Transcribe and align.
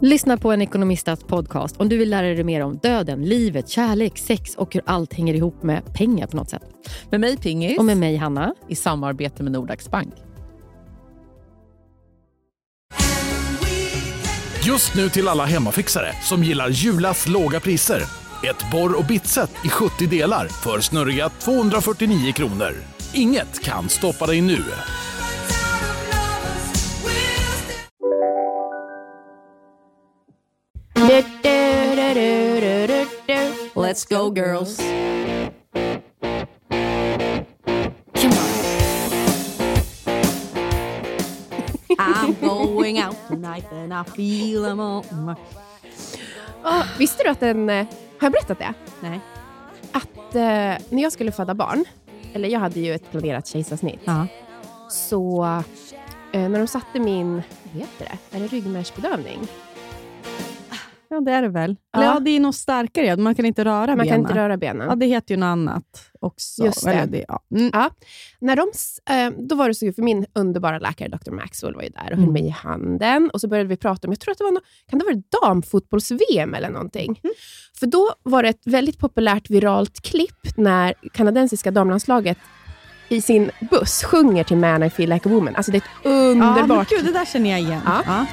Lyssna 0.00 0.36
på 0.36 0.52
en 0.52 0.62
ekonomistats 0.62 1.24
podcast 1.24 1.76
om 1.76 1.88
du 1.88 1.96
vill 1.96 2.10
lära 2.10 2.26
dig 2.26 2.44
mer 2.44 2.60
om 2.60 2.76
döden, 2.76 3.24
livet, 3.24 3.68
kärlek, 3.68 4.18
sex 4.18 4.54
och 4.54 4.74
hur 4.74 4.82
allt 4.86 5.14
hänger 5.14 5.34
ihop 5.34 5.62
med 5.62 5.94
pengar 5.94 6.26
på 6.26 6.36
något 6.36 6.50
sätt. 6.50 6.62
Med 7.10 7.20
mig 7.20 7.36
Pingis. 7.36 7.78
Och 7.78 7.84
med 7.84 7.96
mig 7.96 8.16
Hanna. 8.16 8.54
I 8.68 8.74
samarbete 8.74 9.42
med 9.42 9.52
Nordax 9.52 9.90
Bank. 9.90 10.14
Just 14.66 14.94
nu 14.94 15.08
till 15.08 15.28
alla 15.28 15.44
hemmafixare 15.44 16.12
som 16.22 16.44
gillar 16.44 16.68
Julas 16.68 17.28
låga 17.28 17.60
priser. 17.60 18.02
Ett 18.50 18.70
borr 18.72 18.98
och 18.98 19.04
bitset 19.04 19.50
i 19.64 19.68
70 19.68 20.06
delar 20.06 20.48
för 20.48 20.80
snurriga 20.80 21.28
249 21.28 22.32
kronor. 22.32 22.72
Inget 23.14 23.64
kan 23.64 23.88
stoppa 23.88 24.26
dig 24.26 24.40
nu. 24.40 24.62
Let's 33.86 34.04
go 34.04 34.30
girls. 34.32 34.80
I'm 41.98 42.34
going 42.40 42.98
out 42.98 43.16
tonight 43.28 43.64
and 43.72 43.92
I 43.94 44.02
feel 44.04 44.64
I'm 44.64 44.80
on 44.80 45.36
Ah, 46.64 46.84
visste 46.98 47.22
du 47.22 47.28
att 47.30 47.42
en... 47.42 47.70
eh, 47.70 47.76
Har 47.76 47.86
jag 48.26 48.32
berättat 48.32 48.58
det? 48.58 48.74
Nej. 49.00 49.20
Att 49.92 50.34
eh, 50.34 50.40
när 50.90 51.02
jag 51.02 51.12
skulle 51.12 51.32
föda 51.32 51.54
barn, 51.54 51.84
eller 52.32 52.48
jag 52.48 52.60
hade 52.60 52.80
ju 52.80 52.94
ett 52.94 53.10
planerat 53.10 53.46
kejsarsnitt, 53.46 54.00
Ja. 54.04 54.26
så 54.90 55.44
eh, 56.32 56.48
när 56.48 56.58
de 56.58 56.66
satte 56.66 57.00
min, 57.00 57.34
vad 57.62 57.74
heter 57.82 58.18
det, 58.30 58.36
är 58.36 58.40
det 58.40 58.46
ryggmärgsbedövning? 58.46 59.38
Ja, 61.10 61.20
det 61.20 61.32
är 61.32 61.42
det 61.42 61.48
väl. 61.48 61.76
Ja. 61.92 62.02
Ja, 62.04 62.20
det 62.20 62.30
är 62.30 62.40
nog 62.40 62.54
starkare. 62.54 63.16
Man 63.16 63.34
kan 63.34 63.44
inte 63.46 63.64
röra 63.64 63.86
Man 63.86 63.98
benen. 63.98 64.08
kan 64.08 64.20
inte 64.20 64.34
röra 64.34 64.56
benen. 64.56 64.88
Ja, 64.88 64.94
det 64.94 65.06
heter 65.06 65.34
ju 65.34 65.40
något 65.40 65.46
annat 65.46 66.10
också. 66.20 66.64
Just 66.64 66.84
det. 66.84 66.92
Eller 66.92 67.24
ja. 67.28 67.40
Mm. 67.54 67.70
Ja. 67.72 67.90
När 68.40 68.56
de, 68.56 68.66
eh, 69.14 69.32
då 69.48 69.54
var 69.54 69.68
det 69.68 69.74
så, 69.74 69.92
för 69.92 70.02
min 70.02 70.26
underbara 70.34 70.78
läkare 70.78 71.08
Dr. 71.08 71.30
Maxwell 71.30 71.74
var 71.74 71.82
ju 71.82 71.88
där 71.88 72.02
och 72.02 72.08
höll 72.16 72.18
Mm. 72.18 72.32
mig 72.32 72.46
i 72.46 72.50
handen. 72.50 73.30
Och 73.30 73.40
så 73.40 73.48
började 73.48 73.68
vi 73.68 73.76
prata 73.76 74.06
om, 74.08 74.12
jag 74.12 74.20
tror 74.20 74.32
att 74.32 74.38
det 74.38 74.44
var, 74.44 74.52
no, 74.52 74.60
kan 74.90 74.98
det 74.98 75.04
varit 75.04 75.30
damfotbolls-VM 75.42 76.54
eller 76.54 76.70
någonting? 76.70 77.20
Mm. 77.24 77.34
För 77.80 77.86
då 77.86 78.10
var 78.22 78.42
det 78.42 78.48
ett 78.48 78.62
väldigt 78.66 78.98
populärt 78.98 79.50
viralt 79.50 80.00
klipp 80.00 80.56
när 80.56 80.94
kanadensiska 81.12 81.70
damlandslaget 81.70 82.38
i 83.08 83.20
sin 83.22 83.50
buss 83.70 84.04
sjunger 84.04 84.44
till 84.44 84.56
Man 84.56 84.82
I 84.82 84.90
feel 84.90 85.10
like 85.10 85.28
a 85.28 85.32
woman. 85.32 85.56
Alltså 85.56 85.72
det 85.72 85.76
är 85.78 85.80
ett 85.80 85.84
Ja, 86.04 86.10
men 86.10 86.42
underbart... 86.48 86.88
gud, 86.90 87.04
det 87.04 87.12
där 87.12 87.24
känner 87.24 87.50
jag 87.50 87.60
igen. 87.60 87.80
Ja. 87.84 88.02
Ja. 88.06 88.26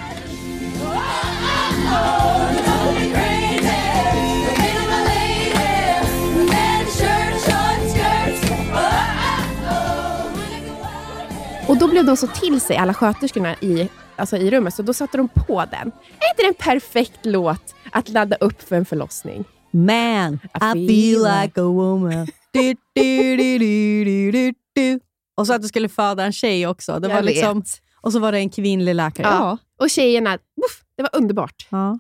Och 11.68 11.78
då 11.78 11.88
blev 11.88 12.06
de 12.06 12.18
så 12.18 12.28
till 12.28 12.62
sig, 12.62 12.78
alla 12.78 12.94
sköterskorna 12.94 13.56
i, 13.56 13.90
alltså 14.16 14.38
i 14.38 14.52
rummet, 14.52 14.74
så 14.74 14.82
då 14.82 14.94
satte 14.94 15.18
de 15.18 15.28
på 15.30 15.66
den. 15.72 15.88
Är 16.20 16.30
inte 16.30 16.38
det 16.38 16.48
en 16.48 16.54
perfekt 16.54 17.20
låt 17.26 17.76
att 17.92 18.10
ladda 18.10 18.36
upp 18.36 18.62
för 18.62 18.76
en 18.76 18.86
förlossning? 18.86 19.46
Man, 19.72 20.40
I 20.74 20.88
feel 20.88 21.42
like 21.42 21.62
a 21.62 21.64
woman. 21.64 22.28
Du, 22.52 22.76
du, 22.94 23.38
du, 23.38 23.58
du, 23.58 24.32
du, 24.32 24.54
du. 24.74 25.00
Och 25.38 25.48
så 25.48 25.54
att 25.54 25.62
du 25.62 25.68
skulle 25.68 25.90
föda 25.90 26.26
en 26.26 26.32
tjej 26.34 26.68
också. 26.68 27.00
Det 27.00 27.08
var 27.08 27.16
Jag 27.16 27.26
liksom, 27.26 27.60
vet. 27.60 27.82
och 28.02 28.12
så 28.12 28.20
var 28.20 28.32
det 28.32 28.38
en 28.38 28.50
kvinnlig 28.50 28.96
läkare. 28.96 29.28
Ja. 29.28 29.34
Ja. 29.34 29.58
Och 29.84 29.90
tjejerna, 29.90 30.34
uff, 30.36 30.84
det 30.98 31.04
var 31.04 31.10
underbart. 31.14 31.68
Ja. 31.70 32.00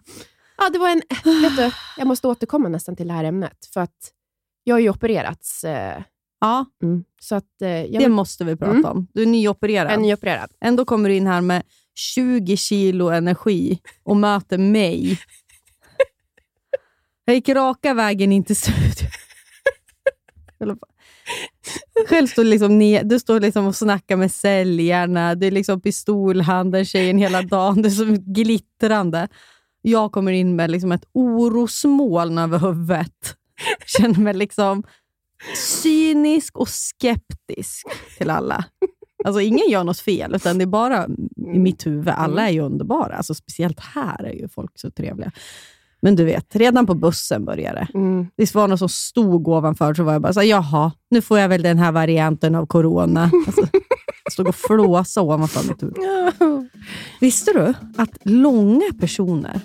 Ja, 0.58 0.70
det 0.70 0.80
var 0.80 0.90
en, 0.90 1.02
vet 1.42 1.58
du, 1.58 1.72
jag 1.98 2.08
måste 2.08 2.28
återkomma 2.28 2.70
nästan 2.70 2.96
till 2.96 3.08
det 3.08 3.14
här 3.14 3.24
ämnet, 3.24 3.70
för 3.74 3.82
att 3.82 4.12
jag 4.64 4.76
har 4.76 4.80
ju 4.80 4.90
opererats. 4.90 5.64
Eh, 5.64 6.02
ja, 6.44 6.66
mm, 6.84 7.04
så 7.22 7.36
att 7.36 7.62
eh, 7.62 7.70
jag 7.70 8.02
det 8.04 8.10
måste 8.10 8.46
vi 8.46 8.56
prata 8.56 8.72
Mm. 8.72 8.86
om. 8.86 9.08
Du 9.14 9.22
är 9.22 9.26
nyopererad. 9.26 9.92
är 9.92 9.98
nyopererad. 9.98 10.52
Ändå 10.62 10.86
kommer 10.86 11.10
du 11.10 11.16
in 11.16 11.28
här 11.28 11.42
med 11.42 11.64
20 11.96 12.58
kilo 12.58 13.10
energi 13.10 13.80
och 14.04 14.18
möter 14.18 14.58
mig. 14.58 15.20
Jag 17.26 17.36
gick 17.36 17.50
raka 17.50 17.94
vägen 17.94 18.32
in 18.32 18.44
till 18.44 18.56
studion. 18.56 19.10
Själv 22.10 22.28
står 22.28 22.44
liksom 22.44 22.80
ner, 22.80 23.04
du 23.04 23.20
står 23.20 23.40
liksom 23.40 23.68
och 23.68 23.76
snackar 23.76 24.16
med 24.18 24.32
säljarna, 24.32 25.36
det 25.36 25.48
är 25.48 25.52
liksom 25.52 25.82
pistolhanden 25.82 26.86
tjejen 26.86 27.18
hela 27.18 27.42
dagen, 27.42 27.82
det 27.82 27.88
är 27.88 27.90
som 27.90 28.34
glittrande. 28.34 29.28
Jag 29.82 30.12
kommer 30.12 30.32
in 30.32 30.56
med 30.56 30.72
liksom 30.72 30.92
ett 30.92 31.06
orosmoln 31.14 32.38
över 32.38 32.60
huvudet. 32.60 33.36
Känner 33.86 34.20
mig 34.20 34.34
liksom 34.34 34.84
cynisk 35.56 36.58
och 36.58 36.70
skeptisk 36.70 37.88
till 38.18 38.30
alla. 38.30 38.66
Alltså 39.26 39.42
ingen 39.42 39.70
gör 39.70 39.84
något 39.84 40.00
fel, 40.00 40.36
utan 40.36 40.58
det 40.58 40.64
är 40.64 40.68
bara 40.68 41.08
i 41.56 41.60
mitt 41.60 41.86
huvud. 41.86 42.10
Alla 42.10 42.48
är 42.48 42.52
ju 42.52 42.60
underbara. 42.62 43.16
Alltså, 43.16 43.34
speciellt 43.34 43.80
här 43.80 44.24
är 44.24 44.34
ju 44.34 44.48
folk 44.48 44.72
så 44.76 44.92
trevliga. 44.92 45.32
Men 46.02 46.16
du 46.16 46.26
vet, 46.26 46.56
redan 46.56 46.86
på 46.86 46.96
bussen 46.96 47.46
började 47.46 47.80
det. 47.80 47.98
Mm. 47.98 48.28
Det 48.36 48.56
var 48.56 48.68
någon 48.68 48.78
som 48.78 48.90
stod 48.90 49.48
ovanför, 49.48 49.94
så 49.94 50.04
var 50.04 50.14
jag 50.14 50.22
bara 50.22 50.34
så 50.34 50.40
här, 50.40 50.48
jaha, 50.48 50.92
nu 51.10 51.22
får 51.22 51.40
jag 51.40 51.50
väl 51.50 51.62
den 51.62 51.78
här 51.78 51.92
varianten 51.92 52.56
av 52.56 52.66
corona. 52.66 53.32
Alltså, 53.48 53.68
jag 54.24 54.34
stod 54.34 54.48
och 54.48 54.56
flåsade 54.56 55.26
ovanför 55.26 55.68
mitt 55.68 55.84
huvud. 55.84 55.96
Visste 57.22 57.54
du 57.54 57.74
att 58.02 58.18
långa 58.24 58.94
personer 59.00 59.62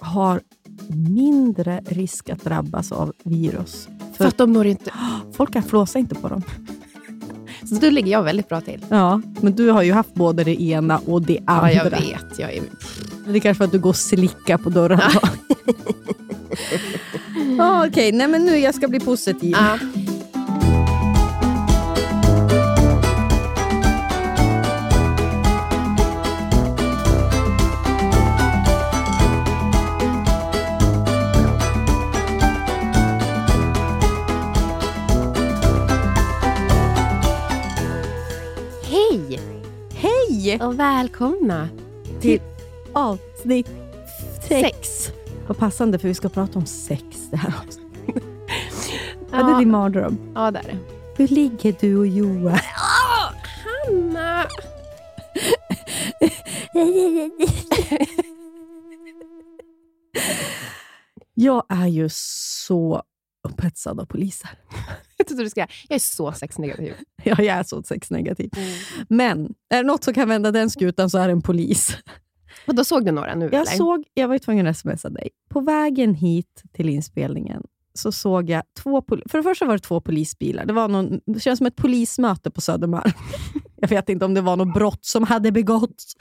har 0.00 0.40
mindre 0.88 1.80
risk 1.86 2.28
att 2.28 2.44
drabbas 2.44 2.92
av 2.92 3.12
virus? 3.24 3.88
För 4.16 4.24
att 4.24 4.38
de 4.38 4.52
når 4.52 4.66
inte... 4.66 4.90
Folk 5.32 5.52
kan 5.52 5.62
flåsa 5.62 5.98
inte 5.98 6.14
på 6.14 6.28
dem. 6.28 6.42
Så 7.68 7.74
då 7.74 7.90
ligger 7.90 8.12
jag 8.12 8.22
väldigt 8.22 8.48
bra 8.48 8.60
till. 8.60 8.84
Ja, 8.88 9.20
men 9.40 9.52
du 9.56 9.70
har 9.70 9.82
ju 9.82 9.92
haft 9.92 10.14
både 10.14 10.44
det 10.44 10.62
ena 10.62 10.98
och 11.06 11.22
det 11.22 11.38
andra. 11.46 11.72
Ja, 11.72 11.82
jag 11.84 11.90
vet. 11.90 12.38
Jag 12.38 12.52
är... 12.52 12.62
Det 13.26 13.38
är 13.38 13.40
kanske 13.40 13.54
för 13.58 13.64
att 13.64 13.72
du 13.72 13.78
går 13.78 13.90
och 13.90 13.96
slickar 13.96 14.58
på 14.58 14.70
dörrarna. 14.70 15.10
Ja, 17.58 17.86
Okej, 17.86 18.12
nej 18.12 18.28
men 18.28 18.44
nu 18.44 18.58
jag 18.58 18.74
ska 18.74 18.88
bli 18.88 19.00
positiv. 19.00 19.56
Ja. 19.58 19.78
Hej 40.58 40.66
och 40.66 40.80
välkomna 40.80 41.68
till 42.20 42.40
avsnitt 42.92 43.68
sex. 44.48 45.08
Vad 45.46 45.58
passande, 45.58 45.98
för 45.98 46.08
vi 46.08 46.14
ska 46.14 46.28
prata 46.28 46.58
om 46.58 46.66
sex 46.66 47.04
det 47.30 47.36
här 47.36 47.54
avsnittet. 47.66 48.22
Ja. 49.30 49.42
det 49.42 49.52
är 49.52 49.58
din 49.58 49.70
mardröm. 49.70 50.18
ja, 50.34 50.50
det 50.50 50.58
är 50.58 50.62
det. 50.62 50.78
Hur 51.16 51.28
ligger 51.28 51.76
du 51.80 51.96
och 51.96 52.06
Joa? 52.06 52.50
Hanna! 53.64 54.46
Jag 61.34 61.64
är 61.68 61.86
ju 61.86 62.08
så 62.12 63.02
upphetsad 63.48 64.00
av 64.00 64.04
poliser. 64.04 64.50
Jag 65.26 65.28
trodde 65.28 65.44
du 65.44 65.50
ska... 65.50 65.60
Jag 65.60 65.96
är 65.96 65.98
så 65.98 66.32
sexnegativ. 66.32 66.94
Ja, 67.24 67.34
jag 67.38 67.46
är 67.56 67.62
så 67.62 67.82
sexnegativ. 67.82 68.50
Men 69.08 69.54
är 69.70 69.76
det 69.76 69.82
något 69.82 70.04
som 70.04 70.14
kan 70.14 70.28
vända 70.28 70.52
den 70.52 70.70
skutan 70.70 71.10
så 71.10 71.18
är 71.18 71.26
det 71.26 71.32
en 71.32 71.42
polis. 71.42 71.96
Och 72.66 72.74
då 72.74 72.84
såg 72.84 73.04
du 73.04 73.12
några 73.12 73.34
nu, 73.34 73.44
Jag 73.44 73.54
eller? 73.54 73.64
såg, 73.64 74.04
jag 74.14 74.28
var 74.28 74.34
ju 74.34 74.38
tvungen 74.38 74.66
att 74.66 74.78
smsa 74.78 75.08
dig. 75.10 75.28
På 75.48 75.60
vägen 75.60 76.14
hit 76.14 76.62
till 76.72 76.88
inspelningen 76.88 77.62
så 77.96 78.12
såg 78.12 78.50
jag 78.50 78.62
två... 78.82 79.02
För 79.30 79.38
det 79.38 79.42
första 79.42 79.64
var 79.64 79.72
det 79.72 79.78
två 79.78 80.00
polisbilar. 80.00 80.64
Det, 80.64 80.72
var 80.72 80.88
någon, 80.88 81.20
det 81.26 81.40
känns 81.40 81.58
som 81.58 81.66
ett 81.66 81.76
polismöte 81.76 82.50
på 82.50 82.60
Södermalm. 82.60 83.10
Jag 83.78 83.88
vet 83.88 84.08
inte 84.08 84.24
om 84.24 84.34
det 84.34 84.40
var 84.40 84.56
något 84.56 84.74
brott 84.74 85.04
som 85.04 85.24
hade 85.24 85.52
begåtts 85.52 86.14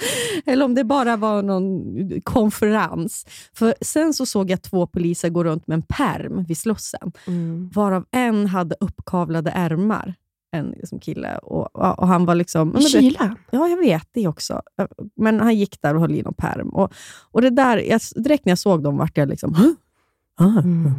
eller 0.46 0.66
om 0.66 0.76
det 0.76 0.84
bara 0.84 1.16
var 1.18 1.44
någon 1.44 1.82
konferens. 2.24 3.26
För 3.54 3.76
Sen 3.82 4.14
så 4.14 4.26
såg 4.26 4.52
jag 4.52 4.62
två 4.62 4.88
poliser 4.88 5.30
gå 5.30 5.44
runt 5.44 5.68
med 5.68 5.76
en 5.76 5.82
perm 5.82 6.44
vid 6.44 6.58
Slussen, 6.58 7.12
Mm. 7.28 7.70
varav 7.76 8.06
en 8.12 8.48
hade 8.48 8.76
uppkavlade 8.80 9.52
ärmar. 9.52 10.14
En 10.52 10.66
liksom 10.70 11.00
kille. 11.00 11.38
Och, 11.38 11.76
och 12.00 12.08
han 12.08 12.26
var 12.26 12.36
liksom... 12.36 12.72
du- 12.72 12.82
Kyla? 12.82 13.36
Ja, 13.52 13.68
jag 13.68 13.78
vet 13.78 14.08
det 14.14 14.28
också. 14.28 14.62
Men 15.16 15.40
han 15.40 15.56
gick 15.56 15.82
där 15.82 15.96
och 15.96 16.02
höll 16.02 16.16
i 16.16 16.22
någon 16.22 16.34
pärm. 16.34 16.70
Och, 16.70 16.94
och 17.32 17.42
det 17.42 17.50
där, 17.50 17.78
jag, 17.78 18.02
direkt 18.16 18.46
när 18.46 18.52
jag 18.52 18.60
såg 18.60 18.84
dem 18.84 18.98
vart 18.98 19.18
jag 19.18 19.30
liksom... 19.30 19.54
"Hå? 19.56 19.76
Ah. 20.46 20.60
Mm. 20.60 20.92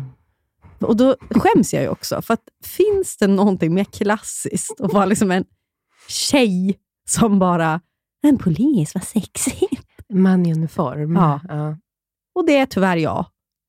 Och 0.80 0.96
då 0.96 1.16
skäms 1.30 1.74
jag 1.74 1.82
ju 1.82 1.88
också. 1.88 2.22
För 2.22 2.34
att 2.34 2.48
finns 2.64 3.16
det 3.16 3.26
någonting 3.26 3.74
mer 3.74 3.84
klassiskt 3.84 4.80
att 4.80 4.92
vara 4.92 5.04
liksom 5.04 5.30
en 5.30 5.44
tjej 6.08 6.78
som 7.08 7.38
bara... 7.38 7.80
En 8.22 8.38
polis, 8.38 8.94
vad 8.94 9.04
sexigt. 9.04 9.82
Man 10.12 10.46
i 10.46 10.52
uniform. 10.52 11.16
Ja. 11.16 11.40
ja. 11.48 11.76
Och 12.34 12.46
det 12.46 12.56
är 12.56 12.66
tyvärr 12.66 12.96
jag. 12.96 13.26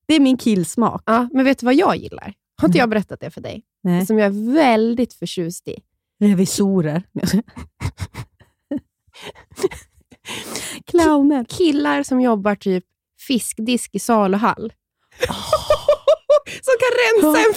Det 0.07 0.13
är 0.13 0.19
min 0.19 0.37
killsmak. 0.37 1.03
Ja, 1.05 1.29
men 1.33 1.45
vet 1.45 1.59
du 1.59 1.65
vad 1.65 1.75
jag 1.75 1.95
gillar? 1.95 2.33
Har 2.61 2.67
inte 2.67 2.77
jag 2.77 2.89
berättat 2.89 3.19
det 3.19 3.31
för 3.31 3.41
dig? 3.41 3.63
Nej. 3.83 4.05
Som 4.05 4.19
jag 4.19 4.25
är 4.25 4.53
väldigt 4.53 5.13
förtjust 5.13 5.67
i. 5.67 5.79
Revisorer. 6.19 7.03
Clowner. 10.85 11.43
Killar 11.43 12.03
som 12.03 12.21
jobbar 12.21 12.55
typ 12.55 12.85
fiskdisk 13.27 13.95
i 13.95 13.99
saluhall. 13.99 14.73
som 16.65 16.75
kan 16.81 16.91
rensa 17.01 17.37
en 17.45 17.53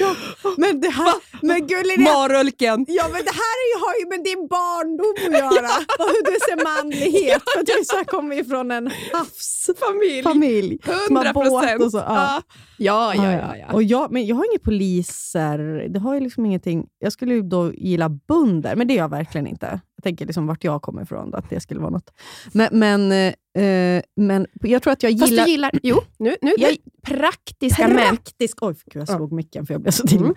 Ja. 0.00 0.14
Men 0.56 0.80
det 0.80 0.88
här... 0.88 1.14
Men 1.42 1.66
gullig 1.66 1.98
Marulken. 2.00 2.84
Ja, 2.88 3.04
men 3.12 3.22
det 3.24 3.30
här 3.42 3.54
är 3.62 3.66
ju, 3.72 3.84
har 3.84 3.94
ju 4.00 4.06
med 4.08 4.24
din 4.24 4.46
barndom 4.48 5.34
att 5.34 5.38
göra. 5.40 5.68
Och 5.98 6.08
hur 6.14 6.24
du 6.24 6.36
ser 6.48 6.64
manlighet. 6.82 7.42
För 7.54 7.64
jag 7.66 7.86
så 7.86 8.04
kommer 8.04 8.36
ju 8.36 8.44
från 8.44 8.70
en 8.70 8.90
havsfamilj. 9.12 10.22
Familj, 10.22 10.78
som 11.06 11.16
har 11.16 11.24
100 11.24 11.32
båt 11.32 11.82
och 11.82 11.90
så. 11.90 11.98
Ja. 11.98 12.42
Ja, 12.76 13.14
ja, 13.14 13.32
ja. 13.32 13.56
ja, 13.56 13.72
Och 13.72 13.82
jag, 13.82 14.12
men 14.12 14.26
jag 14.26 14.36
har 14.36 14.44
inga 14.52 14.58
poliser. 14.64 15.58
Det 15.88 15.98
har 15.98 16.14
ju 16.14 16.20
liksom 16.20 16.46
ingenting. 16.46 16.86
Jag 16.98 17.12
skulle 17.12 17.34
ju 17.34 17.42
då 17.42 17.72
gilla 17.74 18.08
bunder, 18.08 18.76
men 18.76 18.86
det 18.88 18.94
gör 18.94 19.00
jag 19.02 19.08
verkligen 19.08 19.46
inte. 19.46 19.80
Jag 19.96 20.02
tänker 20.04 20.26
liksom 20.26 20.46
vart 20.46 20.64
jag 20.64 20.82
kommer 20.82 21.02
ifrån, 21.02 21.34
att 21.34 21.50
det 21.50 21.60
skulle 21.60 21.80
vara 21.80 21.90
något. 21.90 22.10
Men, 22.52 22.68
men, 22.72 23.12
eh, 23.12 24.02
men 24.16 24.46
jag 24.60 24.82
tror 24.82 24.92
att 24.92 25.02
jag 25.02 25.18
Fast 25.18 25.30
gillar... 25.30 25.44
du 25.44 25.50
gillar... 25.50 25.70
Jo, 25.82 25.96
nu, 26.18 26.36
nu, 26.42 26.52
Jag- 26.58 26.76
praktiska 27.06 27.88
män. 27.88 27.96
Praktisk, 28.16 28.62
oj, 28.62 28.74
gud, 28.74 29.02
jag 29.02 29.08
Ja. 29.08 29.16
slog 29.16 29.32
micken 29.32 29.66
för 29.66 29.74
jag 29.74 29.81
blev 29.82 29.92
så 29.92 30.06
till. 30.06 30.18
Mm. 30.18 30.34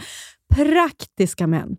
Praktiska 0.55 1.47
män. 1.47 1.77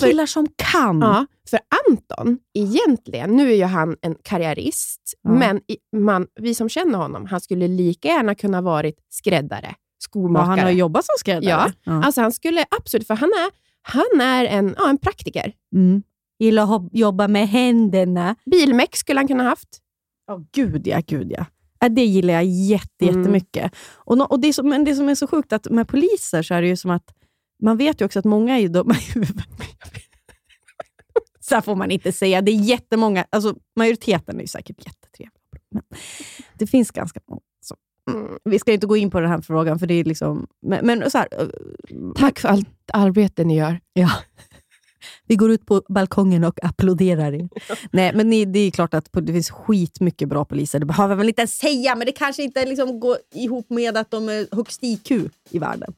Killar 0.00 0.26
som 0.26 0.46
kan. 0.72 1.00
Ja, 1.00 1.26
för 1.50 1.60
Anton, 1.88 2.38
egentligen, 2.54 3.36
nu 3.36 3.50
är 3.52 3.56
ju 3.56 3.64
han 3.64 3.96
en 4.02 4.14
karriärist, 4.22 5.00
Ja. 5.22 5.30
men 5.30 5.56
i, 5.56 5.76
man, 5.96 6.26
vi 6.40 6.54
som 6.54 6.68
känner 6.68 6.98
honom, 6.98 7.26
han 7.26 7.40
skulle 7.40 7.68
lika 7.68 8.08
gärna 8.08 8.34
kunna 8.34 8.60
varit 8.60 8.96
skräddare, 9.08 9.66
Ja, 9.66 9.74
skomakare. 9.98 10.46
han 10.46 10.58
har 10.58 10.70
jobbat 10.70 11.04
som 11.04 11.14
skräddare. 11.18 11.72
Ja. 11.84 12.04
Alltså 12.04 12.20
han 12.20 12.32
skulle 12.32 12.64
absolut, 12.70 13.06
för 13.06 13.14
han 13.14 13.28
är, 13.28 13.50
han 13.82 14.20
är 14.20 14.44
en, 14.44 14.74
ja, 14.78 14.88
en 14.88 14.98
praktiker. 14.98 15.52
Mm. 15.74 16.02
Gillar 16.38 16.76
att 16.76 16.88
jobba 16.92 17.28
med 17.28 17.48
händerna. 17.48 18.36
Bilmek 18.50 18.96
skulle 18.96 19.20
han 19.20 19.28
kunna 19.28 19.42
haft. 19.44 19.68
Ja, 20.26 20.44
gud 20.52 20.86
ja. 20.86 21.00
Gud 21.06 21.32
ja. 21.32 21.44
Ja, 21.80 21.88
Det 21.88 22.04
gillar 22.04 22.34
jag 22.34 22.44
jätte, 22.44 23.04
Mm. 23.04 23.18
jättemycket. 23.20 23.72
Och, 23.94 24.18
nå- 24.18 24.24
och 24.24 24.40
det, 24.40 24.52
som, 24.52 24.68
men 24.68 24.84
det 24.84 24.94
som 24.94 25.08
är 25.08 25.14
så 25.14 25.26
sjukt 25.26 25.52
att 25.52 25.70
med 25.70 25.88
poliser 25.88 26.42
så 26.42 26.54
är 26.54 26.62
det 26.62 26.68
ju 26.68 26.76
som 26.76 26.90
att 26.90 27.14
man 27.62 27.76
vet 27.76 28.00
ju 28.00 28.04
också 28.04 28.18
att 28.18 28.24
många 28.24 28.54
är 28.54 28.60
ju 28.60 28.68
huvudet. 29.14 29.44
Så 31.40 31.54
här 31.54 31.62
får 31.62 31.76
man 31.76 31.90
inte 31.90 32.12
säga. 32.12 32.40
Det 32.42 32.50
är 32.52 32.56
jättemånga, 32.56 33.24
alltså 33.30 33.54
majoriteten 33.76 34.36
är 34.36 34.40
ju 34.40 34.46
säkert 34.46 34.76
jättetrevliga. 34.86 35.30
Men 35.70 35.82
det 36.54 36.66
finns 36.66 36.90
ganska 36.90 37.20
många. 37.28 37.40
Så. 37.60 37.76
Mm. 38.10 38.38
Vi 38.44 38.58
ska 38.58 38.72
inte 38.72 38.86
gå 38.86 38.96
in 38.96 39.10
på 39.10 39.20
den 39.20 39.30
här 39.30 39.40
frågan, 39.40 39.78
för 39.78 39.86
det 39.86 39.94
är 39.94 40.04
liksom... 40.04 40.46
Men, 40.66 40.86
men 40.86 41.10
så 41.10 41.18
här, 41.18 41.28
Tack 42.14 42.38
för 42.38 42.48
allt 42.48 42.68
arbete 42.92 43.44
ni 43.44 43.56
gör. 43.56 43.80
Ja. 43.92 44.10
Vi 45.26 45.36
går 45.36 45.50
ut 45.50 45.66
på 45.66 45.82
balkongen 45.88 46.44
och 46.44 46.64
applåderar 46.64 47.32
er. 47.32 47.48
Nej, 47.92 48.12
men 48.14 48.30
ni, 48.30 48.44
det 48.44 48.58
är 48.58 48.70
klart 48.70 48.94
att 48.94 49.08
det 49.12 49.32
finns 49.32 49.50
skitmycket 49.50 50.28
bra 50.28 50.44
poliser. 50.44 50.78
Det 50.78 50.86
behöver 50.86 51.16
man 51.16 51.28
inte 51.28 51.40
ens 51.40 51.58
säga, 51.58 51.94
men 51.94 52.06
det 52.06 52.12
kanske 52.12 52.42
inte 52.42 52.66
liksom 52.66 53.00
går 53.00 53.16
ihop 53.34 53.70
med 53.70 53.96
att 53.96 54.10
de 54.10 54.28
är 54.28 54.56
högst 54.56 54.82
IQ 54.82 55.10
i 55.50 55.58
världen. 55.58 55.94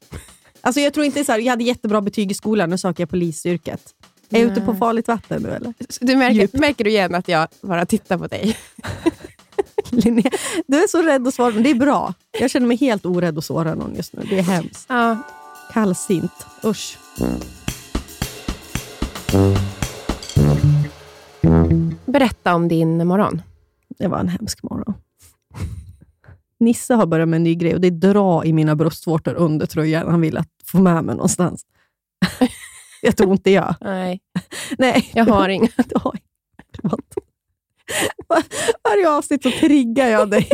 Alltså 0.60 0.81
jag 0.81 0.94
tror 0.94 1.06
inte 1.06 1.25
så 1.25 1.32
här, 1.32 1.38
jag 1.38 1.50
hade 1.50 1.64
jättebra 1.64 2.00
betyg 2.00 2.31
i 2.31 2.34
skolan, 2.34 2.70
nu 2.70 2.78
söker 2.78 3.02
jag 3.02 3.10
polisyrket. 3.10 3.82
Är 4.31 4.40
jag 4.40 4.52
ute 4.52 4.60
på 4.60 4.75
farligt 4.75 5.08
vatten 5.08 5.43
nu 5.43 5.50
eller? 5.50 5.75
Du 6.00 6.16
märker, 6.16 6.58
märker 6.58 6.84
du 6.84 6.90
igen 6.90 7.14
att 7.14 7.28
jag 7.28 7.49
bara 7.60 7.87
tittar 7.87 8.19
på 8.19 8.26
dig? 8.26 8.58
Linnea, 9.90 10.31
du 10.66 10.82
är 10.82 10.88
så 10.88 11.02
rädd 11.02 11.28
att 11.28 11.34
svara, 11.34 11.54
men 11.54 11.62
det 11.62 11.70
är 11.70 11.75
bra. 11.75 12.14
Jag 12.40 12.50
känner 12.50 12.66
mig 12.66 12.76
helt 12.76 13.06
orädd 13.06 13.38
att 13.38 13.44
såra 13.44 13.75
någon 13.75 13.94
just 13.94 14.12
nu. 14.12 14.22
Det 14.31 14.38
är 14.38 14.43
hemskt. 14.43 14.87
Ja. 14.88 15.16
Kallsint. 15.72 16.46
Usch. 16.64 16.99
Berätta 22.06 22.55
om 22.55 22.69
din 22.69 23.06
morgon. 23.06 23.43
Det 23.99 24.08
var 24.08 24.19
en 24.19 24.29
hemsk 24.29 24.62
morgon. 24.62 24.94
Nisse 26.61 26.94
har 26.94 27.06
börjat 27.06 27.29
med 27.29 27.37
en 27.37 27.43
ny 27.44 27.55
grej 27.55 27.75
och 27.75 27.81
det 27.81 27.87
är 27.87 27.90
dra 27.90 28.44
i 28.44 28.52
mina 28.52 28.76
bröstvårtor 28.76 29.34
under 29.34 29.67
tröjan. 29.67 30.08
Han 30.11 30.20
vill 30.20 30.37
att 30.37 30.49
få 30.64 30.79
med 30.81 31.05
mig 31.05 31.14
någonstans. 31.14 31.62
jag 33.02 33.17
tror 33.17 33.32
inte 33.32 33.50
jag. 33.50 33.75
Nej, 33.81 34.20
Nej, 34.79 35.11
jag 35.14 35.25
har 35.25 35.49
inga. 35.49 35.69
Var- 36.82 38.43
Varje 38.85 39.11
avsnitt 39.11 39.43
så 39.43 39.50
triggar 39.50 40.06
jag 40.08 40.31
dig. 40.31 40.49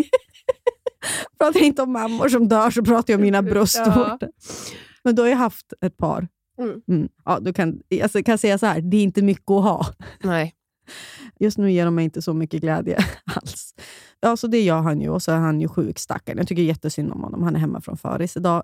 pratar 1.38 1.60
jag 1.60 1.66
inte 1.66 1.82
om 1.82 1.92
mammor 1.92 2.28
som 2.28 2.48
dör, 2.48 2.70
så 2.70 2.84
pratar 2.84 3.12
jag 3.12 3.18
om 3.18 3.22
mina 3.22 3.42
bröstvårtor. 3.42 4.28
Men 5.04 5.14
du 5.14 5.22
har 5.22 5.28
ju 5.28 5.34
haft 5.34 5.72
ett 5.80 5.96
par. 5.96 6.28
Mm. 6.58 6.82
Mm. 6.88 7.08
Ja, 7.24 7.38
du 7.40 7.52
kan, 7.52 7.80
alltså, 8.02 8.22
kan 8.22 8.38
säga 8.38 8.58
så 8.58 8.66
här, 8.66 8.80
det 8.80 8.96
är 8.96 9.02
inte 9.02 9.22
mycket 9.22 9.50
att 9.50 9.62
ha. 9.62 9.86
Nej. 10.22 10.54
Just 11.40 11.58
nu 11.58 11.72
ger 11.72 11.84
de 11.84 11.94
mig 11.94 12.04
inte 12.04 12.22
så 12.22 12.34
mycket 12.34 12.60
glädje 12.60 12.98
alls. 13.36 13.74
Ja, 14.20 14.36
så 14.36 14.46
det 14.46 14.60
gör 14.60 14.80
han 14.80 15.00
ju 15.00 15.08
och 15.10 15.22
så 15.22 15.32
är 15.32 15.36
han 15.36 15.60
ju 15.60 15.68
sjuk 15.68 15.98
stackaren. 15.98 16.38
Jag 16.38 16.48
tycker 16.48 16.62
jättesynd 16.62 17.12
om 17.12 17.22
honom. 17.22 17.42
Han 17.42 17.56
är 17.56 17.60
hemma 17.60 17.80
från 17.80 17.96
föris 17.96 18.36
idag. 18.36 18.62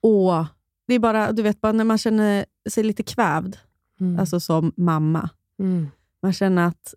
Och 0.00 0.44
det 0.86 0.94
är 0.94 0.98
bara, 0.98 1.32
du 1.32 1.42
vet, 1.42 1.60
bara 1.60 1.72
när 1.72 1.84
man 1.84 1.98
känner 1.98 2.44
sig 2.70 2.84
lite 2.84 3.02
kvävd, 3.02 3.56
Mm. 4.00 4.18
alltså 4.18 4.40
som 4.40 4.72
mamma. 4.76 5.30
Mm. 5.58 5.88
Man 6.22 6.32
känner 6.32 6.66
att 6.66 6.94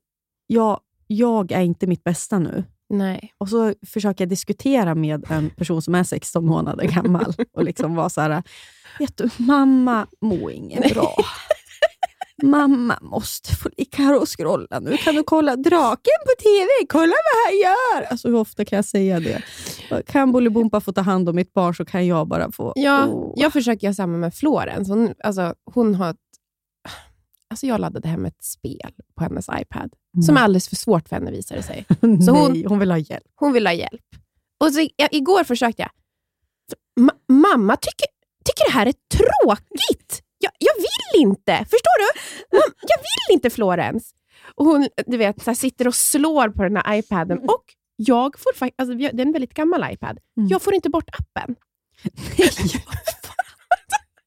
jag, 0.47 0.79
jag 1.07 1.51
är 1.51 1.61
inte 1.61 1.87
mitt 1.87 2.03
bästa 2.03 2.39
nu. 2.39 2.63
Nej. 2.91 3.33
Och 3.37 3.49
så 3.49 3.73
försöker 3.87 4.21
jag 4.23 4.29
diskutera 4.29 4.95
med 4.95 5.25
en 5.31 5.49
person 5.49 5.81
som 5.81 5.95
är 5.95 6.03
16 6.03 6.45
månader 6.45 6.83
gammal 6.87 7.33
och 7.57 7.63
liksom 7.63 7.95
vara 7.95 8.09
så 8.09 8.21
här, 8.21 8.43
vet 8.99 9.17
du, 9.17 9.29
mamma 9.37 10.07
mår 10.21 10.51
inget 10.51 10.93
bra. 10.93 11.15
Mamma 12.43 12.97
måste 13.01 13.55
få 13.55 13.69
ligga 13.77 14.17
och 14.19 14.29
scrolla 14.39 14.79
nu. 14.79 14.97
Kan 14.97 15.15
du 15.15 15.23
kolla 15.23 15.55
draken 15.55 16.19
på 16.25 16.43
TV? 16.43 16.67
Kolla 16.89 17.05
vad 17.13 17.45
han 17.45 17.57
gör! 17.59 18.11
Alltså 18.11 18.27
hur 18.27 18.35
ofta 18.35 18.65
kan 18.65 18.75
jag 18.75 18.85
säga 18.85 19.19
det? 19.19 19.41
Kan 20.07 20.31
Bolibompa 20.31 20.81
få 20.81 20.93
ta 20.93 21.01
hand 21.01 21.29
om 21.29 21.35
mitt 21.35 21.53
barn 21.53 21.75
så 21.75 21.85
kan 21.85 22.07
jag 22.07 22.27
bara 22.27 22.51
få... 22.51 22.73
Ja, 22.75 23.07
Oh. 23.07 23.33
jag 23.35 23.53
försöker 23.53 23.87
göra 23.87 23.93
samma 23.93 24.17
med 24.17 24.33
Florens. 24.33 24.89
Hon, 24.89 25.13
alltså, 25.23 25.53
hon 25.73 25.95
har 25.95 26.15
alltså 27.51 27.65
jag 27.65 27.79
laddade 27.81 28.07
hem 28.07 28.25
ett 28.25 28.43
spel 28.43 28.91
på 29.15 29.23
hennes 29.23 29.49
iPad 29.61 29.93
som 30.25 30.37
är 30.37 30.41
alldeles 30.41 30.69
för 30.69 30.75
svårt 30.75 31.09
för 31.09 31.15
henne, 31.15 31.31
visar 31.31 31.55
det 31.55 31.63
sig. 31.63 31.85
Nej, 31.99 32.21
så 32.21 32.31
hon... 32.31 32.65
hon- 32.67 32.79
vill 32.79 32.91
ha 32.91 32.97
hjälp. 32.97 33.23
Hon 33.35 33.53
vill 33.53 33.67
ha 33.67 33.73
hjälp. 33.73 34.01
Och 34.59 34.73
så, 34.73 34.87
jag, 34.95 35.13
igår 35.13 35.43
försökte 35.43 35.81
jag. 35.81 35.91
Ma- 37.05 37.17
mamma 37.33 37.75
tycker, 37.75 38.07
tycker 38.45 38.71
det 38.71 38.73
här 38.73 38.85
är 38.85 38.93
tråkigt. 39.13 40.21
Jag, 40.37 40.51
jag 40.59 40.73
vill 40.75 41.21
inte. 41.21 41.57
Förstår 41.57 41.99
du? 41.99 42.19
Mam, 42.57 42.71
jag 42.81 42.97
vill 42.97 43.35
inte 43.35 43.49
Florens. 43.49 44.11
Och 44.55 44.65
hon 44.65 44.87
du 45.05 45.17
vet, 45.17 45.43
så 45.43 45.55
sitter 45.55 45.87
och 45.87 45.95
slår 45.95 46.49
på 46.49 46.63
den 46.63 46.77
här 46.77 46.95
iPaden. 46.95 47.39
Och 47.39 47.63
jag 47.95 48.39
får 48.39 48.53
faktiskt, 48.55 48.79
alltså, 48.81 48.95
det 48.95 49.05
är 49.05 49.19
en 49.19 49.31
väldigt 49.31 49.53
gammal 49.53 49.93
iPad. 49.93 50.17
Mm. 50.37 50.49
Jag 50.49 50.61
får 50.61 50.73
inte 50.73 50.89
bort 50.89 51.09
appen. 51.19 51.55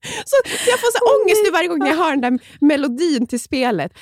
Så, 0.26 0.37
så 0.44 0.70
jag 0.70 0.80
får 0.80 0.92
så 0.92 0.99
här 0.99 1.23
ångest 1.23 1.40
nu 1.44 1.50
varje 1.50 1.68
gång 1.68 1.87
jag 1.87 1.96
hör 1.96 2.16
den 2.16 2.20
där 2.20 2.38
melodin 2.61 3.26
till 3.26 3.40
spelet. 3.40 3.92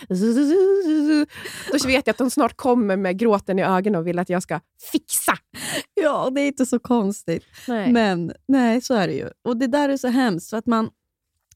Då 1.73 1.87
vet 1.87 2.07
jag 2.07 2.09
att 2.09 2.19
de 2.19 2.31
snart 2.31 2.57
kommer 2.57 2.97
med 2.97 3.19
gråten 3.19 3.59
i 3.59 3.63
ögonen 3.63 4.01
och 4.01 4.07
vill 4.07 4.19
att 4.19 4.29
jag 4.29 4.43
ska 4.43 4.61
fixa. 4.93 5.33
Ja, 5.95 6.31
det 6.35 6.41
är 6.41 6.47
inte 6.47 6.67
så 6.67 6.79
konstigt. 6.79 7.45
Nej. 7.69 7.93
Men 7.93 8.33
nej, 8.49 8.81
så 8.81 8.95
är 8.95 9.07
det 9.07 9.15
ju. 9.15 9.29
Och 9.45 9.57
det 9.57 9.67
där 9.67 9.89
är 9.89 9.97
så 9.97 10.09
hemskt. 10.09 10.51
För 10.51 10.57
att 10.57 10.67
man, 10.67 10.91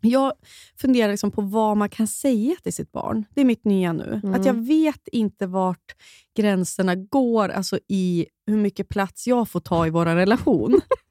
jag 0.00 0.33
funderar 0.81 1.11
liksom 1.11 1.31
på 1.31 1.43
vad 1.43 1.76
man 1.76 1.88
kan 1.88 2.07
säga 2.07 2.57
till 2.62 2.73
sitt 2.73 2.93
barn. 2.93 3.25
Det 3.35 3.41
är 3.41 3.45
mitt 3.45 3.65
nya 3.65 3.93
nu. 3.93 4.21
Mm. 4.25 4.41
Att 4.41 4.47
jag 4.47 4.67
vet 4.67 5.09
inte 5.09 5.47
vart 5.47 5.97
gränserna 6.37 6.95
går 6.95 7.49
alltså 7.49 7.79
i 7.88 8.26
hur 8.47 8.57
mycket 8.57 8.88
plats 8.88 9.26
jag 9.26 9.49
får 9.49 9.61
ta 9.61 9.87
i 9.87 9.91
vår 9.91 10.05
relation. 10.05 10.81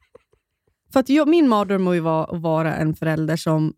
För 0.92 1.00
att 1.00 1.08
jag, 1.08 1.28
min 1.28 1.48
mardröm 1.48 1.94
ju 1.94 2.00
vara 2.00 2.24
att 2.24 2.40
vara 2.42 2.74
en 2.76 2.94
förälder 2.94 3.36
som 3.36 3.72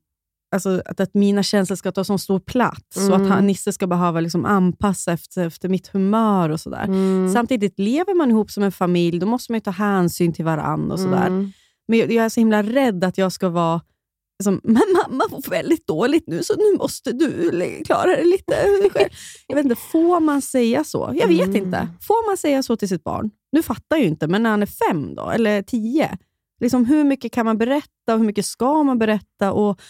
Alltså 0.55 0.83
att, 0.87 1.01
att 1.01 1.15
mina 1.15 1.43
känslor 1.43 1.77
ska 1.77 1.93
ta 1.93 2.05
så 2.05 2.19
stor 2.19 2.41
plats 2.41 2.97
och 2.97 3.03
att 3.15 3.21
Mm. 3.21 3.31
han, 3.31 3.47
Nisse 3.47 3.73
ska 3.73 3.87
behöva 3.87 4.21
liksom 4.21 4.45
anpassa 4.45 5.13
efter, 5.13 5.47
efter 5.47 5.69
mitt 5.69 5.89
humör 5.89 6.49
och 6.49 6.61
sådär. 6.61 6.85
Mm. 6.85 7.33
Samtidigt, 7.33 7.79
lever 7.79 8.15
man 8.15 8.31
ihop 8.31 8.51
som 8.51 8.63
en 8.63 8.73
familj, 8.73 9.19
då 9.19 9.27
måste 9.27 9.53
man 9.53 9.57
ju 9.57 9.61
ta 9.61 9.71
hänsyn 9.71 10.33
till 10.33 10.45
varandra 10.45 10.93
och 10.93 11.01
sådär. 11.01 11.27
Mm. 11.27 11.53
Men 11.89 11.99
jag, 11.99 12.13
jag 12.13 12.25
är 12.25 12.29
så 12.29 12.41
himla 12.41 12.63
rädd 12.63 13.05
att 13.05 13.19
jag 13.19 13.33
ska 13.33 13.49
vara 13.49 13.81
som, 14.43 14.61
men 14.65 14.83
mamma 15.09 15.25
får 15.31 15.51
väldigt 15.51 15.87
dåligt 15.87 16.25
nu, 16.27 16.43
så 16.43 16.55
nu 16.57 16.79
måste 16.79 17.13
du 17.13 17.53
klara 17.87 18.17
det 18.17 18.25
lite 18.25 18.55
själv. 18.93 19.09
Jag 19.47 19.57
vet 19.57 19.65
inte, 19.65 19.77
får 19.93 20.21
man 20.21 20.43
säga 20.43 20.85
så? 20.85 21.13
Jag 21.15 21.29
vet 21.29 21.49
Mm. 21.49 21.57
inte. 21.57 21.89
Får 22.01 22.31
man 22.31 22.37
säga 22.37 22.63
så 22.63 22.77
till 22.77 22.89
sitt 22.89 23.05
barn? 23.05 23.31
Nu 23.53 23.63
fattar 23.63 23.97
jag 23.97 24.01
ju 24.01 24.07
inte, 24.09 24.27
men 24.27 24.43
när 24.43 24.51
han 24.51 24.63
är 24.63 24.67
fem 24.91 25.15
då, 25.15 25.31
eller 25.31 25.63
tio, 25.63 26.19
liksom, 26.61 26.85
hur 26.85 27.05
mycket 27.05 27.33
kan 27.33 27.47
man 27.47 27.59
berätta 27.59 28.13
och 28.13 28.19
hur 28.19 28.27
mycket 28.27 28.47
ska 28.47 28.83
man 28.83 28.99
berätta? 28.99 29.53
Och, 29.53 29.81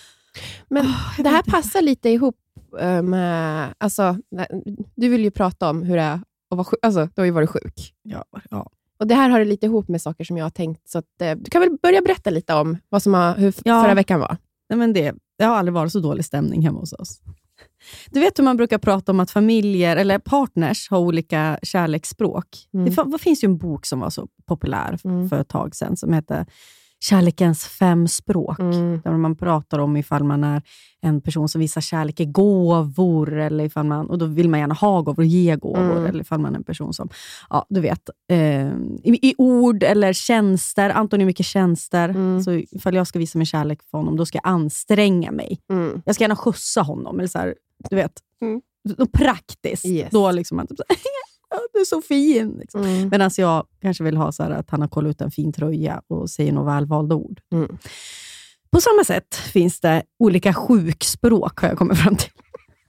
Men 0.68 0.86
jag 1.16 1.24
det 1.24 1.30
här 1.30 1.38
inte. 1.38 1.50
passar 1.50 1.82
lite 1.82 2.08
ihop 2.10 2.36
eh, 2.80 3.02
med... 3.02 3.74
Alltså, 3.78 4.16
du 4.96 5.08
vill 5.08 5.24
ju 5.24 5.30
prata 5.30 5.70
om 5.70 5.82
hur 5.82 5.96
det 5.96 6.02
är 6.02 6.12
att 6.14 6.56
vara 6.56 6.64
sjuk. 6.64 6.78
Alltså, 6.82 7.08
du 7.14 7.20
har 7.20 7.24
ju 7.26 7.30
varit 7.30 7.50
sjuk. 7.50 7.94
ja, 8.02 8.24
ja. 8.50 8.70
Och 9.00 9.06
Det 9.06 9.14
här 9.14 9.28
har 9.28 9.44
lite 9.44 9.66
ihop 9.66 9.88
med 9.88 10.02
saker 10.02 10.24
som 10.24 10.36
jag 10.36 10.44
har 10.44 10.50
tänkt, 10.50 10.88
så 10.88 10.98
att, 10.98 11.20
eh, 11.22 11.34
du 11.36 11.50
kan 11.50 11.60
väl 11.60 11.76
börja 11.82 12.02
berätta 12.02 12.30
lite 12.30 12.54
om 12.54 12.78
vad 12.88 13.02
som 13.02 13.14
har, 13.14 13.34
hur 13.34 13.54
Ja. 13.64 13.82
förra 13.82 13.94
veckan 13.94 14.20
var. 14.20 14.36
Nej, 14.68 14.78
men 14.78 14.92
det, 14.92 15.14
det 15.38 15.44
har 15.44 15.56
aldrig 15.56 15.72
varit 15.74 15.92
så 15.92 16.00
dålig 16.00 16.24
stämning 16.24 16.62
hemma 16.62 16.80
hos 16.80 16.92
oss. 16.92 17.20
Du 18.10 18.20
vet 18.20 18.38
hur 18.38 18.44
man 18.44 18.56
brukar 18.56 18.78
prata 18.78 19.12
om 19.12 19.20
att 19.20 19.30
familjer 19.30 19.96
eller 19.96 20.18
partners 20.18 20.90
har 20.90 20.98
olika 20.98 21.58
kärleksspråk. 21.62 22.46
Mm. 22.74 22.94
Det, 22.94 23.04
det 23.12 23.18
finns 23.18 23.44
ju 23.44 23.46
en 23.46 23.58
bok 23.58 23.86
som 23.86 24.00
var 24.00 24.10
så 24.10 24.28
populär 24.46 24.98
Mm. 25.04 25.28
för 25.28 25.40
ett 25.40 25.48
tag 25.48 25.74
sedan 25.76 25.96
som 25.96 26.12
heter 26.12 26.46
Kärlekens 27.00 27.64
fem 27.64 28.08
språk. 28.08 28.58
Mm. 28.60 29.00
Där 29.04 29.16
man 29.16 29.36
pratar 29.36 29.78
om 29.78 29.96
ifall 29.96 30.24
man 30.24 30.44
är 30.44 30.62
en 31.00 31.20
person 31.20 31.48
som 31.48 31.60
visar 31.60 31.80
kärlek 31.80 32.20
i 32.20 32.24
gåvor, 32.24 33.32
eller 33.38 33.64
ifall 33.64 33.86
man, 33.86 34.10
och 34.10 34.18
då 34.18 34.26
vill 34.26 34.48
man 34.48 34.60
gärna 34.60 34.74
ha 34.74 35.00
gåvor 35.02 35.18
och 35.22 35.26
ge 35.26 35.56
gåvor, 35.56 35.78
Mm. 35.92 36.06
eller 36.06 36.20
ifall 36.20 36.38
man 36.40 36.52
är 36.54 36.58
en 36.58 36.64
person 36.64 36.94
som, 36.94 37.08
ja 37.50 37.66
du 37.68 37.80
vet, 37.80 38.10
eh, 38.30 38.66
i, 39.02 39.18
i 39.22 39.34
ord 39.38 39.82
eller 39.82 40.12
tjänster. 40.12 40.90
Anton 40.90 41.20
är 41.20 41.24
mycket 41.24 41.46
tjänster, 41.46 42.08
Mm. 42.08 42.42
så 42.42 42.52
ifall 42.52 42.94
jag 42.94 43.06
ska 43.06 43.18
visa 43.18 43.38
min 43.38 43.46
kärlek 43.46 43.78
för 43.90 43.98
honom, 43.98 44.16
då 44.16 44.26
ska 44.26 44.38
jag 44.42 44.48
anstränga 44.52 45.30
mig. 45.30 45.60
Mm. 45.72 46.02
Jag 46.04 46.14
ska 46.14 46.24
gärna 46.24 46.36
skjutsa 46.36 46.82
honom, 46.82 47.18
eller 47.18 47.28
så 47.28 47.38
här, 47.38 47.54
du 47.90 47.96
vet, 47.96 48.12
Mm. 48.42 48.60
praktiskt. 49.12 49.86
Yes. 49.86 50.08
Då 50.10 50.30
liksom 50.32 50.56
man 50.56 50.66
typ 50.66 50.76
så 50.78 50.84
här, 50.88 50.96
"Ja, 50.96 51.27
du 51.72 51.80
är 51.80 51.84
så 51.84 52.02
fin. 52.02 52.56
Liksom. 52.60 52.82
Mm. 52.82 53.08
Medan 53.08 53.30
jag 53.36 53.66
kanske 53.82 54.04
vill 54.04 54.16
ha 54.16 54.32
så 54.32 54.42
att 54.42 54.70
han 54.70 54.80
har 54.80 54.88
kollat 54.88 55.10
ut 55.10 55.20
en 55.20 55.30
fin 55.30 55.52
tröja 55.52 56.02
och 56.08 56.30
säger 56.30 56.52
några 56.52 56.74
välvalda 56.74 57.14
ord. 57.14 57.40
Mm. 57.52 57.78
På 58.70 58.80
samma 58.80 59.04
sätt 59.04 59.34
finns 59.34 59.80
det 59.80 60.02
olika 60.18 60.54
sjukspråk, 60.54 61.60
har 61.60 61.68
jag 61.68 61.78
kommit 61.78 61.98
fram 61.98 62.16
till. 62.16 62.30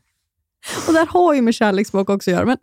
Och 0.88 0.94
där 0.94 1.06
har 1.06 1.34
ju 1.34 1.42
med 1.42 1.56
kärleksspråk 1.56 2.10
också 2.10 2.32
att 2.32 2.36
göra. 2.36 2.46
Men 2.46 2.58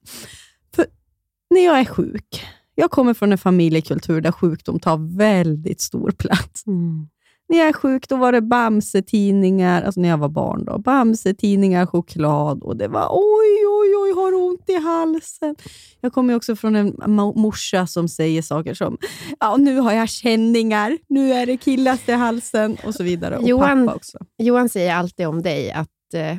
när 1.51 1.65
jag 1.65 1.81
är 1.81 1.85
sjuk, 1.85 2.45
jag 2.75 2.91
kommer 2.91 3.15
från 3.15 3.33
en 3.33 3.39
familjekultur 3.39 4.21
där 4.21 4.33
sjukdom 4.33 4.81
tar 4.81 5.17
väldigt 5.17 5.81
stor 5.81 6.11
plats. 6.11 6.67
Mm. 6.67 7.09
När 7.49 7.59
jag 7.59 7.69
är 7.69 7.73
sjuk 7.73 8.09
då 8.09 8.17
var 8.17 8.33
det 8.33 8.41
Bamse-tidningar, 8.41 9.83
alltså 9.83 10.01
när 10.01 10.09
jag 10.09 10.19
var 10.19 10.29
barn. 10.29 10.65
då. 10.65 10.79
Bamse-tidningar, 10.79 11.87
choklad 11.87 12.63
och 12.63 12.77
det 12.77 12.89
var 12.89 13.09
oj, 13.13 13.67
oj, 13.67 13.95
oj, 13.97 14.13
har 14.23 14.35
ont 14.35 14.69
i 14.71 14.75
halsen. 14.75 15.57
Jag 16.01 16.13
kommer 16.13 16.35
också 16.35 16.57
från 16.57 16.77
en 16.77 16.93
mo- 16.95 17.37
morsa 17.39 17.87
som 17.87 18.09
säger 18.09 18.43
saker 18.43 18.75
som 18.75 18.99
ja, 19.41 19.57
nu 19.57 19.79
har 19.79 19.93
jag 19.93 20.09
känningar, 20.09 20.99
nu 21.09 21.33
är 21.33 21.47
det 21.47 21.57
killas 21.57 22.09
i 22.09 22.13
halsen 22.13 22.77
och 22.87 22.95
så 22.95 23.03
vidare. 23.03 23.37
Och 23.39 23.49
Johan- 23.49 23.87
pappa 23.87 23.97
också. 23.97 24.19
Johan 24.39 24.69
säger 24.69 24.95
alltid 24.95 25.27
om 25.27 25.43
dig 25.43 25.71
att 25.73 26.15
eh, 26.15 26.37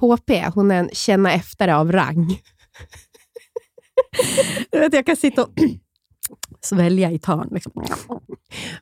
HP, 0.00 0.30
hon 0.54 0.70
är 0.70 0.78
en 0.80 0.88
känna 0.92 1.32
efter 1.32 1.68
av 1.68 1.92
rang. 1.92 2.40
Du 4.72 4.78
vet, 4.78 4.92
jag 4.94 5.06
kan 5.06 5.16
sitta 5.16 5.42
och 5.44 5.50
svälja 6.64 7.10
i 7.10 7.18
törn. 7.18 7.48
Liksom. 7.50 7.72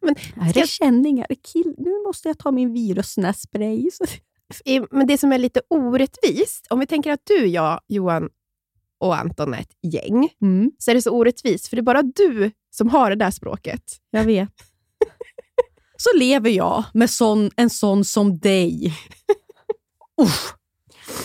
Men 0.00 0.14
är 0.48 0.52
det 0.52 0.68
känningar? 0.68 1.26
Kill, 1.52 1.74
nu 1.78 2.02
måste 2.06 2.28
jag 2.28 2.38
ta 2.38 2.50
min 2.50 2.72
virusnässpray. 2.72 3.90
I- 4.64 4.80
Men 4.90 5.06
det 5.06 5.18
som 5.18 5.32
är 5.32 5.38
lite 5.38 5.60
orättvist, 5.70 6.66
om 6.70 6.78
vi 6.80 6.86
tänker 6.86 7.10
att 7.12 7.20
du, 7.24 7.46
jag, 7.46 7.80
Johan 7.88 8.28
och 9.00 9.16
Anton 9.18 9.54
är 9.54 9.58
ett 9.60 9.76
gäng, 9.94 10.28
Mm, 10.42 10.70
så 10.78 10.90
är 10.90 10.94
det 10.94 11.02
så 11.02 11.10
orättvist, 11.10 11.68
för 11.68 11.76
det 11.76 11.80
är 11.80 11.84
bara 11.84 12.02
du 12.02 12.50
som 12.70 12.88
har 12.88 13.10
det 13.10 13.16
där 13.16 13.30
språket. 13.30 13.82
jag 14.10 14.24
vet. 14.24 14.48
Så 15.96 16.18
lever 16.18 16.50
jag 16.50 16.84
med 16.94 17.10
sån, 17.10 17.50
en 17.56 17.70
sån 17.70 18.04
som 18.04 18.38
dig. 18.38 18.94
Uff. 20.22 20.54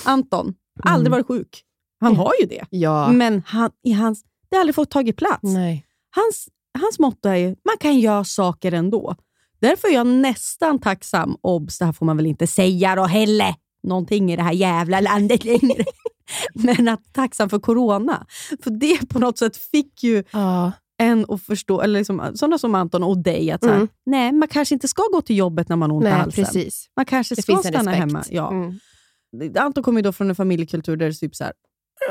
Anton, 0.05 0.53
aldrig 0.83 1.07
Mm. 1.07 1.11
varit 1.11 1.27
sjuk. 1.27 1.63
Han 1.99 2.15
har 2.15 2.33
ju 2.41 2.47
det. 2.47 2.65
Ja. 2.69 3.11
Men 3.11 3.43
han, 3.45 3.71
i 3.83 3.91
hans, 3.91 4.23
det 4.49 4.55
har 4.55 4.61
aldrig 4.61 4.75
fått 4.75 4.89
tagit 4.91 5.17
plats. 5.17 5.43
Nej. 5.43 5.85
Hans, 6.15 6.47
hans 6.79 6.99
motto 6.99 7.29
är 7.29 7.35
ju, 7.35 7.47
man 7.47 7.77
kan 7.79 7.99
göra 7.99 8.23
saker 8.23 8.71
ändå. 8.71 9.15
Därför 9.59 9.87
är 9.87 9.93
jag 9.93 10.07
nästan 10.07 10.79
tacksam, 10.79 11.37
obs, 11.41 11.77
det 11.79 11.85
här 11.85 11.91
får 11.93 12.05
man 12.05 12.17
väl 12.17 12.25
inte 12.25 12.47
säga 12.47 12.95
då 12.95 13.03
heller, 13.03 13.55
någonting 13.83 14.31
i 14.31 14.35
det 14.35 14.43
här 14.43 14.53
jävla 14.53 14.99
landet 14.99 15.45
längre. 15.45 15.83
Men 16.53 16.87
att 16.87 17.13
tacksam 17.13 17.49
för 17.49 17.59
corona. 17.59 18.25
För 18.63 18.71
det 18.71 19.09
på 19.09 19.19
något 19.19 19.37
sätt 19.37 19.57
fick 19.57 20.03
ju 20.03 20.23
Ja. 20.31 20.71
en 20.97 21.25
att 21.29 21.41
förstå, 21.43 21.81
eller 21.81 21.99
liksom, 21.99 22.31
sådana 22.35 22.57
som 22.57 22.75
Anton 22.75 23.03
och 23.03 23.17
dig, 23.17 23.51
att 23.51 23.61
så 23.61 23.67
här, 23.69 23.75
Mm. 23.75 23.87
nej, 24.05 24.31
man 24.31 24.47
kanske 24.47 24.75
inte 24.75 24.87
ska 24.87 25.03
gå 25.13 25.21
till 25.21 25.37
jobbet 25.37 25.69
när 25.69 25.75
man 25.75 25.89
har 25.91 25.97
ont 25.97 26.05
i 26.05 26.09
halsen. 26.09 26.45
precis. 26.45 26.89
Man 26.95 27.05
kanske 27.05 27.35
Det 27.35 27.41
ska 27.41 27.57
stanna 27.57 27.77
respekt. 27.91 27.97
hemma. 27.97 28.23
Ja. 28.29 28.51
Mm. 28.51 29.53
Anton 29.59 29.83
kommer 29.83 29.99
ju 29.99 30.03
då 30.03 30.11
från 30.11 30.29
en 30.29 30.35
familjekultur 30.35 30.95
där 30.97 31.05
det 31.05 31.11
är 31.11 31.13
typ 31.13 31.35
så 31.35 31.43
här, 31.43 31.53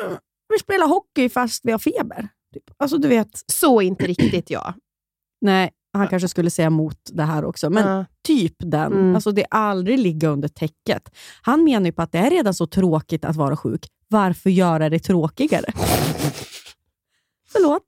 "Mm, 0.03 0.17
vi 0.53 0.59
spelar 0.59 0.87
hockey 0.87 1.29
fast 1.29 1.61
vi 1.65 1.73
har 1.73 1.79
feber. 1.79 2.29
Typ. 2.57 2.75
Alltså 2.77 2.99
du 2.99 3.09
vet, 3.09 3.29
Så 3.53 3.81
inte 3.81 4.07
riktigt 4.07 4.51
jag. 4.51 4.75
nej, 5.41 5.71
han 5.93 6.09
kanske 6.09 6.29
skulle 6.29 6.51
säga 6.51 6.67
emot 6.67 6.99
det 7.13 7.23
här 7.23 7.45
också, 7.45 7.71
men 7.71 7.89
Ja. 7.97 8.05
typ 8.27 8.55
den. 8.59 8.93
Mm. 8.93 9.15
Alltså 9.15 9.33
det 9.33 9.43
är 9.43 9.49
aldrig 9.51 9.99
ligga 9.99 10.29
under 10.29 10.49
täcket. 10.49 11.11
Han 11.43 11.65
menar 11.65 11.87
ju 11.87 11.93
på 11.93 12.03
att 12.03 12.13
det 12.13 12.19
är 12.19 12.31
redan 12.31 12.55
så 12.55 12.67
tråkigt 12.67 13.25
att 13.25 13.37
vara 13.37 13.57
sjuk. 13.57 13.87
Varför 14.09 14.51
göra 14.51 14.89
det 14.91 14.99
tråkigare? 14.99 15.73
Förlåt. 17.53 17.83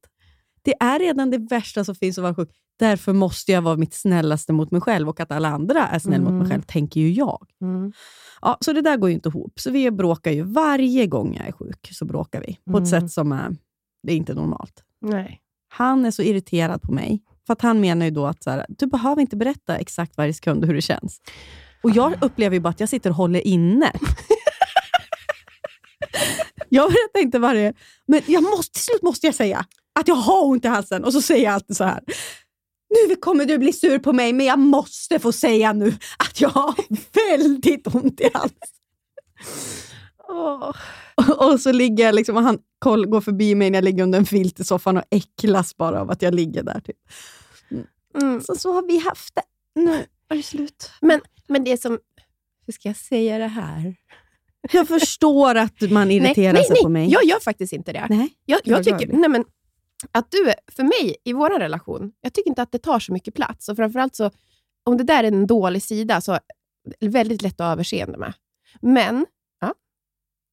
Det 0.63 0.75
är 0.81 0.99
redan 0.99 1.31
det 1.31 1.39
värsta 1.39 1.85
som 1.85 1.95
finns 1.95 2.19
att 2.19 2.23
vara 2.23 2.35
sjuk. 2.35 2.51
Därför 2.79 3.13
måste 3.13 3.53
jag 3.53 3.63
vara 3.63 3.77
mitt 3.77 3.95
snällaste 3.95 4.53
mot 4.53 4.71
mig 4.71 4.81
själv 4.81 5.09
och 5.09 5.21
att 5.21 5.33
alla 5.33 5.49
andra 5.49 5.87
är 5.89 5.99
snäll 5.99 6.21
mot 6.21 6.31
mig 6.33 6.39
Mm. 6.41 6.51
själv, 6.51 6.63
tänker 6.63 7.01
ju 7.01 7.13
jag. 7.13 7.47
Mm. 7.63 7.93
Ja, 8.41 8.59
så 8.61 8.73
det 8.73 8.81
där 8.81 8.97
går 8.97 9.09
ju 9.09 9.15
inte 9.15 9.29
ihop. 9.29 9.61
Så 9.61 9.71
vi 9.71 9.91
bråkar 9.91 10.31
ju 10.31 10.43
varje 10.43 11.07
gång 11.07 11.35
jag 11.37 11.49
är 11.49 11.53
sjuk. 11.53 11.89
så 11.93 12.05
bråkar 12.05 12.41
vi 12.41 12.59
På 12.73 12.79
ett 12.79 12.87
Mm. 12.93 13.01
sätt 13.01 13.11
som 13.11 13.33
är, 13.33 13.57
det 14.03 14.13
är 14.13 14.17
inte 14.17 14.35
normalt. 14.35 14.85
Nej. 15.01 15.41
Han 15.69 16.05
är 16.05 16.11
så 16.11 16.23
irriterad 16.23 16.83
på 16.83 16.93
mig. 16.93 17.23
För 17.47 17.53
att 17.53 17.63
han 17.63 17.81
menar 17.81 18.07
ju 18.07 18.11
då 18.11 18.27
att 18.27 18.43
så 18.43 18.51
här, 18.51 18.67
du 18.69 18.87
behöver 18.87 19.21
inte 19.21 19.37
berätta 19.37 19.79
exakt 19.79 20.17
varje 20.17 20.35
sekund 20.35 20.65
hur 20.65 20.75
det 20.75 20.83
känns. 20.83 21.21
Och 21.83 21.91
jag 21.91 22.25
upplever 22.25 22.57
ju 22.57 22.61
bara 22.61 22.69
att 22.69 22.81
jag 22.81 22.89
sitter 22.89 23.11
och 23.11 23.17
håller 23.17 23.47
inne. 23.47 23.93
jag 26.69 26.91
berättar 26.91 27.21
inte 27.21 27.39
varje... 27.39 27.75
Men 28.07 28.23
jag 28.27 28.43
måste, 28.43 28.73
till 28.73 28.83
slut 28.83 29.03
måste 29.03 29.27
jag 29.27 29.35
säga 29.35 29.65
att 30.01 30.09
jag 30.09 30.15
har 30.15 30.45
ont 30.45 30.65
i 30.65 30.69
halsen. 30.69 31.05
Och 31.05 31.13
så 31.13 31.23
säger 31.23 31.45
jag 31.45 31.55
alltid 31.55 31.77
så 31.77 31.85
här. 31.85 32.01
Nu 33.09 33.17
kommer 33.17 33.45
du 33.45 33.59
bli 33.59 33.73
sur 33.73 33.99
på 33.99 34.13
mig, 34.13 34.33
men 34.33 34.47
jag 34.47 34.59
måste 34.59 35.19
få 35.19 35.33
säga 35.33 35.73
nu 35.73 35.97
att 36.19 36.41
jag 36.41 36.49
har 36.49 36.75
väldigt 37.31 37.95
ont 37.95 38.21
i 38.21 38.31
halsen. 38.35 38.59
Åh. 40.29 40.73
Och, 41.39 41.61
så 41.61 41.73
ligger 41.73 42.05
jag 42.05 42.15
liksom, 42.15 42.37
och 42.37 42.43
han 42.43 42.59
koll, 42.79 43.07
går 43.07 43.21
förbi 43.21 43.55
mig 43.55 43.71
när 43.71 43.77
jag 43.77 43.85
ligger 43.85 44.03
under 44.03 44.19
en 44.19 44.27
filt 44.27 44.61
i 44.61 44.65
soffan 44.65 44.97
och 44.97 45.05
äcklas 45.11 45.77
bara 45.77 46.01
av 46.01 46.11
att 46.11 46.23
jag 46.23 46.35
ligger 46.35 46.63
där. 46.63 46.81
Typ. 46.81 46.97
Mm. 48.21 48.41
Så, 48.41 48.55
så 48.55 48.73
har 48.73 48.83
vi 48.83 48.99
haft 48.99 49.35
det. 49.35 49.43
Nu 49.81 50.07
är 50.29 50.37
det 50.37 50.43
slut. 50.43 50.91
Men 51.49 51.65
det 51.65 51.83
som... 51.83 51.99
Hur 52.67 52.73
ska 52.73 52.89
jag 52.89 52.97
säga 52.97 53.39
det 53.39 53.47
här? 53.47 53.95
Jag 54.73 54.89
förstår 54.89 55.55
att 55.55 55.91
man 55.91 56.11
irriterar 56.11 56.53
nej, 56.53 56.65
sig 56.65 56.75
nej, 56.75 56.83
på 56.83 56.89
mig. 56.89 57.09
Jag 57.11 57.25
gör 57.25 57.41
faktiskt 57.41 57.73
inte 57.73 57.93
det. 57.93 58.07
Nej. 58.11 58.29
Jag, 58.45 58.61
jag 58.65 58.85
tycker, 58.85 59.13
nej 59.13 59.31
men, 59.31 59.45
att 60.13 60.31
du, 60.31 60.53
för 60.73 60.83
mig, 60.83 61.17
i 61.25 61.33
vår 61.33 61.51
relation, 61.59 62.13
jag 62.21 62.35
tycker 62.35 62.51
inte 62.51 62.63
att 62.63 62.73
det 62.73 62.79
tar 62.79 62.99
så 62.99 63.13
mycket 63.13 63.35
plats. 63.35 63.69
Och 63.69 63.77
framförallt 63.77 64.15
så, 64.15 64.31
om 64.85 64.97
det 64.97 65.05
där 65.05 65.25
är 65.25 65.29
en 65.29 65.47
dålig 65.47 65.83
sida, 65.83 66.21
så 66.21 66.33
är 66.33 66.41
det 67.01 67.09
väldigt 67.09 67.43
lätt 67.43 67.61
att 67.61 67.67
ha 67.67 67.73
överseende 67.73 68.19
med. 68.19 68.33
Men. 68.81 69.27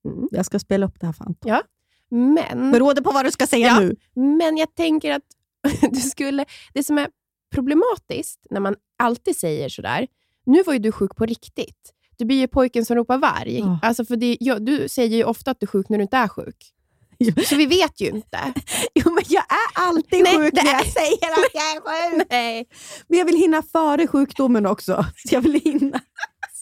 Mm. 0.06 0.28
Jag 0.32 0.46
ska 0.46 0.60
spela 0.60 0.86
upp 0.86 1.00
det 1.00 1.06
här 1.06 1.14
för 1.14 1.26
Anton. 1.26 1.62
Men, 2.10 2.72
Beroende 2.72 3.02
på 3.02 3.12
vad 3.12 3.26
du 3.26 3.32
ska 3.32 3.48
säga 3.48 3.68
Ja. 3.68 3.80
nu. 3.80 3.96
men 4.38 4.58
jag 4.58 4.76
tänker 4.76 5.12
att 5.12 5.24
du 5.92 6.00
skulle... 6.00 6.46
Det 6.74 6.84
som 6.84 6.98
är 6.98 7.10
problematiskt 7.54 8.40
när 8.50 8.60
man 8.60 8.76
alltid 9.00 9.38
säger 9.38 9.70
sådär, 9.70 10.08
nu 10.46 10.64
var 10.64 10.74
ju 10.74 10.80
du 10.80 10.92
sjuk 10.92 11.16
på 11.16 11.26
riktigt. 11.26 11.92
Du 12.18 12.26
blir 12.26 12.38
ju 12.38 12.48
pojken 12.48 12.86
som 12.86 12.96
ropar 12.96 13.18
varg. 13.18 13.60
Ja. 13.60 13.80
Alltså 13.82 14.06
för 14.06 14.16
det, 14.16 14.38
ja, 14.40 14.60
du 14.60 14.90
säger 14.90 15.18
ju 15.18 15.24
ofta 15.24 15.52
att 15.52 15.60
du 15.60 15.64
är 15.64 15.68
sjuk 15.68 15.90
när 15.90 15.98
du 15.98 16.02
inte 16.02 16.18
är 16.18 16.28
sjuk. 16.28 16.72
Ja. 17.18 17.34
Så 17.46 17.56
vi 17.56 17.66
vet 17.66 18.02
ju 18.02 18.08
inte. 18.10 18.40
Jo, 18.96 19.12
men 19.14 19.24
jag 19.28 19.44
är 19.44 19.82
alltid 19.88 20.24
Nej, 20.24 20.38
sjuk 20.38 20.54
när 20.54 20.66
jag 20.72 20.86
säger 20.86 21.32
att 21.32 21.54
jag 21.54 21.64
är 21.76 22.12
sjuk. 22.20 22.28
Nej. 22.30 22.66
Men 23.08 23.18
jag 23.20 23.26
vill 23.26 23.36
hinna 23.38 23.62
före 23.62 24.08
sjukdomen 24.08 24.66
också. 24.66 25.06
Så 25.16 25.36
jag 25.36 25.42
vill 25.42 25.62
hinna 25.62 26.02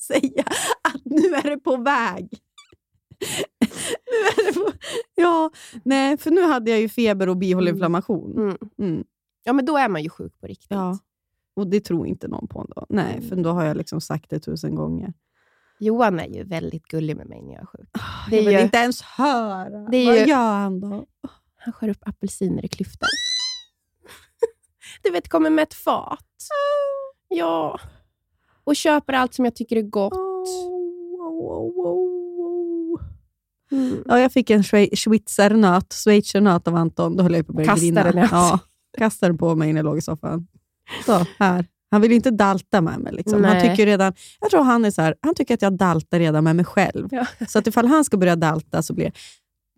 säga 0.07 0.43
att 0.81 1.01
nu 1.05 1.35
är 1.35 1.49
det 1.49 1.57
på 1.57 1.77
väg. 1.77 2.27
nu 2.27 2.27
är 2.27 2.27
det 2.29 3.12
på... 3.12 3.12
Ja, 5.15 5.51
nej, 5.83 6.17
för 6.17 6.31
nu 6.31 6.41
hade 6.41 6.71
jag 6.71 6.79
ju 6.79 6.89
feber 6.89 7.29
och 7.29 7.37
bihåleinflammation. 7.37 8.37
Mm. 8.37 8.57
Mm. 8.79 9.03
Ja, 9.43 9.53
men 9.53 9.65
då 9.65 9.77
är 9.77 9.89
man 9.89 10.03
ju 10.03 10.09
sjuk 10.09 10.39
på 10.41 10.47
riktigt. 10.47 10.67
Ja. 10.71 10.99
Och 11.55 11.67
det 11.67 11.79
tror 11.79 12.07
inte 12.07 12.27
någon 12.27 12.47
på 12.47 12.59
ändå. 12.59 12.85
Nej, 12.89 13.21
för 13.29 13.35
då 13.35 13.49
har 13.49 13.65
jag 13.65 13.77
liksom 13.77 14.01
sagt 14.01 14.29
det 14.29 14.39
tusen 14.39 14.75
gånger. 14.75 15.13
Johan 15.79 16.19
är 16.19 16.27
ju 16.27 16.43
väldigt 16.43 16.83
gullig 16.87 17.17
med 17.17 17.27
mig 17.27 17.41
när 17.41 17.53
jag 17.53 17.61
är 17.61 17.65
sjuk. 17.65 17.89
Det 18.29 18.35
jag 18.35 18.41
är 18.41 18.45
vill 18.45 18.53
ju- 18.53 18.61
inte 18.61 18.77
ens 18.77 19.01
höra. 19.01 19.79
det 19.89 20.05
Vad 20.05 20.17
ju- 20.17 20.25
gör 20.25 20.53
han 20.53 20.79
då? 20.79 21.05
Han 21.57 21.73
skär 21.73 21.89
upp 21.89 22.07
apelsiner 22.07 22.65
i 22.65 22.67
klyftor. 22.67 23.07
du 25.03 25.09
vet, 25.11 25.29
kommer 25.29 25.49
med 25.49 25.63
ett 25.63 25.73
fat. 25.73 26.25
Ja. 27.27 27.79
Och 28.63 28.75
köper 28.75 29.13
allt 29.13 29.33
som 29.33 29.45
jag 29.45 29.55
tycker 29.55 29.75
är 29.75 29.81
gott. 29.81 30.13
Oh. 30.13 32.02
Mm. 33.73 34.03
Ja, 34.07 34.19
jag 34.19 34.31
fick 34.31 34.49
en 34.49 34.61
schwe- 34.61 34.95
schweizernöt, 34.95 35.93
schweizernöt 35.93 36.67
av 36.67 36.75
Anton. 36.75 37.15
Då 37.17 37.23
höll 37.23 37.33
jag 37.33 37.47
på 37.47 37.51
att 37.51 37.55
börja 37.55 37.75
grina. 37.75 38.03
den 38.03 38.27
Ja. 38.31 38.59
Kastade 38.97 39.29
den 39.31 39.37
på 39.37 39.55
mig 39.55 39.73
när 39.73 39.79
jag 39.79 39.85
låg 39.85 39.97
i 39.97 40.01
soffan. 40.01 40.47
Så, 41.05 41.25
här. 41.39 41.65
Han 41.91 42.01
vill 42.01 42.11
inte 42.11 42.31
dalta 42.31 42.81
med 42.81 42.99
mig. 42.99 43.13
Liksom. 43.13 43.43
Han, 43.43 43.61
tycker 43.61 43.85
redan, 43.85 44.13
jag 44.41 44.49
tror 44.51 44.63
han 44.63 44.85
är 44.85 44.91
så 44.91 45.01
här, 45.01 45.15
han 45.21 45.35
tycker 45.35 45.53
att 45.53 45.61
jag 45.61 45.73
daltar 45.77 46.19
redan 46.19 46.43
med 46.43 46.55
mig 46.55 46.65
själv. 46.65 47.07
Ja. 47.11 47.25
Så 47.47 47.59
att 47.59 47.67
ifall 47.67 47.87
han 47.87 48.03
ska 48.05 48.17
börja 48.17 48.35
dalta 48.35 48.81
så 48.81 48.93
blir 48.93 49.11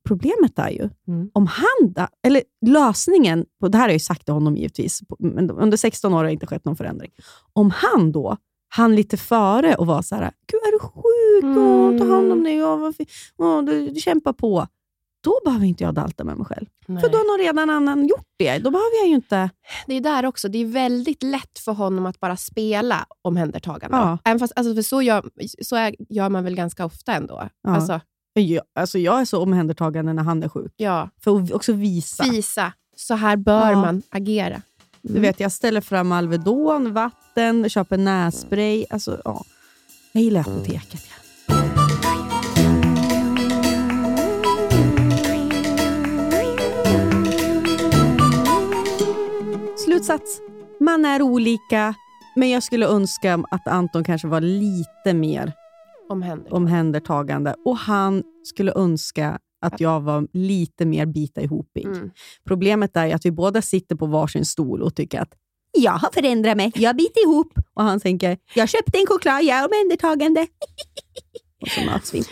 Problemet 0.08 0.60
är 0.60 0.70
ju, 0.70 0.90
Mm. 1.08 1.30
om 1.34 1.48
han, 1.48 1.94
da- 1.94 2.10
eller 2.24 2.42
lösningen, 2.66 3.46
på, 3.62 3.68
det 3.68 3.78
här 3.78 3.84
har 3.84 3.90
jag 3.90 3.94
ju 3.96 4.00
sagt 4.00 4.26
till 4.26 4.34
honom 4.34 4.56
givetvis, 4.58 5.02
men 5.20 5.52
under 5.52 5.78
16 5.78 6.14
år 6.14 6.18
har 6.18 6.24
det 6.24 6.32
inte 6.34 6.48
skett 6.48 6.66
någon 6.66 6.76
förändring. 6.76 7.12
Om 7.54 7.72
han 7.72 8.12
då 8.12 8.38
han 8.68 8.96
lite 8.96 9.18
före 9.18 9.76
och 9.76 9.88
var 9.88 10.02
så 10.02 10.16
här, 10.16 10.32
Gud, 10.52 10.60
är 10.68 10.72
du 10.72 10.80
sjuk? 10.80 10.94
Åh, 11.44 11.98
ta 11.98 12.06
hand 12.16 12.32
om 12.32 12.44
dig. 12.44 12.64
Åh, 12.66 12.78
vad 12.80 12.96
åh, 13.38 13.64
du, 13.64 13.90
du 13.90 14.00
kämpar 14.02 14.34
på. 14.34 14.68
Då 15.24 15.40
behöver 15.46 15.66
inte 15.66 15.84
jag 15.84 15.94
dalta 15.94 16.24
med 16.24 16.38
mig 16.38 16.46
själv. 16.46 16.66
För 16.86 17.10
då 17.10 17.18
har 17.18 17.38
någon 17.38 17.46
redan 17.46 17.70
annan 17.70 18.08
gjort 18.08 18.26
det. 18.38 18.58
Då 18.58 18.72
behöver 18.72 18.98
jag 19.02 19.08
ju 19.08 19.16
inte... 19.16 19.50
Det 19.88 19.94
är 19.96 20.02
där 20.02 20.26
också. 20.26 20.48
Det 20.50 20.58
är 20.58 20.66
väldigt 20.66 21.24
lätt 21.24 21.60
för 21.60 21.72
honom 21.72 22.06
att 22.06 22.20
bara 22.20 22.38
spela 22.38 23.06
omhändertagande. 23.22 23.98
Ja. 23.98 24.18
Även 24.24 24.40
fast, 24.40 24.54
alltså, 24.56 24.76
för 24.76 24.82
så, 24.82 25.02
gör, 25.02 25.24
så 25.62 25.76
är, 25.76 25.96
gör 26.10 26.30
man 26.30 26.44
väl 26.44 26.56
ganska 26.56 26.86
ofta 26.86 27.14
ändå. 27.14 27.50
Ja. 27.64 27.76
Alltså, 27.76 28.00
Jag, 28.34 28.64
alltså 28.76 29.00
jag 29.00 29.22
är 29.22 29.26
så 29.26 29.42
omhändertagande 29.44 30.14
när 30.14 30.24
han 30.24 30.44
är 30.44 30.50
sjuk. 30.50 30.74
ja, 30.78 31.10
För 31.24 31.40
att 31.44 31.52
också 31.52 31.74
visa. 31.74 32.24
visa. 32.24 32.74
Så 32.96 33.14
här 33.14 33.38
bör 33.38 33.72
Ja. 33.72 33.82
man 33.82 34.02
agera. 34.10 34.62
Du 35.02 35.20
vet, 35.20 35.40
jag 35.40 35.52
ställer 35.52 35.82
fram 35.82 36.12
Alvedon, 36.12 36.94
vatten, 36.94 37.70
köper 37.70 37.98
nässpray. 37.98 38.86
Alltså, 38.90 39.22
ja. 39.26 39.44
Jag 40.12 40.24
gillar 40.24 40.42
apoteket. 40.42 41.02
Ja. 41.10 41.25
Slutsats. 50.06 50.42
Man 50.80 51.06
är 51.06 51.22
olika, 51.22 51.96
men 52.36 52.50
jag 52.50 52.64
skulle 52.64 52.88
önska 52.88 53.44
att 53.52 53.68
Anton 53.68 54.04
kanske 54.04 54.28
var 54.28 54.42
lite 54.42 55.14
mer 55.14 55.54
Omhändertagande. 56.10 56.56
omhändertagande 56.56 57.56
och 57.66 57.78
han 57.78 58.24
skulle 58.44 58.74
önska 58.76 59.40
att 59.62 59.80
jag 59.80 60.02
var 60.02 60.28
lite 60.34 60.86
mer 60.86 61.06
bita 61.06 61.42
ihopig. 61.42 61.86
Mm. 61.86 62.12
Problemet 62.48 62.98
är 62.98 63.16
att 63.16 63.26
vi 63.26 63.32
båda 63.32 63.62
sitter 63.62 63.96
på 63.96 64.06
varsin 64.06 64.46
stol 64.46 64.82
och 64.82 64.96
tycker 64.96 65.22
att 65.22 65.34
jag 65.78 65.92
har 65.92 66.10
förändrat 66.12 66.58
mig, 66.58 66.72
jag 66.76 66.96
biter 66.96 67.24
ihop. 67.24 67.54
Och 67.74 67.84
han 67.84 68.00
tänker, 68.00 68.38
jag 68.54 68.70
köpte 68.70 68.98
en 69.00 69.08
choklad, 69.08 69.44
jag 69.44 69.58
är 69.58 69.66
omhändertagande. 69.66 70.42
och 71.62 71.68
så 71.68 71.86
möts 71.86 72.14
vi. 72.14 72.24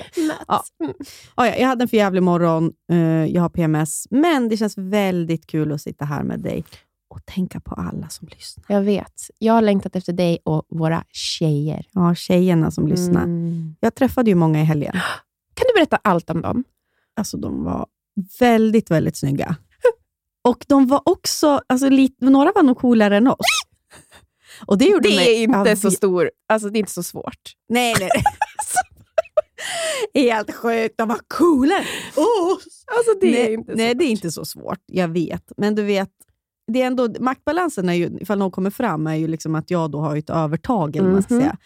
Ja. 0.47 0.63
Mm. 0.83 0.93
Ja, 1.35 1.47
ja, 1.47 1.55
jag 1.55 1.67
hade 1.67 1.83
en 1.83 1.87
förjävlig 1.87 2.23
morgon, 2.23 2.73
eh, 2.91 3.25
jag 3.25 3.41
har 3.41 3.49
PMS, 3.49 4.07
men 4.09 4.49
det 4.49 4.57
känns 4.57 4.77
väldigt 4.77 5.47
kul 5.47 5.71
att 5.71 5.81
sitta 5.81 6.05
här 6.05 6.23
med 6.23 6.39
dig 6.39 6.63
och 7.13 7.25
tänka 7.25 7.59
på 7.59 7.75
alla 7.75 8.09
som 8.09 8.27
lyssnar. 8.27 8.65
Jag 8.67 8.81
vet. 8.81 9.29
Jag 9.37 9.53
har 9.53 9.61
längtat 9.61 9.95
efter 9.95 10.13
dig 10.13 10.39
och 10.43 10.65
våra 10.69 11.03
tjejer. 11.11 11.85
Ja, 11.91 12.15
tjejerna 12.15 12.71
som 12.71 12.87
lyssnar. 12.87 13.23
Mm. 13.23 13.75
Jag 13.79 13.95
träffade 13.95 14.29
ju 14.29 14.35
många 14.35 14.61
i 14.61 14.63
helgen. 14.63 14.93
Kan 15.53 15.65
du 15.67 15.79
berätta 15.79 15.99
allt 16.01 16.29
om 16.29 16.41
dem? 16.41 16.63
Alltså, 17.15 17.37
de 17.37 17.63
var 17.63 17.85
väldigt, 18.39 18.91
väldigt 18.91 19.17
snygga. 19.17 19.55
Och 20.43 20.65
de 20.67 20.87
var 20.87 21.01
också, 21.05 21.61
alltså, 21.67 21.89
lite, 21.89 22.25
några 22.25 22.51
var 22.55 22.63
nog 22.63 22.77
coolare 22.77 23.17
än 23.17 23.27
oss. 23.27 23.37
Och 24.65 24.77
det 24.77 24.85
gjorde 24.85 25.09
Det 25.09 25.15
mig, 25.15 25.37
är 25.37 25.43
inte 25.43 25.69
Ja, 25.69 25.75
så 25.75 25.91
stor, 25.91 26.31
alltså 26.47 26.69
det 26.69 26.77
är 26.77 26.79
inte 26.79 26.91
så 26.91 27.03
svårt. 27.03 27.53
Nej, 27.69 27.95
nej. 27.99 28.09
Helt 30.29 30.55
sjukt, 30.55 30.97
de 30.97 31.07
var 31.07 31.19
coolare. 31.27 31.85
Oh. 32.15 32.51
Alltså 32.97 33.13
det 33.21 33.31
nej, 33.31 33.41
är 33.41 33.49
inte 33.53 33.75
nej, 33.75 33.89
svårt. 33.89 33.99
det 33.99 34.05
är 34.05 34.09
inte 34.09 34.31
så 34.31 34.45
svårt. 34.45 34.79
Jag 34.85 35.07
vet. 35.07 35.51
Men 35.57 35.75
du 35.75 35.83
vet, 35.83 36.09
det 36.71 36.81
är 36.81 36.87
ändå, 36.87 37.09
maktbalansen, 37.19 37.89
är 37.89 37.93
ju, 37.93 38.17
ifall 38.21 38.37
någon 38.39 38.51
kommer 38.51 38.69
fram, 38.69 39.07
är 39.07 39.15
ju 39.15 39.27
liksom 39.27 39.55
att 39.55 39.71
jag 39.71 39.91
då 39.91 39.99
har 39.99 40.15
ett 40.15 40.29
övertag. 40.29 40.95
Eller 40.95 41.21
ska 41.21 41.33
Mhm. 41.33 41.41
säga. 41.43 41.57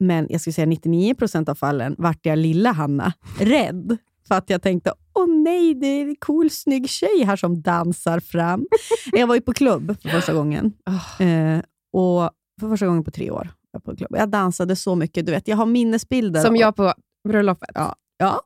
Men 0.00 0.26
jag 0.30 0.40
skulle 0.40 0.54
säga 0.54 0.66
99% 0.66 1.48
av 1.48 1.54
fallen 1.54 1.94
vart 1.98 2.26
jag 2.26 2.38
lilla 2.38 2.72
Hanna 2.72 3.12
rädd. 3.40 3.96
För 4.28 4.34
att 4.34 4.50
jag 4.50 4.62
tänkte, 4.62 4.92
åh 5.14 5.26
nej, 5.28 5.74
det 5.74 5.86
är 5.86 6.02
en 6.08 6.16
cool, 6.16 6.50
snygg 6.50 6.88
tjej 6.88 7.24
här 7.24 7.36
som 7.36 7.62
dansar 7.62 8.20
fram. 8.20 8.66
jag 9.12 9.26
var 9.26 9.34
ju 9.34 9.40
på 9.40 9.52
klubb 9.52 9.96
för 10.02 10.08
första 10.08 10.32
gången. 10.32 10.72
Ah. 10.84 11.24
Eh, 11.24 11.58
och 11.92 12.30
för 12.60 12.68
första 12.68 12.86
gången 12.86 13.04
på 13.04 13.10
tre 13.10 13.30
år. 13.30 13.48
Jag, 13.72 13.84
på 13.84 13.96
klubb. 13.96 14.10
jag 14.18 14.28
dansade 14.28 14.76
så 14.76 14.94
mycket. 14.94 15.26
Du 15.26 15.32
vet, 15.32 15.48
jag 15.48 15.56
har 15.56 15.66
minnesbilder. 15.66 16.42
Som 16.42 16.56
jag 16.56 16.76
på 16.76 16.92
bröllopet. 17.28 17.70
Ja. 17.74 17.94
ja. 18.16 18.40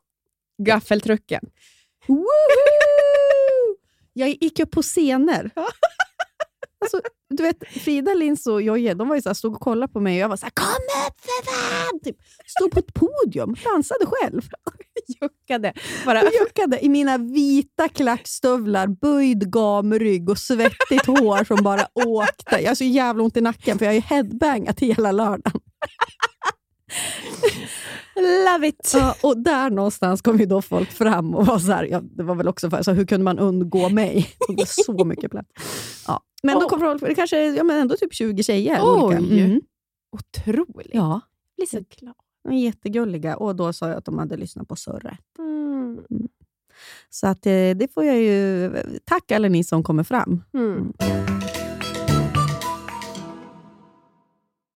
Gaffeltrucken. 0.63 1.45
Jag 4.17 4.29
gick 4.29 4.59
upp 4.59 4.71
på 4.71 4.81
scener. 4.81 5.51
Alltså, 6.81 7.01
du 7.29 7.43
vet, 7.43 7.57
Frida, 7.67 8.13
Lins 8.13 8.47
och 8.47 8.61
Jojje, 8.61 8.93
de 8.93 9.07
var 9.07 9.15
ju 9.15 9.21
så 9.21 9.29
här, 9.29 9.33
stod 9.33 9.53
och 9.53 9.61
kollade 9.61 9.93
på 9.93 9.99
mig 9.99 10.13
och 10.13 10.19
jag 10.19 10.29
var 10.29 10.37
så 10.37 10.45
här, 10.45 10.51
kom 10.51 11.07
upp 11.07 11.21
för 11.21 11.45
fan! 11.51 11.99
Typ, 12.03 12.17
stod 12.45 12.71
på 12.71 12.79
ett 12.79 12.93
podium, 12.93 13.55
dansade 13.63 14.05
själv. 14.05 14.41
Juckade. 15.21 15.73
Bara, 16.05 16.21
juckade 16.23 16.85
i 16.85 16.89
mina 16.89 17.17
vita 17.17 17.89
klackstövlar, 17.89 18.87
böjd 18.87 19.51
gamrygg 19.51 20.29
och 20.29 20.37
svettigt 20.37 21.05
hår 21.05 21.43
som 21.43 21.63
bara 21.63 21.87
åkte. 22.05 22.59
Jag 22.61 22.69
har 22.69 22.75
så 22.75 22.83
jävla 22.83 23.23
ont 23.23 23.37
i 23.37 23.41
nacken 23.41 23.77
för 23.77 23.85
jag 23.85 23.91
har 23.91 23.95
ju 23.95 24.01
headbangat 24.01 24.79
hela 24.79 25.11
lördagen. 25.11 25.61
love 28.23 28.67
it! 28.67 28.91
Ja, 28.93 29.15
och 29.23 29.37
där 29.37 29.69
någonstans 29.69 30.21
kom 30.21 30.39
ju 30.39 30.45
då 30.45 30.61
folk 30.61 30.91
fram 30.91 31.35
och 31.35 31.45
var 31.45 31.59
så 31.59 31.71
här, 31.71 31.83
ja, 31.83 32.01
det 32.01 32.23
var 32.23 32.35
väl 32.35 32.47
också 32.47 32.69
för, 32.69 32.83
så 32.83 32.91
hur 32.91 33.05
kunde 33.05 33.23
man 33.23 33.39
undgå 33.39 33.89
mig? 33.89 34.29
Det 34.47 34.53
var 34.53 34.65
så 34.83 35.05
mycket 35.05 35.31
plats. 35.31 35.49
Ja. 36.07 36.21
Men 36.43 36.59
då 36.59 36.69
kom 36.69 36.79
folk, 36.79 37.01
det 37.01 37.15
kanske 37.15 37.45
ja, 37.45 37.63
men 37.63 37.77
ändå 37.77 37.95
typ 37.95 38.13
20 38.13 38.43
tjejer. 38.43 38.81
olika. 38.81 39.21
Oj. 39.21 39.41
Mm. 39.41 39.61
Otroligt. 40.11 40.89
Ja, 40.93 41.21
blir 41.57 41.67
så 41.67 41.79
glad. 41.99 42.15
de 42.43 42.53
är 42.53 42.59
jättegulliga. 42.59 43.37
Och 43.37 43.55
då 43.55 43.73
sa 43.73 43.87
jag 43.87 43.97
att 43.97 44.05
de 44.05 44.17
hade 44.17 44.37
lyssnat 44.37 44.67
på 44.67 44.75
Sörre. 44.75 45.17
Mm. 45.39 45.99
Så 47.09 47.27
att, 47.27 47.45
eh, 47.45 47.51
det 47.51 47.93
får 47.93 48.05
jag 48.05 48.17
ju... 48.17 48.71
Tack 49.05 49.31
alla 49.31 49.47
ni 49.47 49.63
som 49.63 49.83
kommer 49.83 50.03
fram. 50.03 50.43
Mm. 50.53 50.93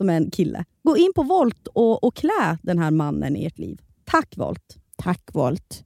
som 0.00 0.10
är 0.10 0.16
en 0.16 0.30
kille. 0.30 0.64
Gå 0.82 0.96
in 0.96 1.12
på 1.14 1.22
Volt 1.22 1.66
och, 1.66 2.04
och 2.04 2.16
klä 2.16 2.58
den 2.62 2.78
här 2.78 2.90
mannen 2.90 3.36
i 3.36 3.46
ert 3.46 3.58
liv. 3.58 3.80
Tack 4.04 4.36
Volt! 4.36 4.76
Tack 4.96 5.22
Volt. 5.32 5.84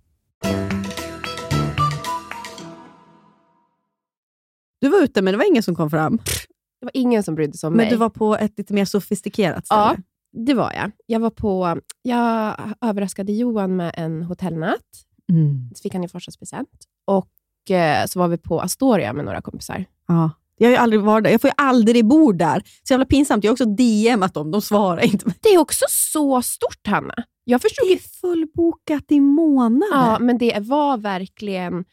Du 4.81 4.89
var 4.89 5.03
ute 5.03 5.23
men 5.23 5.33
det 5.33 5.39
var 5.39 5.45
ingen 5.49 5.63
som 5.63 5.75
kom 5.75 5.91
fram. 5.91 6.17
Det 6.81 6.85
var 6.87 6.91
ingen 6.95 7.23
som 7.23 7.35
brydde 7.35 7.59
sig 7.59 7.67
om 7.67 7.73
Men 7.73 7.85
mig. 7.85 7.91
du 7.91 7.97
var 7.97 8.11
på 8.11 8.37
ett 8.37 8.59
lite 8.59 8.75
mer 8.75 8.85
sofistikerat 8.85 9.67
ställe. 9.67 9.81
Ja, 9.81 9.97
det 10.33 10.55
var 10.55 10.73
jag. 10.73 10.91
Jag 11.07 11.21
var 11.21 11.31
på... 11.31 11.81
Jag 12.03 12.57
överraskade 12.81 13.33
Johan 13.33 13.77
med 13.77 13.95
en 13.97 14.23
hotellnatt. 14.23 15.05
Mm. 15.33 15.71
Så 15.75 15.83
fick 15.83 15.95
han 15.95 16.05
i 16.05 16.09
födelsedagspresent. 16.09 16.69
Och 17.05 17.71
eh, 17.71 18.07
så 18.07 18.19
var 18.19 18.29
vi 18.29 18.37
på 18.39 18.61
Astoria 18.61 19.13
med 19.13 19.25
några 19.25 19.43
kompisar. 19.43 19.85
Ja. 20.09 20.31
Jag 20.57 20.67
har 20.67 20.73
ju 20.73 20.77
aldrig 20.77 21.01
varit 21.03 21.25
där. 21.25 21.31
Jag 21.31 21.41
får 21.41 21.49
ju 21.49 21.55
aldrig 21.57 22.07
bo 22.07 22.33
där. 22.33 22.63
Så 22.83 22.93
jävla 22.93 23.07
pinsamt. 23.07 23.45
Jag 23.45 23.51
har 23.51 23.55
också 23.55 23.65
DMat 23.65 24.35
dem. 24.35 24.51
De 24.51 24.63
svarar 24.63 25.05
inte. 25.05 25.35
Det 25.43 25.49
är 25.49 25.59
också 25.59 25.85
så 25.89 26.43
stort, 26.43 26.87
Hanna. 26.87 27.15
Jag 27.45 27.63
förstod 27.63 27.89
Det 27.89 27.93
är 27.93 28.21
fullbokat 28.21 29.05
i 29.09 29.21
månader. 29.21 29.97
Ja, 29.97 30.19
men 30.21 30.39
det 30.39 30.59
var 30.61 30.97
verkligen... 30.97 31.85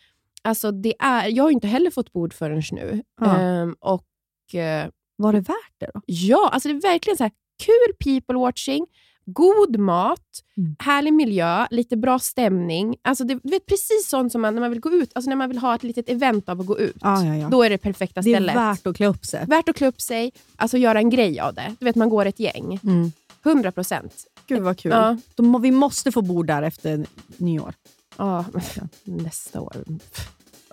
Alltså 0.44 0.72
det 0.72 0.94
är, 1.00 1.28
jag 1.28 1.44
har 1.44 1.50
ju 1.50 1.54
inte 1.54 1.68
heller 1.68 1.92
fått 1.92 2.12
bord 2.14 2.34
förrän 2.34 2.62
nu. 2.72 3.04
Ja. 3.22 3.38
Ehm, 3.40 3.76
och 3.80 4.56
eh, 4.56 4.88
Var 5.16 5.34
det 5.34 5.40
värt 5.40 5.74
det 5.80 5.92
då? 5.94 6.02
ja, 6.06 6.50
alltså 6.54 6.70
det 6.70 6.76
är 6.76 6.82
verkligen 6.82 7.18
så 7.18 7.24
här 7.24 7.32
kul 7.66 7.96
people 8.16 8.40
watching, 8.40 8.86
god 9.26 9.78
mat, 9.80 10.20
Mm. 10.58 10.76
härlig 10.80 11.14
miljö, 11.14 11.68
lite 11.72 11.98
bra 11.98 12.20
stämning. 12.20 12.96
Alltså 13.02 13.24
det, 13.24 13.40
du 13.44 13.50
vet 13.50 13.66
precis 13.66 14.08
sånt 14.10 14.32
som 14.32 14.42
man 14.42 14.54
när 14.56 14.62
man 14.62 14.70
vill 14.70 14.80
gå 14.80 14.92
ut, 14.92 15.12
alltså 15.16 15.30
när 15.30 15.36
man 15.36 15.50
vill 15.50 15.58
ha 15.58 15.76
ett 15.76 15.84
litet 15.84 16.10
event 16.10 16.50
av 16.50 16.60
att 16.62 16.66
gå 16.66 16.80
ut. 16.80 16.96
Ja, 17.02 17.26
ja, 17.26 17.36
ja. 17.36 17.48
Då 17.50 17.64
är 17.64 17.70
det 17.70 17.78
perfekta 17.78 18.22
det 18.22 18.30
är 18.30 18.36
stället. 18.36 18.56
värt 18.56 18.88
att 18.88 18.96
klä 18.96 19.08
upp 19.08 19.26
sig. 19.26 19.46
Värt 19.46 19.70
att 19.70 19.76
klä 19.76 19.88
upp 19.88 20.02
sig, 20.02 20.32
alltså 20.56 20.78
göra 20.78 21.00
en 21.00 21.10
grej 21.10 21.40
av 21.40 21.54
det. 21.54 21.76
Du 21.80 21.86
vet, 21.86 21.96
man 21.96 22.10
går 22.10 22.26
ett 22.26 22.40
gäng. 22.40 22.80
Mm. 22.84 23.12
100 23.44 23.72
procent. 23.72 24.14
Gud 24.48 24.62
vad 24.62 24.78
kul. 24.78 24.92
Ja. 24.92 25.18
De 25.36 25.62
vi 25.62 25.72
måste 25.72 26.12
få 26.12 26.22
bo 26.22 26.44
där 26.44 26.62
efter 26.64 27.06
nyår. 27.38 27.74
Ja, 28.18 28.46
nästa 29.04 29.62
år. 29.62 29.76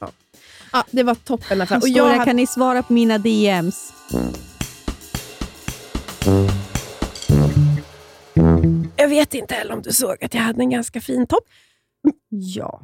Ja. 0.01 0.11
Ja, 0.73 0.85
det 0.91 1.03
var 1.03 1.15
toppen. 1.15 1.61
affär. 1.61 1.77
Och 1.83 1.89
jag 1.89 2.25
Kan 2.25 2.37
ni 2.37 2.47
svara 2.47 2.83
på 2.83 2.93
mina 2.93 3.19
DMs? 3.19 3.93
Jag 9.09 9.14
vet 9.14 9.35
inte 9.35 9.55
heller 9.55 9.75
om 9.75 9.83
du 9.83 9.92
såg 9.92 10.25
att 10.25 10.35
jag 10.35 10.40
hade 10.40 10.61
en 10.61 10.71
ganska 10.71 11.01
fin 11.01 11.27
topp. 11.27 11.44
Ja. 12.29 12.83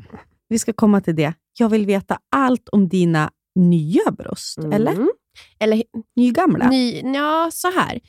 Vi 0.49 0.59
ska 0.59 0.73
komma 0.73 1.01
till 1.01 1.17
det. 1.17 1.35
Jag 1.59 1.69
vill 1.69 1.87
veta 1.87 2.19
allt 2.31 2.69
om 2.69 2.89
dina 2.89 3.31
nya 3.55 4.11
bröst. 4.13 4.59
Eller? 4.59 4.93
Mm. 4.93 5.11
Eller 5.59 5.83
Nygamla? 6.17 6.69
ny, 6.69 7.01
ja, 7.03 7.51
så 7.53 7.71
här. 7.71 8.01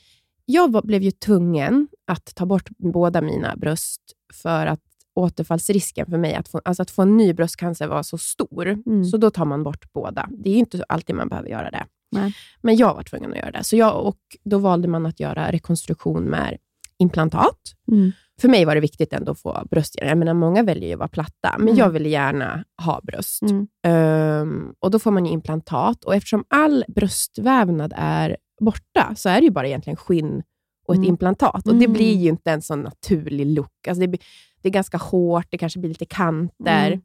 Jag 0.45 0.71
var, 0.71 0.81
blev 0.81 1.03
ju 1.03 1.11
tvungen 1.11 1.87
att 2.07 2.35
ta 2.35 2.45
bort 2.45 2.69
båda 2.77 3.21
mina 3.21 3.55
bröst 3.55 4.01
för 4.33 4.65
att 4.65 4.81
återfallsrisken 5.15 6.05
för 6.05 6.17
mig 6.17 6.35
att 6.35 6.47
få, 6.47 6.61
alltså 6.65 6.83
att 6.83 6.91
få 6.91 7.01
en 7.01 7.17
ny 7.17 7.33
bröstcancer 7.33 7.87
var 7.87 8.03
så 8.03 8.17
stor. 8.17 8.67
Mm. 8.67 9.05
Så 9.05 9.17
då 9.17 9.31
tar 9.31 9.45
man 9.45 9.63
bort 9.63 9.93
båda. 9.93 10.29
Det 10.31 10.49
är 10.49 10.57
inte 10.57 10.83
alltid 10.89 11.15
man 11.15 11.29
behöver 11.29 11.49
göra 11.49 11.71
det. 11.71 11.85
Nej. 12.11 12.35
Men 12.61 12.75
jag 12.75 12.93
var 12.93 13.03
tvungen 13.03 13.31
att 13.31 13.37
göra 13.37 13.51
det. 13.51 13.63
Så 13.63 13.75
jag, 13.75 14.05
och 14.05 14.19
då 14.43 14.57
valde 14.57 14.87
man 14.87 15.05
att 15.05 15.19
göra 15.19 15.51
rekonstruktion 15.51 16.23
med 16.23 16.57
implantat. 16.99 17.59
Mm. 17.91 18.11
För 18.41 18.47
mig 18.49 18.65
var 18.65 18.75
det 18.75 18.81
viktigt 18.81 19.13
ändå 19.13 19.31
att 19.31 19.39
få 19.39 19.63
bröst. 19.71 19.95
Jag 20.01 20.17
menar, 20.17 20.33
många 20.33 20.63
väljer 20.63 20.87
ju 20.87 20.93
att 20.93 20.99
vara 20.99 21.07
platta, 21.09 21.55
men 21.57 21.67
Mm. 21.67 21.77
jag 21.77 21.89
ville 21.89 22.09
gärna 22.09 22.63
ha 22.83 23.01
bröst. 23.03 23.41
Mm. 23.41 23.67
Ehm, 23.87 24.73
och 24.79 24.91
Då 24.91 24.99
får 24.99 25.11
man 25.11 25.25
ju 25.25 25.31
implantat 25.31 26.03
och 26.03 26.15
eftersom 26.15 26.43
all 26.47 26.85
bröstvävnad 26.87 27.93
är 27.95 28.37
borta 28.61 29.13
så 29.15 29.29
är 29.29 29.35
det 29.41 29.45
ju 29.45 29.51
bara 29.51 29.67
egentligen 29.67 29.97
skinn 29.97 30.43
och 30.87 30.93
ett 30.93 30.97
Mm. 30.97 31.09
implantat. 31.09 31.67
Och 31.67 31.75
Det 31.75 31.85
Mm. 31.85 31.93
blir 31.93 32.15
ju 32.15 32.29
inte 32.29 32.51
en 32.51 32.61
sån 32.61 32.81
naturlig 32.81 33.45
look. 33.45 33.87
Alltså 33.87 34.01
det, 34.05 34.17
det 34.61 34.69
är 34.69 34.73
ganska 34.73 34.97
hårt, 34.97 35.47
det 35.49 35.57
kanske 35.57 35.79
blir 35.79 35.89
lite 35.89 36.05
kanter. 36.05 36.87
Mm. 36.87 37.01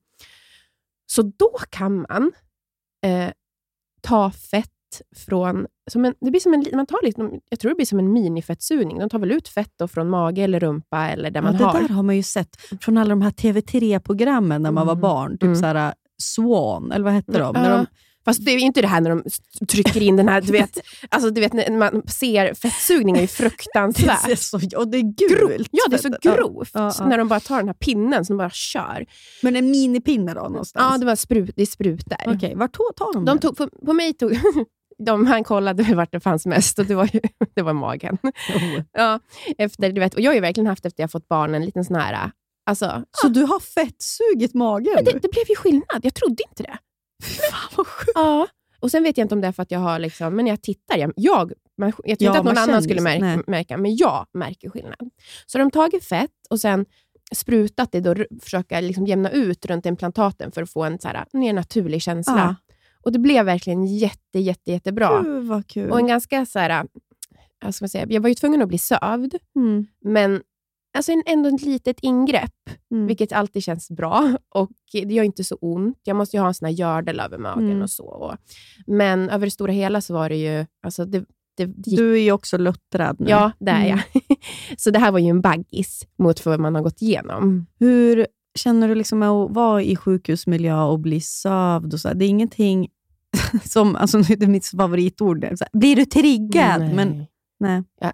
Så 1.07 1.23
då 1.23 1.51
kan 1.71 1.97
man 2.11 2.33
eh, 3.07 3.31
ta 4.03 4.31
fett 4.31 4.71
från... 5.17 5.67
Som 5.91 6.05
en, 6.05 6.15
det 6.21 6.31
blir 6.31 6.41
som 6.41 6.55
en, 6.55 6.65
man 6.75 6.87
tar 6.87 6.99
liksom, 7.05 7.41
jag 7.51 7.59
tror 7.61 7.69
det 7.69 7.75
blir 7.75 7.87
som 7.87 7.99
en 7.99 8.13
minifettsugning. 8.13 8.99
De 8.99 9.09
tar 9.09 9.19
väl 9.19 9.33
ut 9.33 9.49
fett 9.49 9.73
då 9.79 9.89
från 9.89 10.09
mage 10.11 10.43
eller 10.43 10.61
rumpa 10.61 11.09
eller 11.09 11.31
där 11.31 11.39
Ja, 11.41 11.43
man 11.45 11.57
det 11.57 11.65
har. 11.65 11.81
där 11.81 11.89
har 11.89 12.03
man 12.03 12.17
ju 12.17 12.23
sett 12.23 12.57
från 12.81 12.99
alla 12.99 13.11
de 13.11 13.23
här 13.23 13.31
TV3-programmen 13.31 14.63
när 14.63 14.71
man 14.71 14.87
var 14.87 14.93
Mm. 14.95 15.01
barn. 15.03 15.33
Typ 15.33 15.43
Mm. 15.43 15.57
så 15.57 15.67
här, 15.67 15.95
Swan, 16.23 16.93
eller 16.93 17.05
vad 17.05 17.13
hette 17.15 17.39
de? 17.39 17.53
När 17.55 17.71
Ja. 17.71 17.77
de 17.77 17.87
Fast 18.25 18.45
det 18.45 18.51
är 18.51 18.59
inte 18.59 18.81
det 18.81 18.87
här 18.89 19.01
när 19.01 19.11
de 19.11 19.23
trycker 19.67 20.03
in 20.03 20.17
den 20.17 20.29
här, 20.29 20.41
du 20.41 20.53
vet, 20.53 20.79
alltså, 21.09 21.31
du 21.31 21.41
vet 21.41 21.53
när 21.53 21.71
man 21.79 22.03
ser 22.07 22.55
fettsugning 22.55 23.17
är 23.17 23.21
ju 23.21 23.27
det 23.27 23.33
fruktansvärt. 23.33 24.39
så, 24.39 24.61
och 24.77 24.89
det 24.89 24.99
är 24.99 25.03
gult. 25.29 25.69
Ja, 25.71 25.83
det 25.91 25.97
är 25.97 25.99
så 25.99 26.15
grovt. 26.23 26.71
Ja, 26.75 26.93
ja. 26.99 27.07
När 27.07 27.19
de 27.19 27.29
bara 27.29 27.41
tar 27.41 27.57
den 27.57 27.67
här 27.69 27.75
pinnen 27.75 28.25
som 28.25 28.37
de 28.37 28.45
bara 28.45 28.51
kör. 28.51 29.07
Men 29.43 29.57
en 29.57 29.71
minipinne 29.71 30.35
då 30.35 30.41
någonstans? 30.41 30.87
Ja, 30.93 30.99
det 30.99 31.07
var 31.07 31.17
sprut, 31.17 31.51
det 31.57 31.63
är 31.63 31.67
sprutor. 31.67 32.17
Okej, 32.27 32.55
vart 32.57 32.73
tog, 32.73 32.87
tar 32.97 33.13
de, 33.13 33.25
De 33.25 33.31
den? 33.31 33.39
tog, 33.39 33.57
på, 33.57 33.69
på 33.87 33.93
mig 33.93 34.15
tog... 34.15 34.33
De, 35.05 35.27
han 35.27 35.45
kollade 35.45 35.95
vart 35.95 36.13
det 36.13 36.21
fanns 36.21 36.47
mest 36.47 36.79
och 36.79 36.87
det 36.87 36.95
var, 36.95 37.11
ju, 37.13 37.21
det 37.55 37.63
var 37.63 37.73
magen. 37.73 38.19
Oh. 38.23 38.81
Ja, 38.93 39.21
efter, 39.59 39.93
du 39.93 40.01
vet, 40.01 40.15
och 40.15 40.21
jag 40.21 40.31
har 40.31 40.35
ju 40.35 40.41
verkligen 40.41 40.67
haft 40.67 40.87
efter 40.87 41.03
jag 41.03 41.11
fått 41.11 41.29
barn 41.29 41.55
en 41.55 41.65
liten 41.65 41.85
sån 41.85 41.97
här... 41.97 42.31
Alltså, 42.67 43.05
Så 43.11 43.29
du 43.29 43.43
har 43.43 43.61
fettsugit 43.61 44.55
magen? 44.55 44.93
men 44.95 45.05
det, 45.05 45.13
det 45.13 45.29
blev 45.29 45.45
ju 45.49 45.55
skillnad. 45.57 46.01
Jag 46.03 46.15
trodde 46.15 46.43
inte 46.51 46.63
det. 46.63 46.79
Fan 47.51 47.71
vad 47.77 47.87
sjukt. 47.87 48.11
Ja. 48.15 48.47
Och 48.81 48.91
Sen 48.91 49.03
vet 49.03 49.19
jag 49.19 49.25
inte 49.25 49.35
om 49.35 49.41
det 49.41 49.47
är 49.49 49.53
för 49.53 49.63
att 49.63 49.71
jag 49.71 49.81
har... 49.81 49.99
Liksom, 49.99 50.37
men 50.37 50.45
när 50.45 50.53
jag 50.53 50.63
tittar, 50.63 50.97
jag, 50.97 51.13
jag, 51.17 51.53
man, 51.79 51.93
jag 52.05 52.19
tror 52.19 52.27
Ja, 52.27 52.29
inte 52.31 52.39
att 52.39 52.45
någon 52.45 52.59
annan 52.59 52.83
skulle 52.83 53.01
märka, 53.01 53.43
märka, 53.47 53.77
men 53.77 53.97
jag 53.97 54.27
märker 54.35 54.71
skillnad. 54.71 55.11
Så 55.47 55.59
de 55.59 55.65
har 55.65 55.71
tagit 55.71 56.05
fett 56.05 56.31
och 56.51 56.61
sen 56.61 56.87
sprutat 57.35 57.93
det, 57.93 58.07
r- 58.07 58.27
försöka 58.43 58.81
liksom 58.81 59.07
jämna 59.07 59.31
ut 59.31 59.67
runt 59.67 59.87
implantaten 59.87 60.53
för 60.53 60.63
att 60.63 60.71
få 60.71 60.85
en 60.85 60.99
så 60.99 61.09
här, 61.09 61.25
mer 61.33 61.53
naturlig 61.53 62.03
känsla. 62.03 62.57
Och 63.05 63.13
Det 63.13 63.19
blev 63.19 63.45
verkligen 63.47 63.87
jätte, 63.87 64.39
jätte, 64.39 64.71
jättebra. 64.73 65.23
Gud 65.23 65.47
vad 65.47 65.67
kul. 65.67 65.91
Och 65.91 65.99
en 65.99 66.07
ganska 66.07 66.47
så 66.47 66.59
här, 66.59 66.87
jag, 67.65 67.75
ska 67.75 67.89
säga, 67.89 68.07
jag 68.09 68.21
var 68.21 68.29
ju 68.29 68.35
tvungen 68.35 68.63
att 68.63 68.69
bli 68.69 68.79
sövd, 68.79 69.35
mm. 69.57 69.87
men 70.05 70.43
alltså 70.99 71.13
en, 71.13 71.23
ändå 71.27 71.49
ett 71.55 71.63
litet 71.63 72.01
ingrepp, 72.01 72.51
Mm. 72.95 73.07
vilket 73.07 73.33
alltid 73.33 73.63
känns 73.63 73.91
bra. 73.91 74.37
Och 74.55 74.71
Det 74.93 75.15
gör 75.15 75.25
inte 75.25 75.45
så 75.45 75.55
ont. 75.61 75.99
Jag 76.05 76.17
måste 76.17 76.37
ju 76.37 76.41
ha 76.41 76.49
en 76.49 76.55
sån 76.55 76.67
här 76.67 76.73
gördel 76.73 77.21
över 77.21 77.39
magen 77.39 77.71
Mm. 77.71 77.83
och 77.83 77.91
så. 77.91 78.05
Och, 78.07 78.37
men 78.87 79.31
över 79.31 79.47
det 79.47 79.51
stora 79.51 79.73
hela 79.73 80.01
så 80.01 80.15
var 80.15 80.29
det 80.29 80.37
ju... 80.37 80.67
Alltså 80.83 81.05
det, 81.05 81.19
det, 81.57 81.67
det 81.67 81.91
gick, 81.91 81.99
Du 81.99 82.13
är 82.13 82.23
ju 82.23 82.33
också 82.33 82.59
luttrad 82.59 83.17
nu. 83.21 83.31
ja, 83.31 83.53
det 83.61 83.71
är 83.71 83.87
Mm. 83.87 83.99
jag. 84.13 84.23
så 84.81 84.91
det 84.91 84.99
här 84.99 85.13
var 85.13 85.19
ju 85.19 85.29
en 85.29 85.41
baggis 85.41 86.07
mot 86.19 86.47
vad 86.47 86.61
man 86.61 86.75
har 86.75 86.83
gått 86.83 87.03
igenom. 87.03 87.67
Hur 87.79 88.27
känner 88.55 88.89
du 88.89 88.95
liksom 88.95 89.19
med 89.19 89.29
att 89.29 89.51
vara 89.51 89.83
i 89.83 89.97
sjukhusmiljö 89.97 90.83
och 90.83 90.99
bli 90.99 91.21
sövd? 91.21 91.95
Och 91.95 92.01
så? 92.01 92.13
Det 92.13 92.25
är 92.25 92.29
ingenting 92.29 92.89
som, 93.65 93.97
alltså 93.97 94.19
nu 94.19 94.25
är 94.29 94.37
det 94.37 94.47
mitt 94.47 94.67
favoritord, 94.67 95.47
så 95.59 95.65
blir 95.73 95.97
du 95.97 96.05
triggad? 96.05 96.81
Nej. 96.81 96.95
Men, 96.95 97.27
nej. 97.61 97.83
Jag, 98.01 98.13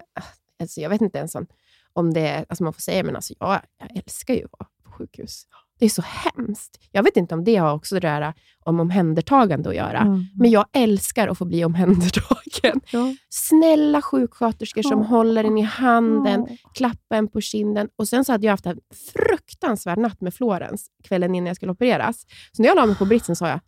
alltså 0.59 0.81
jag 0.81 0.89
vet 0.89 1.01
inte 1.01 1.17
ens 1.17 1.35
om, 1.35 1.47
om 1.93 2.13
det 2.13 2.45
alltså 2.49 2.63
man 2.63 2.73
får 2.73 2.81
säga, 2.81 3.03
men 3.03 3.15
alltså 3.15 3.33
jag, 3.39 3.61
jag 3.79 3.97
älskar 3.97 4.33
ju 4.33 4.45
att 4.45 4.51
vara 4.51 4.69
på 4.83 4.91
sjukhus. 4.91 5.43
Det 5.79 5.85
är 5.85 5.89
så 5.89 6.01
hemskt. 6.05 6.79
Jag 6.91 7.03
vet 7.03 7.17
inte 7.17 7.35
om 7.35 7.43
det 7.43 7.55
har 7.55 7.73
också 7.73 7.95
det 7.95 8.01
där 8.01 8.33
om 8.63 8.79
omhändertagande 8.79 9.69
att 9.69 9.75
göra. 9.75 9.99
Mm. 9.99 10.25
Men 10.35 10.51
jag 10.51 10.65
älskar 10.73 11.27
att 11.27 11.37
få 11.37 11.45
bli 11.45 11.65
omhändertagen. 11.65 12.81
Ja. 12.91 13.15
Snälla 13.29 14.01
sjuksköterskor 14.01 14.81
som 14.81 14.99
Ja. 15.01 15.07
håller 15.07 15.43
en 15.43 15.57
i 15.57 15.61
handen, 15.61 16.45
Ja. 16.49 16.55
klappa 16.73 17.15
en 17.15 17.27
på 17.27 17.41
kinden. 17.41 17.89
Och 17.95 18.07
Sen 18.07 18.25
så 18.25 18.31
hade 18.31 18.45
jag 18.45 18.53
haft 18.53 18.65
en 18.65 18.79
fruktansvärd 19.15 19.97
natt 19.97 20.21
med 20.21 20.33
Florens 20.33 20.87
kvällen 21.03 21.35
innan 21.35 21.47
jag 21.47 21.55
skulle 21.55 21.71
opereras. 21.71 22.25
Så 22.51 22.61
när 22.61 22.69
jag 22.69 22.75
la 22.75 22.85
mig 22.85 22.95
på 22.95 23.05
britsen 23.05 23.35
sa 23.35 23.47
jag, 23.49 23.59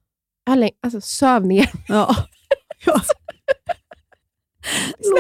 "Ärlig, 0.50 0.72
alltså, 0.84 1.02
söv 1.02 1.46
ner. 1.46 1.70
Ja. 1.88 2.16
Ja. 2.86 3.02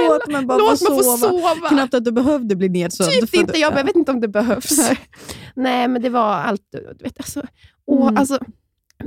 Låt 0.08 0.28
mig 0.28 0.46
bara 0.46 0.58
Låt 0.58 0.80
få 0.80 0.94
mig 0.94 1.04
få 1.04 1.18
sova. 1.18 1.18
sova. 1.18 1.70
Knappt 1.70 1.94
att 1.94 2.06
du 2.06 2.12
behövde 2.12 2.56
bli 2.56 2.70
nedsövd. 2.70 3.10
Typ 3.12 3.34
inte, 3.36 3.60
jag, 3.60 3.74
jag 3.78 3.84
vet 3.86 3.96
inte 3.96 4.12
om 4.12 4.22
det 4.22 4.28
behövs. 4.28 4.78
Nej. 4.78 5.00
Nej, 5.56 5.88
men 5.88 6.02
det 6.02 6.10
var 6.10 6.34
allt. 6.34 6.62
Du 6.72 7.04
vet, 7.04 7.18
alltså, 7.20 7.44
åh, 7.86 8.04
Mm. 8.08 8.18
alltså, 8.18 8.40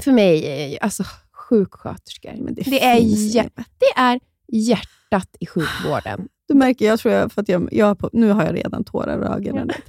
för 0.01 0.13
mig, 0.13 0.79
alltså, 0.81 1.05
sjuksköterskor, 1.33 2.33
Men 2.39 2.55
det, 2.55 2.63
det 2.63 2.85
är, 2.85 3.01
inget. 3.01 3.53
det 3.79 4.01
är 4.01 4.21
hjärtat 4.53 5.37
i 5.41 5.47
sjukvården. 5.47 6.29
Du 6.49 6.55
märker, 6.55 6.87
jag 6.87 7.01
tror 7.01 7.15
jag, 7.15 7.33
för 7.33 7.43
att 7.43 7.49
jag, 7.49 7.69
jag 7.73 7.99
på, 7.99 8.11
nu 8.13 8.31
har 8.31 8.45
jag 8.45 8.55
redan 8.57 8.85
tårar 8.85 9.23
i 9.23 9.27
ögonen. 9.37 9.71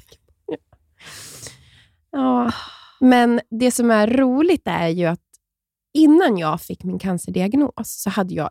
Ja. 2.12 2.52
Men 3.00 3.42
det 3.60 3.72
som 3.72 3.92
är 3.92 4.08
roligt 4.08 4.62
är 4.66 4.88
ju 4.88 5.06
att 5.06 5.20
innan 5.94 6.38
jag 6.38 6.62
fick 6.62 6.84
min 6.84 7.00
cancerdiagnos 7.00 7.72
så 8.02 8.10
hade 8.10 8.34
jag 8.34 8.50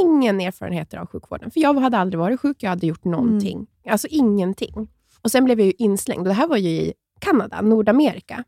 ingen 0.00 0.40
erfarenhet 0.40 0.94
av 0.94 1.06
sjukvården. 1.06 1.50
För 1.50 1.60
jag 1.60 1.74
hade 1.74 1.98
aldrig 1.98 2.18
varit 2.18 2.40
sjuk, 2.40 2.56
jag 2.62 2.70
hade 2.70 2.86
gjort 2.86 3.04
någonting. 3.04 3.66
Alltså 3.88 4.06
ingenting. 4.10 4.88
Och 5.22 5.30
Sen 5.30 5.44
blev 5.44 5.58
jag 5.60 5.66
ju 5.66 5.72
inslängd. 5.78 6.20
Och 6.20 6.26
det 6.28 6.32
här 6.32 6.46
var 6.46 6.56
ju 6.56 6.68
i 6.70 6.92
Kanada, 7.20 7.60
Nordamerika. 7.60 8.44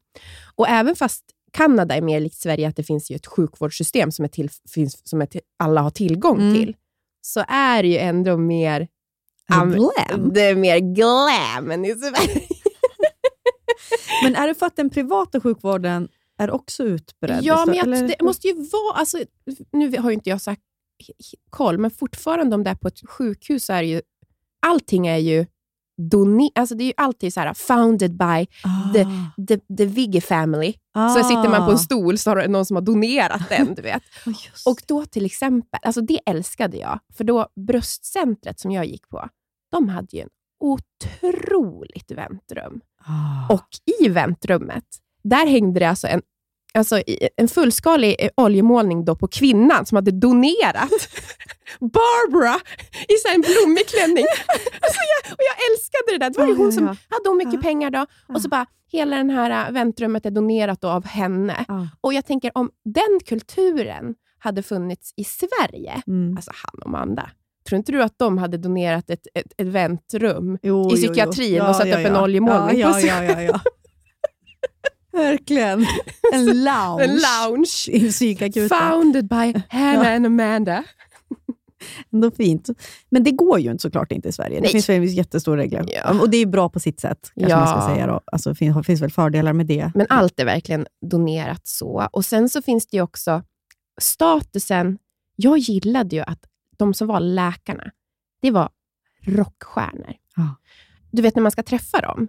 Och 0.55 0.69
även 0.69 0.97
fast 0.97 1.25
Kanada 1.53 1.95
är 1.95 2.03
mer 2.03 2.21
likt 2.21 2.37
Sverige, 2.37 2.69
att 2.69 2.77
det 2.77 2.83
finns 2.85 3.11
ju 3.11 3.17
ett 3.17 3.27
sjukvårdssystem 3.27 4.13
som, 4.13 4.25
är 4.25 4.29
till, 4.29 4.51
finns, 4.75 5.09
som 5.09 5.23
är 5.23 5.27
till, 5.27 5.41
alla 5.59 5.81
har 5.81 5.91
tillgång 5.91 6.41
Mm. 6.41 6.55
till, 6.55 6.77
så 7.21 7.45
är 7.49 7.83
det 7.83 7.89
ju 7.89 7.97
ändå 7.99 8.37
mer 8.37 8.89
Am- 9.53 9.73
Glam. 9.75 10.33
det 10.33 10.41
är 10.43 10.55
mer 10.55 10.79
glam 10.79 11.71
än 11.71 11.85
i 11.85 11.95
Sverige. 11.95 12.43
Men 14.23 14.37
är 14.37 14.49
det 14.49 14.55
för 14.55 14.67
att 14.67 14.77
den 14.77 14.91
privata 14.91 15.41
sjukvården 15.41 16.09
är 16.39 16.51
också 16.51 16.85
utbredd? 16.85 17.41
Ja, 17.43 17.65
men 17.67 17.75
jag, 17.77 17.89
det 18.09 18.23
måste 18.23 18.49
ju 18.49 18.55
vara... 18.55 18.95
Alltså, 18.99 19.19
nu 19.73 19.99
har 19.99 20.11
ju 20.11 20.15
inte 20.15 20.31
jag 20.31 20.41
sagt 20.41 20.63
koll, 21.51 21.79
men 21.79 21.91
fortfarande 21.91 22.55
om 22.57 22.65
det 22.65 22.71
är 22.71 22.75
på 22.75 22.89
ett 22.89 23.01
sjukhus 23.09 23.65
så 23.65 23.73
är 23.73 23.83
ju... 23.83 24.01
Allting 24.67 25.07
är 25.07 25.17
ju 25.17 25.47
doner, 26.11 26.51
alltså 26.55 26.75
det 26.75 26.85
är 26.85 26.87
ju 26.87 26.93
alltid 26.97 27.35
så 27.35 27.41
här 27.41 27.55
founded 27.55 28.11
by 28.17 28.47
the, 28.95 29.05
Ah. 29.05 29.45
the, 29.49 29.59
the 29.77 29.85
Vigge 29.85 30.21
family. 30.21 30.75
Ah. 30.95 31.09
Så 31.09 31.25
sitter 31.25 31.49
man 31.49 31.67
på 31.67 31.71
en 31.73 31.79
stol 31.79 32.19
så 32.19 32.31
har 32.31 32.37
det 32.37 32.49
någon 32.49 32.67
som 32.67 32.77
har 32.77 32.83
donerat 32.83 33.49
den, 33.49 33.75
du 33.75 33.83
vet. 33.83 34.03
Oh, 34.27 34.35
Och 34.67 34.83
då 34.87 35.05
till 35.05 35.27
exempel, 35.27 35.81
alltså 35.83 36.01
det 36.01 36.21
älskade 36.27 36.77
jag, 36.77 36.99
för 37.15 37.25
då 37.25 37.49
bröstcentret 37.67 38.61
som 38.61 38.71
jag 38.71 38.87
gick 38.87 39.09
på, 39.09 39.29
de 39.71 39.89
hade 39.89 40.17
ju 40.17 40.23
en 40.23 40.29
otroligt 40.61 42.11
väntrum. 42.11 42.81
Ah. 43.07 43.55
Och 43.55 43.69
i 44.01 44.09
väntrummet, 44.09 44.85
där 45.23 45.47
hängde 45.47 45.81
det 45.81 45.89
alltså 45.89 46.07
en, 46.07 46.23
alltså 46.79 47.03
en 47.37 47.49
fullskalig 47.49 48.29
oljemålning 48.37 49.05
då 49.05 49.17
på 49.17 49.29
kvinnan 49.29 49.87
som 49.87 49.97
hade 49.97 50.11
donerat 50.11 50.91
Barbara 51.81 52.55
i 53.09 53.15
så 53.23 53.29
en 53.35 53.41
blommig 53.41 53.87
klänning. 53.89 54.25
Alltså 54.81 55.01
jag, 55.13 55.33
och 55.33 55.41
jag 55.51 55.57
älskade 55.71 56.13
det 56.13 56.19
där. 56.19 56.31
Det 56.31 56.39
var 56.39 56.47
ju 56.47 56.53
Ja, 56.53 56.57
hon 56.59 56.67
ja, 56.67 56.73
som 56.73 56.85
ja. 56.87 56.97
hade 57.17 57.29
hon 57.29 57.37
mycket 57.37 57.55
Ja. 57.55 57.61
pengar 57.61 57.91
då. 57.91 58.07
Och 58.35 58.43
så 58.43 58.49
bara, 58.49 58.67
hela 58.93 59.17
den 59.17 59.31
här 59.31 59.67
äh, 59.67 59.73
väntrummet 59.73 60.27
är 60.27 60.31
donerat 60.31 60.85
av 60.85 61.07
henne. 61.07 61.65
Ah. 61.69 61.83
Och 62.01 62.15
jag 62.15 62.27
tänker 62.27 62.51
om 62.55 62.71
den 62.85 63.21
kulturen 63.27 64.15
hade 64.39 64.63
funnits 64.63 65.13
i 65.17 65.25
Sverige, 65.25 66.03
Mm. 66.07 66.37
alltså 66.37 66.51
han 66.55 66.81
och 66.83 66.87
Amanda, 66.87 67.31
tror 67.69 67.77
inte 67.77 67.93
du 67.93 68.03
att 68.03 68.19
de 68.19 68.39
hade 68.39 68.57
donerat 68.59 69.11
ett, 69.11 69.27
ett, 69.35 69.53
ett 69.59 69.67
väntrum 69.67 70.59
Jo, 70.63 70.81
i 70.81 70.85
jo, 70.85 70.89
jo. 70.91 70.97
psykiatrin 70.97 71.63
och 71.63 71.77
satt 71.77 71.87
upp 71.87 71.95
en 71.95 72.17
oljemålning 72.17 72.79
ja, 72.81 73.01
ja, 73.01 73.23
ja, 73.25 73.33
ja, 73.33 73.43
ja. 73.43 73.61
Verkligen. 75.19 75.87
En 76.33 76.45
lounge. 76.65 77.05
En 77.05 77.11
lounge. 77.21 77.89
I 77.89 78.11
psykakuten. 78.13 78.69
Founded 78.69 79.29
by 79.29 79.55
Hannah 79.69 80.15
and 80.15 80.27
Amanda. 80.27 80.85
Ändå 82.13 82.31
fint. 82.31 82.69
Men 83.11 83.25
det 83.25 83.31
går 83.31 83.61
ju 83.61 83.71
inte 83.71 83.83
såklart 83.83 84.13
inte 84.13 84.29
i 84.29 84.33
Sverige. 84.33 84.57
Det 84.57 84.61
Nej. 84.61 84.71
finns 84.73 84.89
väl 84.89 85.05
jättestora 85.05 85.61
regler. 85.61 85.85
Ja. 85.95 86.21
Och 86.21 86.31
det 86.31 86.37
är 86.37 86.47
bra 86.47 86.69
på 86.69 86.81
sitt 86.81 87.01
sätt, 87.01 87.33
kanske 87.35 87.51
Ja. 87.53 87.59
man 87.65 87.83
ska 87.83 87.95
säga. 87.95 88.07
Då. 88.07 88.21
Alltså, 88.33 88.51
det 88.51 88.55
finns, 88.57 88.87
finns 88.87 89.03
väl 89.03 89.11
fördelar 89.11 89.53
med 89.53 89.67
det. 89.67 89.93
Men 89.95 90.07
allt 90.09 90.41
är 90.41 90.45
verkligen 90.45 90.87
donerat 91.11 91.67
så. 91.67 92.09
Och 92.13 92.25
Sen 92.25 92.49
så 92.49 92.63
finns 92.63 92.87
det 92.87 92.97
ju 92.97 93.03
också 93.03 93.43
statusen. 94.01 94.99
Jag 95.37 95.59
gillade 95.59 96.17
ju 96.17 96.23
att 96.23 96.41
de 96.79 96.95
som 96.95 97.09
var 97.09 97.21
läkarna, 97.21 97.91
det 98.43 98.51
var 98.51 98.69
rockstjärnor. 99.27 100.15
Ja. 100.37 100.55
Du 101.11 101.23
vet 101.23 101.35
när 101.37 101.43
man 101.43 101.53
ska 101.53 101.63
träffa 101.63 102.01
dem. 102.01 102.29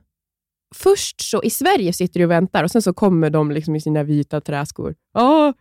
Först 0.75 1.21
så 1.21 1.43
i 1.43 1.49
Sverige 1.49 1.93
sitter 1.93 2.19
du 2.19 2.25
och 2.25 2.31
väntar 2.31 2.63
och 2.63 2.71
sen 2.71 2.81
så 2.81 2.93
kommer 2.93 3.29
de 3.29 3.51
liksom 3.51 3.75
i 3.75 3.81
sina 3.81 4.03
vita 4.03 4.41
träskor. 4.41 4.95
Ja, 5.13 5.53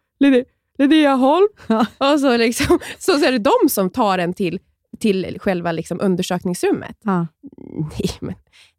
Linnea, 0.79 1.15
Holm. 1.15 1.49
Och 1.99 2.21
så, 2.21 2.37
liksom, 2.37 2.79
så, 2.99 3.19
så 3.19 3.25
är 3.25 3.33
det 3.33 3.39
de 3.39 3.69
som 3.69 3.91
tar 3.91 4.19
en 4.19 4.35
till, 4.35 4.61
till 4.99 5.39
själva 5.41 5.73
liksom 5.73 6.01
undersökningsrummet. 6.01 6.97
Ja. 7.05 7.27
Nej, 7.81 8.11
men 8.21 8.35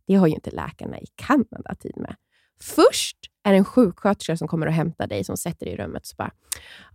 det 0.07 0.15
har 0.15 0.27
ju 0.27 0.33
inte 0.33 0.51
läkarna 0.51 0.99
i 0.99 1.05
Kanada 1.15 1.75
tid 1.79 1.97
med. 1.97 2.15
Först 2.61 3.17
är 3.43 3.51
det 3.51 3.57
en 3.57 3.65
sjuksköterska 3.65 4.37
som 4.37 4.47
kommer 4.47 4.67
och 4.67 4.73
hämtar 4.73 5.07
dig, 5.07 5.23
som 5.23 5.37
sätter 5.37 5.65
dig 5.65 5.73
i 5.75 5.77
rummet. 5.77 6.05
Så 6.05 6.15
bara, 6.17 6.31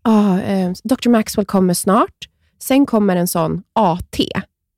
ah, 0.03 0.38
eh, 0.40 0.73
Dr. 0.85 1.09
Maxwell 1.09 1.47
kommer 1.47 1.75
snart. 1.75 2.29
Sen 2.62 2.87
kommer 2.87 3.16
en 3.16 3.29
sån 3.29 3.62
AT 3.73 4.18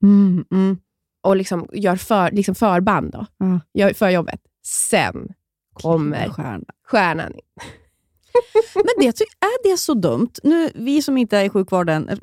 Mm, 0.02 0.44
mm. 0.50 0.78
Och 1.26 1.36
liksom 1.36 1.68
gör 1.72 1.96
för, 1.96 2.30
liksom 2.30 2.54
förband 2.54 3.10
då, 3.12 3.26
Ja. 3.38 3.60
gör 3.74 3.92
för 3.92 4.10
jobbet. 4.10 4.40
Sen 4.66 5.28
kommer 5.72 6.28
Stjärna. 6.28 6.64
stjärnan 6.90 7.34
in. 7.34 7.40
Men 8.74 8.84
det, 8.98 9.06
är 9.20 9.70
det 9.72 9.76
så 9.78 9.94
dumt? 9.94 10.30
Nu, 10.42 10.70
vi 10.74 11.02
som 11.02 11.16
inte 11.18 11.38
är 11.38 11.44
i 11.44 11.50
sjukvården 11.50 12.08
eh, 12.08 12.18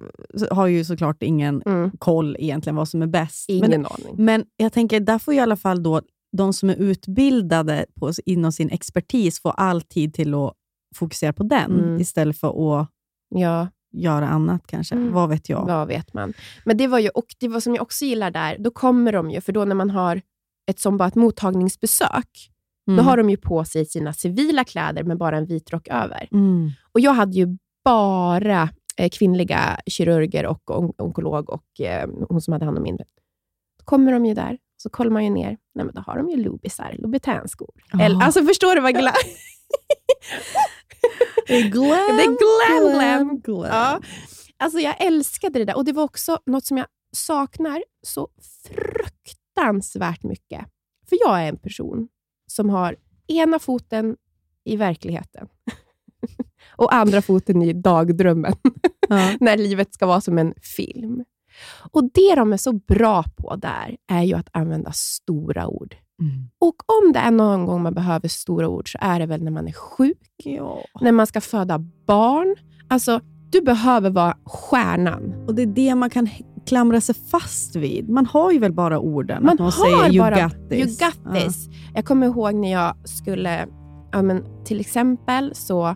har 0.52 0.68
ju 0.68 0.86
såklart 0.86 1.24
ingen 1.24 1.62
Mm. 1.66 1.92
koll 2.00 2.36
egentligen 2.40 2.76
vad 2.76 2.90
som 2.90 3.02
är 3.02 3.08
bäst. 3.08 3.50
Ingen 3.50 3.70
Men, 3.70 3.86
aning. 3.86 4.16
men 4.26 4.46
jag 4.58 4.74
tänker, 4.74 5.00
där 5.00 5.20
får 5.20 5.34
i 5.34 5.40
alla 5.40 5.56
fall 5.58 5.84
då 5.84 6.02
de 6.38 6.54
som 6.54 6.70
är 6.70 6.76
utbildade 6.76 7.86
på, 8.00 8.12
inom 8.26 8.52
sin 8.52 8.70
expertis 8.70 9.42
få 9.42 9.50
all 9.50 9.82
tid 9.82 10.14
till 10.14 10.34
att 10.34 10.54
fokusera 10.96 11.34
på 11.34 11.44
den, 11.44 11.72
Mm. 11.80 12.00
istället 12.02 12.38
för 12.40 12.80
att 12.82 12.88
Ja, 13.36 13.68
göra 13.94 14.28
annat 14.28 14.68
kanske. 14.68 14.96
Mm. 14.96 15.14
Vad 15.14 15.30
vet 15.30 15.50
jag? 15.50 15.66
vad 15.66 15.88
vet 15.88 16.14
man. 16.14 16.34
Men 16.66 16.78
det 16.78 16.88
var 16.88 17.00
ju, 17.00 17.10
och 17.10 17.26
det 17.40 17.48
var 17.48 17.60
som 17.60 17.76
jag 17.76 17.82
också 17.82 18.06
gillar 18.06 18.32
där, 18.32 18.56
då 18.60 18.72
kommer 18.72 19.12
de 19.14 19.32
ju, 19.32 19.42
för 19.42 19.52
då 19.54 19.66
när 19.66 19.76
man 19.76 19.90
har 19.90 20.22
ett 20.70 20.80
som 20.80 20.98
bara 20.98 21.08
ett 21.08 21.16
mottagningsbesök, 21.16 22.50
Mm. 22.88 22.98
Då 22.98 23.04
har 23.04 23.18
de 23.18 23.30
ju 23.30 23.38
på 23.38 23.66
sig 23.66 23.86
sina 23.86 24.14
civila 24.14 24.64
kläder 24.64 25.04
med 25.04 25.18
bara 25.18 25.38
en 25.38 25.46
vit 25.46 25.72
rock 25.72 25.88
över. 25.88 26.28
Mm. 26.32 26.72
Och 26.92 27.00
Jag 27.00 27.14
hade 27.14 27.32
ju 27.38 27.58
bara 27.86 28.70
eh, 28.98 29.10
kvinnliga 29.10 29.78
kirurger 29.88 30.46
och 30.46 30.72
on- 30.80 30.94
onkolog 30.98 31.50
och 31.50 31.82
eh, 31.82 32.10
hon 32.30 32.42
som 32.42 32.52
hade 32.54 32.66
hand 32.66 32.78
om 32.78 32.84
min. 32.84 32.98
Då 32.98 33.84
kommer 33.86 34.12
de 34.12 34.26
ju 34.26 34.34
där, 34.34 34.58
så 34.78 34.90
kollar 34.90 35.12
man 35.12 35.24
ju 35.24 35.30
ner. 35.30 35.58
Nej, 35.76 35.86
men 35.86 35.96
då 35.96 36.02
har 36.02 36.18
de 36.18 36.30
ju 36.30 36.38
Loubisar, 36.38 36.96
Louboutin-skor. 37.00 37.72
Eller, 38.02 38.24
Alltså 38.24 38.44
förstår 38.46 38.76
du 38.76 38.82
vad 38.82 38.94
glam... 38.94 39.14
Det 41.48 41.56
är 41.58 41.70
glam, 41.70 42.18
Det 42.18 42.24
är 42.24 42.80
glam, 42.80 42.94
glam. 43.00 43.40
glam. 43.40 43.66
Ja. 43.66 44.00
Alltså 44.58 44.80
jag 44.80 45.02
älskade 45.02 45.60
det 45.60 45.66
där. 45.66 45.76
Och 45.78 45.86
det 45.86 45.92
var 45.94 46.04
också 46.04 46.40
något 46.46 46.66
som 46.66 46.78
jag 46.78 46.88
saknar 47.16 47.84
så 48.08 48.28
fruktansvärt 48.68 50.24
mycket. 50.24 50.66
För 51.10 51.18
jag 51.26 51.42
är 51.44 51.50
en 51.50 51.58
person 51.58 52.08
som 52.48 52.70
har 52.70 52.96
ena 53.28 53.60
foten 53.60 54.16
i 54.64 54.76
verkligheten 54.76 55.48
och 56.76 56.94
andra 56.94 57.22
foten 57.22 57.62
i 57.62 57.74
dagdrömmen. 57.74 58.54
Ja. 59.10 59.38
när 59.40 59.58
livet 59.58 59.94
ska 59.94 60.06
vara 60.06 60.22
som 60.22 60.38
en 60.38 60.54
film. 60.62 61.24
Och 61.92 62.04
Det 62.14 62.36
de 62.36 62.54
är 62.54 62.58
så 62.58 62.74
bra 62.74 63.24
på 63.38 63.56
där 63.56 63.98
är 64.08 64.22
ju 64.24 64.34
att 64.34 64.50
använda 64.52 64.92
stora 64.92 65.68
ord. 65.68 65.96
Mm. 66.24 66.50
Och 66.60 66.76
om 67.06 67.12
det 67.14 67.20
är 67.20 67.32
någon 67.32 67.66
gång 67.66 67.84
man 67.84 67.94
behöver 67.94 68.28
stora 68.28 68.70
ord 68.70 68.92
så 68.92 68.98
är 69.02 69.20
det 69.20 69.26
väl 69.26 69.44
när 69.44 69.52
man 69.52 69.68
är 69.68 69.72
sjuk, 69.72 70.18
Ja. 70.44 70.78
när 71.02 71.12
man 71.12 71.28
ska 71.28 71.42
föda 71.42 71.80
barn. 72.08 72.56
Alltså, 72.88 73.20
du 73.50 73.62
behöver 73.62 74.10
vara 74.10 74.38
stjärnan. 74.46 75.46
Och 75.48 75.56
det 75.56 75.62
är 75.62 75.66
det 75.68 75.96
man 75.96 76.10
kan 76.10 76.30
klamra 76.68 77.02
sig 77.02 77.16
fast 77.16 77.76
vid. 77.76 78.10
Man 78.10 78.26
har 78.26 78.52
ju 78.52 78.60
väl 78.60 78.74
bara 78.74 79.00
orden. 79.00 79.46
Man 79.46 79.60
har 79.60 79.72
säger 79.72 80.12
you 80.14 80.20
bara 80.20 80.44
got 80.44 80.70
this. 80.70 81.02
You 81.02 81.10
got 81.10 81.36
this. 81.36 81.70
Jag 81.94 82.06
kommer 82.06 82.28
ihåg 82.28 82.56
när 82.56 82.72
jag 82.72 82.96
skulle, 83.04 83.68
ja, 84.12 84.22
men, 84.22 84.44
till 84.66 84.80
exempel 84.80 85.56
så 85.56 85.96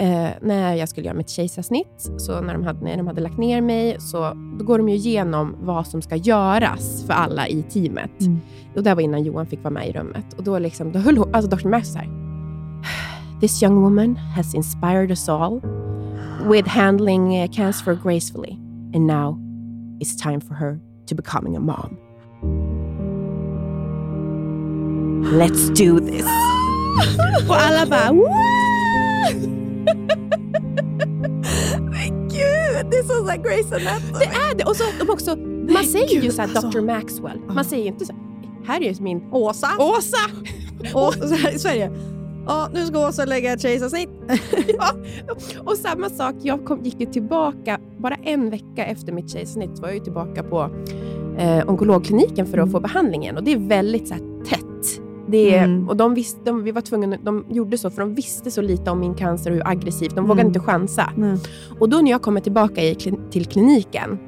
eh, 0.00 0.30
när 0.40 0.74
jag 0.74 0.88
skulle 0.88 1.06
göra 1.06 1.16
mitt 1.16 1.28
kejsarsnitt, 1.28 2.10
så 2.18 2.40
när 2.40 2.52
de, 2.52 2.64
hade, 2.64 2.84
när 2.84 2.96
de 2.96 3.06
hade 3.06 3.20
lagt 3.20 3.38
ner 3.38 3.60
mig, 3.60 3.96
så 4.00 4.32
då 4.58 4.64
går 4.64 4.78
de 4.78 4.88
ju 4.88 4.94
igenom 4.94 5.56
vad 5.60 5.86
som 5.86 6.02
ska 6.02 6.16
göras 6.16 7.04
för 7.06 7.12
alla 7.12 7.48
i 7.48 7.62
teamet. 7.62 8.20
Mm. 8.20 8.40
Och 8.76 8.82
det 8.82 8.94
var 8.94 9.02
innan 9.02 9.22
Johan 9.22 9.46
fick 9.46 9.64
vara 9.64 9.74
med 9.74 9.88
i 9.88 9.92
rummet. 9.92 10.34
Och 10.36 10.44
då, 10.44 10.58
liksom, 10.58 10.92
då 10.92 10.98
höll 10.98 11.18
hon, 11.18 11.34
alltså 11.34 11.56
Dr. 11.56 11.68
Max 11.68 11.88
så 11.88 11.98
här, 11.98 12.08
This 13.40 13.62
young 13.62 13.82
woman 13.82 14.16
has 14.16 14.54
inspired 14.54 15.10
us 15.10 15.28
all 15.28 15.60
with 16.50 16.68
handling 16.68 17.42
uh, 17.42 17.48
cancer 17.48 17.94
gracefully. 17.94 18.52
And 18.94 19.06
now 19.06 19.38
it's 20.00 20.16
time 20.22 20.40
for 20.40 20.54
her 20.54 20.80
to 21.06 21.14
becoming 21.14 21.56
a 21.56 21.60
mom. 21.60 21.96
Let's 25.38 25.68
do 25.68 26.00
this! 26.00 26.26
Och 27.48 27.56
alla 27.56 27.86
bara 27.86 28.10
Men 31.80 32.28
gud, 32.28 32.90
det 32.90 32.96
är 32.96 33.02
som 33.02 33.26
såhär 33.26 33.38
Grey's 33.38 33.74
Anatomy. 33.74 34.18
Det 34.18 34.24
är 34.24 34.54
det! 34.54 34.64
Och 34.64 34.76
så 34.76 34.84
de 34.98 35.10
också, 35.10 35.36
man 35.72 35.84
säger 35.84 36.14
ju 36.14 36.20
gud, 36.20 36.32
såhär 36.32 36.48
alltså. 36.48 36.70
Dr. 36.70 36.80
Maxwell. 36.80 37.38
Man 37.48 37.64
säger 37.64 37.82
ju 37.82 37.88
inte 37.88 38.04
så 38.04 38.12
här 38.64 38.82
är 38.82 38.92
ju 38.92 39.02
min 39.02 39.22
Åsa. 39.32 39.68
Åsa! 39.78 40.30
Och 40.98 41.14
så 41.14 41.34
här 41.34 41.54
i 41.54 41.58
Sverige. 41.58 41.90
Ja, 42.46 42.68
nu 42.74 42.86
ska 42.86 43.08
Åsa 43.08 43.24
lägga 43.24 43.52
ett 43.52 43.60
kejsarsnitt. 43.60 44.10
Och 45.64 45.76
samma 45.76 46.10
sak, 46.10 46.34
jag 46.42 46.64
kom, 46.64 46.84
gick 46.84 47.00
ju 47.00 47.06
tillbaka, 47.06 47.78
bara 47.98 48.14
en 48.14 48.50
vecka 48.50 48.84
efter 48.84 49.12
mitt 49.12 49.30
kejsarsnitt 49.30 49.78
var 49.78 49.88
jag 49.88 49.94
ju 49.94 50.04
tillbaka 50.04 50.42
på 50.42 50.70
eh, 51.38 51.70
onkologkliniken 51.70 52.46
för 52.46 52.58
att 52.58 52.72
få 52.72 52.80
behandlingen. 52.80 53.36
Och 53.36 53.44
det 53.44 53.52
är 53.52 53.58
väldigt 53.58 54.08
så 54.08 54.14
här. 54.14 54.29
Det 55.30 55.56
Mm. 55.58 55.88
och 55.88 55.96
de, 55.96 56.14
visste, 56.14 56.40
de, 56.44 56.62
vi 56.62 56.70
var 56.72 56.80
tvungna, 56.80 57.16
de 57.16 57.44
gjorde 57.50 57.78
så 57.78 57.90
för 57.90 58.00
de 58.02 58.14
visste 58.14 58.50
så 58.50 58.62
lite 58.62 58.90
om 58.90 59.00
min 59.00 59.14
cancer 59.14 59.50
och 59.50 59.56
hur 59.56 59.66
aggressiv. 59.68 60.10
De 60.14 60.24
vågade 60.24 60.40
Mm. 60.40 60.46
inte 60.50 60.60
chansa. 60.60 61.12
Nej. 61.16 61.38
Och 61.78 61.88
då 61.88 61.98
när 62.00 62.10
jag 62.10 62.22
kommer 62.22 62.40
tillbaka 62.40 62.82
i, 62.82 62.94
till 63.30 63.46
kliniken, 63.46 64.18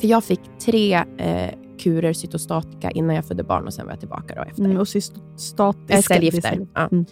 för 0.00 0.06
jag 0.06 0.24
fick 0.24 0.40
tre 0.64 0.94
eh, 1.18 1.54
kurer 1.78 2.12
cytostatika 2.12 2.90
innan 2.90 3.16
jag 3.16 3.24
födde 3.24 3.44
barn 3.44 3.66
och 3.66 3.74
sen 3.74 3.84
var 3.86 3.92
jag 3.92 4.00
tillbaka 4.00 4.34
då 4.34 4.42
efter. 4.42 4.64
Mm, 4.64 4.76
och 4.76 4.88
statiska. 5.36 5.94
Eh, 5.96 6.00
cellgifter. 6.02 6.66
Ja. 6.74 6.88
Mm. 6.92 7.04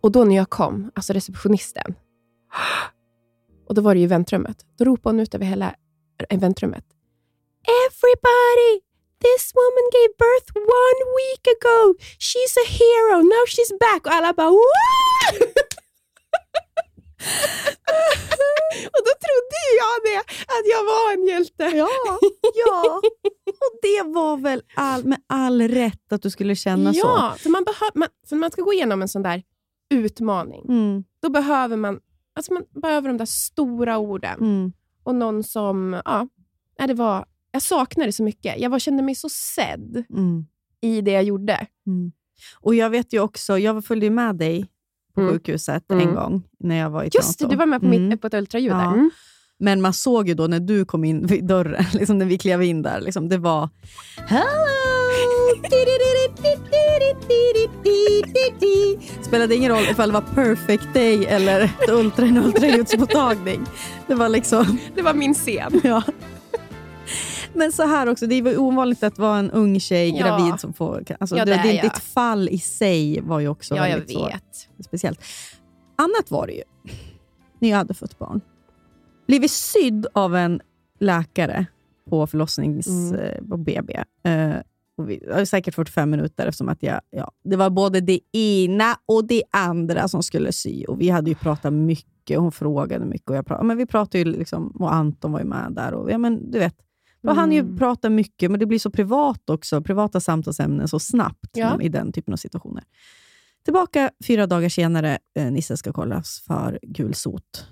Och 0.00 0.12
då 0.12 0.24
när 0.24 0.36
jag 0.36 0.50
kom, 0.50 0.90
alltså 0.94 1.12
receptionisten, 1.12 1.94
och 3.68 3.74
då 3.74 3.82
var 3.82 3.94
det 3.94 4.00
ju 4.00 4.06
väntrummet. 4.06 4.56
Då 4.78 4.84
ropade 4.84 5.12
hon 5.16 5.20
ut 5.20 5.34
över 5.34 5.44
hela 5.46 5.74
eh, 6.28 6.38
väntrummet. 6.40 6.84
Everybody! 7.66 8.80
This 9.22 9.44
woman 9.58 9.86
gave 9.96 10.10
birth 10.24 10.48
one 10.56 11.00
week 11.20 11.44
ago. 11.56 11.94
She's 12.18 12.54
a 12.64 12.66
hero. 12.78 13.16
Now 13.22 13.44
she's 13.46 13.72
back. 13.80 14.06
Och 14.06 14.12
alla 14.12 14.32
bara! 14.32 14.50
Och 18.94 19.02
då 19.06 19.12
trodde 19.24 19.56
ju 19.66 19.72
jag 19.82 19.96
det, 20.04 20.18
att 20.54 20.66
jag 20.74 20.84
var 20.84 21.12
en 21.12 21.26
hjälte. 21.26 21.76
Ja, 21.76 21.88
ja. 22.66 23.00
Och 23.46 23.78
det 23.82 24.02
var 24.02 24.36
väl 24.36 24.62
all, 24.74 25.04
med 25.04 25.18
all 25.26 25.62
rätt 25.68 26.12
att 26.12 26.22
du 26.22 26.30
skulle 26.30 26.56
känna 26.56 26.92
så. 26.94 26.98
ja, 27.00 27.34
för 27.38 27.50
man, 27.50 27.64
man, 27.94 28.08
för 28.28 28.36
när 28.36 28.40
man 28.40 28.50
ska 28.50 28.62
gå 28.62 28.72
igenom 28.72 29.02
en 29.02 29.08
sån 29.08 29.22
där 29.22 29.42
utmaning, 29.94 30.64
Mm, 30.68 31.04
då 31.22 31.30
behöver 31.30 31.76
man, 31.76 32.00
alltså 32.36 32.52
man 32.52 32.62
behöver 32.82 33.08
de 33.08 33.16
där 33.16 33.26
stora 33.26 33.98
orden. 33.98 34.40
mm. 34.40 34.72
Och 35.04 35.14
någon 35.14 35.44
som, 35.44 36.02
ja, 36.04 36.28
det 36.86 36.94
var, 36.94 37.24
jag 37.52 37.62
saknade 37.62 38.08
det 38.08 38.12
så 38.12 38.22
mycket. 38.22 38.60
Jag 38.60 38.70
var, 38.70 38.78
kände 38.78 39.02
mig 39.02 39.14
så 39.14 39.28
sedd 39.28 40.04
Mm. 40.10 40.46
i 40.80 41.00
det 41.00 41.10
jag 41.10 41.22
gjorde. 41.24 41.66
Mm. 41.86 42.12
Och 42.60 42.74
jag 42.74 42.90
vet 42.90 43.12
ju 43.12 43.20
också, 43.20 43.58
jag 43.58 43.84
följde 43.84 44.10
med 44.10 44.36
dig 44.36 44.66
på 45.14 45.20
Mm. 45.20 45.32
sjukhuset 45.32 45.90
Mm. 45.90 46.08
en 46.08 46.14
gång 46.14 46.42
när 46.60 46.76
jag 46.76 46.90
var 46.90 47.04
i 47.04 47.10
Just 47.14 47.38
det, 47.38 47.46
du 47.46 47.56
var 47.56 47.66
med 47.66 47.80
på, 47.80 47.86
Mm. 47.86 48.08
mitt, 48.08 48.20
på 48.20 48.26
ett 48.26 48.34
ultraljud 48.34 48.72
där. 48.72 48.82
Ja. 48.82 48.92
Mm. 48.92 49.10
Men 49.58 49.80
man 49.80 49.92
såg 49.92 50.28
ju 50.28 50.34
då 50.34 50.46
när 50.46 50.60
du 50.60 50.84
kom 50.84 51.04
in 51.04 51.26
vid 51.26 51.44
dörren, 51.44 51.84
liksom 51.94 52.18
när 52.18 52.26
vi 52.26 52.38
klev 52.38 52.62
in 52.62 52.82
där, 52.82 53.00
liksom, 53.00 53.28
det 53.28 53.38
var 53.38 53.68
Hello! 54.16 54.42
Spelade 59.22 59.54
ingen 59.54 59.72
roll 59.72 59.82
ifall 59.90 60.08
det 60.08 60.12
var 60.14 60.24
perfect 60.34 60.94
day 60.94 61.24
eller 61.26 61.70
ultra, 61.88 62.26
en 62.26 62.36
ultraljudsmottagning. 62.36 63.60
Det 64.06 64.14
var 64.14 64.28
liksom... 64.28 64.78
Det 64.94 65.02
var 65.02 65.14
min 65.14 65.34
scen. 65.34 65.80
Ja. 65.84 66.02
Men 67.54 67.72
så 67.72 67.82
här 67.82 68.06
också, 68.08 68.26
det 68.26 68.42
var 68.42 68.58
ovanligt 68.58 69.02
att 69.02 69.18
vara 69.18 69.38
en 69.38 69.50
ung 69.50 69.80
tjej 69.80 70.10
Ja. 70.10 70.26
gravid 70.26 70.60
som 70.60 70.72
får... 70.72 71.04
Alltså, 71.20 71.36
Ja, 71.36 71.44
det, 71.44 71.50
det 71.50 71.58
är 71.58 71.72
jag. 71.74 71.84
ditt 71.84 71.98
fall 71.98 72.48
i 72.48 72.58
sig 72.58 73.20
var 73.20 73.40
ju 73.40 73.48
också 73.48 73.76
Ja, 73.76 73.88
jag 73.88 73.96
väldigt 73.96 74.16
så 74.16 74.26
vet. 74.26 74.68
speciellt. 74.86 75.20
Annat 75.96 76.30
var 76.30 76.46
det 76.46 76.52
ju 76.52 76.62
när 77.58 77.68
jag 77.68 77.76
hade 77.76 77.94
fått 77.94 78.18
barn. 78.18 78.40
Blivit 79.26 79.50
sydd 79.50 80.06
av 80.12 80.36
en 80.36 80.60
läkare 81.00 81.66
på 82.10 82.26
förlossnings... 82.26 82.86
Mm. 82.86 83.14
eh, 83.20 83.44
på 83.48 83.56
BB. 83.56 83.94
Eh, 84.24 84.52
och 84.96 85.10
vi, 85.10 85.46
säkert 85.46 85.74
45 85.74 86.10
minuter 86.10 86.46
eftersom 86.46 86.68
att 86.68 86.82
jag, 86.82 87.00
ja, 87.10 87.30
det 87.44 87.56
var 87.56 87.70
både 87.70 88.00
det 88.00 88.20
ena 88.32 88.96
och 89.06 89.24
det 89.26 89.42
andra 89.50 90.08
som 90.08 90.22
skulle 90.22 90.52
sy. 90.52 90.84
Och 90.84 91.00
Vi 91.00 91.08
hade 91.08 91.30
ju 91.30 91.34
pratat 91.36 91.72
mycket 91.72 92.36
och 92.36 92.42
hon 92.42 92.52
frågade 92.52 93.04
mycket. 93.04 93.30
Och 93.30 93.36
jag 93.36 93.46
pratade, 93.46 93.66
men 93.66 93.76
vi 93.76 93.86
pratade 93.86 94.18
ju 94.18 94.24
liksom, 94.24 94.68
och 94.68 94.94
Anton 94.94 95.32
var 95.32 95.38
ju 95.40 95.46
med 95.46 95.72
där. 95.72 95.94
Och, 95.94 96.10
ja, 96.10 96.18
men, 96.18 96.50
du 96.50 96.58
vet, 96.58 96.74
då 97.22 97.32
hann 97.32 97.52
ju 97.52 97.58
Mm. 97.60 97.76
prata 97.78 98.10
mycket, 98.10 98.50
men 98.50 98.60
det 98.60 98.66
blir 98.66 98.78
så 98.78 98.90
privat 98.90 99.50
också. 99.50 99.82
Privata 99.82 100.20
samtalsämnen 100.20 100.88
så 100.88 100.98
snabbt 100.98 101.50
Ja. 101.52 101.80
i 101.82 101.88
den 101.88 102.12
typen 102.12 102.32
av 102.34 102.36
situationer. 102.36 102.84
Tillbaka 103.64 104.10
fyra 104.26 104.46
dagar 104.46 104.68
senare, 104.68 105.18
eh, 105.36 105.50
Nisse 105.52 105.76
ska 105.76 105.92
kollas 105.92 106.40
för 106.46 106.78
gulsot. 106.82 107.66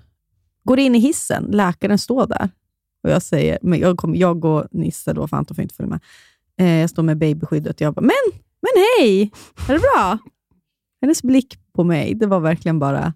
Går 0.63 0.79
in 0.79 0.95
i 0.95 0.99
hissen, 0.99 1.43
läkaren 1.51 1.97
står 1.97 2.27
där. 2.27 2.49
Och 3.03 3.09
jag 3.09 3.21
säger, 3.21 3.59
men 3.61 3.79
jag, 3.79 3.97
kom, 3.97 4.15
jag 4.15 4.45
och 4.45 4.67
Nisse, 4.71 5.13
då, 5.13 5.27
för 5.27 5.37
Anton 5.37 5.55
får 5.55 5.61
inte 5.61 5.75
följa 5.75 5.89
med. 5.89 5.99
Eh, 6.59 6.79
jag 6.79 6.89
står 6.89 7.03
med 7.03 7.17
babyskyddet 7.17 7.75
och 7.75 7.81
jag 7.81 7.93
bara, 7.93 8.01
men, 8.01 8.39
men 8.61 8.83
hej! 8.99 9.31
Är 9.69 9.73
det 9.73 9.79
bra? 9.79 10.17
Hennes 11.01 11.23
blick 11.23 11.59
på 11.73 11.83
mig, 11.83 12.13
det 12.15 12.25
var 12.27 12.39
verkligen 12.39 12.79
bara, 12.79 13.13